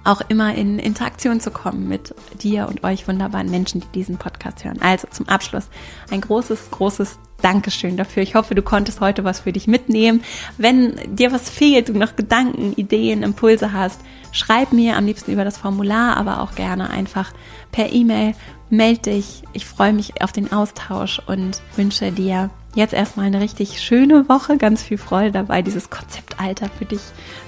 auch 0.04 0.22
immer 0.28 0.54
in 0.54 0.78
Interaktion 0.78 1.40
zu 1.40 1.50
kommen 1.50 1.88
mit 1.88 2.14
dir 2.42 2.68
und 2.68 2.84
euch 2.84 3.06
wunderbaren 3.06 3.50
Menschen, 3.50 3.80
die 3.80 3.88
diesen 3.94 4.16
Podcast 4.16 4.64
hören. 4.64 4.80
Also 4.80 5.08
zum 5.10 5.28
Abschluss 5.28 5.68
ein 6.10 6.20
großes, 6.20 6.70
großes 6.70 7.18
Dankeschön 7.42 7.96
dafür. 7.96 8.22
Ich 8.22 8.34
hoffe, 8.34 8.54
du 8.54 8.62
konntest 8.62 9.00
heute 9.00 9.24
was 9.24 9.40
für 9.40 9.52
dich 9.52 9.66
mitnehmen. 9.66 10.22
Wenn 10.58 10.94
dir 11.16 11.32
was 11.32 11.48
fehlt, 11.48 11.88
du 11.88 11.94
noch 11.94 12.16
Gedanken, 12.16 12.74
Ideen, 12.76 13.22
Impulse 13.22 13.72
hast, 13.72 14.00
schreib 14.32 14.72
mir 14.72 14.96
am 14.96 15.06
liebsten 15.06 15.32
über 15.32 15.44
das 15.44 15.58
Formular, 15.58 16.16
aber 16.16 16.40
auch 16.42 16.54
gerne 16.54 16.90
einfach 16.90 17.32
per 17.72 17.92
E-Mail. 17.92 18.34
Meld 18.68 19.06
dich. 19.06 19.42
Ich 19.52 19.66
freue 19.66 19.92
mich 19.92 20.22
auf 20.22 20.32
den 20.32 20.52
Austausch 20.52 21.20
und 21.26 21.60
wünsche 21.76 22.12
dir 22.12 22.50
jetzt 22.74 22.94
erstmal 22.94 23.26
eine 23.26 23.40
richtig 23.40 23.80
schöne 23.80 24.28
Woche, 24.28 24.56
ganz 24.56 24.82
viel 24.82 24.98
Freude 24.98 25.32
dabei, 25.32 25.62
dieses 25.62 25.90
Konzeptalter 25.90 26.68
für 26.68 26.84
dich 26.84 27.00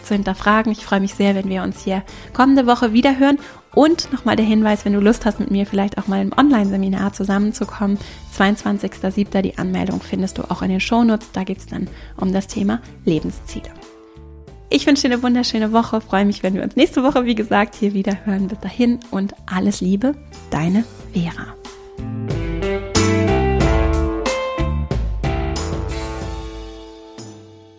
zu 0.02 0.14
hinterfragen. 0.14 0.72
Ich 0.72 0.84
freue 0.84 1.00
mich 1.00 1.14
sehr, 1.14 1.34
wenn 1.34 1.48
wir 1.48 1.62
uns 1.62 1.82
hier 1.82 2.02
kommende 2.32 2.66
Woche 2.66 2.92
wieder 2.92 3.18
hören. 3.18 3.38
Und 3.74 4.12
nochmal 4.12 4.36
der 4.36 4.44
Hinweis, 4.44 4.84
wenn 4.84 4.92
du 4.92 5.00
Lust 5.00 5.24
hast, 5.24 5.40
mit 5.40 5.50
mir 5.50 5.64
vielleicht 5.64 5.96
auch 5.96 6.06
mal 6.06 6.20
im 6.20 6.32
Online-Seminar 6.36 7.14
zusammenzukommen, 7.14 7.98
22.07. 8.36 9.40
die 9.40 9.56
Anmeldung 9.56 10.00
findest 10.02 10.38
du 10.38 10.42
auch 10.50 10.60
in 10.60 10.68
den 10.68 10.80
Shownotes. 10.80 11.32
Da 11.32 11.44
geht 11.44 11.58
es 11.58 11.66
dann 11.66 11.88
um 12.16 12.32
das 12.32 12.48
Thema 12.48 12.80
Lebensziele. 13.04 13.70
Ich 14.68 14.86
wünsche 14.86 15.02
dir 15.02 15.14
eine 15.14 15.22
wunderschöne 15.22 15.72
Woche, 15.72 16.00
freue 16.00 16.24
mich, 16.24 16.42
wenn 16.42 16.54
wir 16.54 16.62
uns 16.62 16.76
nächste 16.76 17.02
Woche, 17.02 17.24
wie 17.24 17.34
gesagt, 17.34 17.74
hier 17.74 17.92
wieder 17.94 18.24
hören. 18.24 18.48
Bis 18.48 18.58
dahin 18.60 19.00
und 19.10 19.34
alles 19.46 19.80
Liebe, 19.80 20.14
deine 20.50 20.84
Vera. 21.12 21.54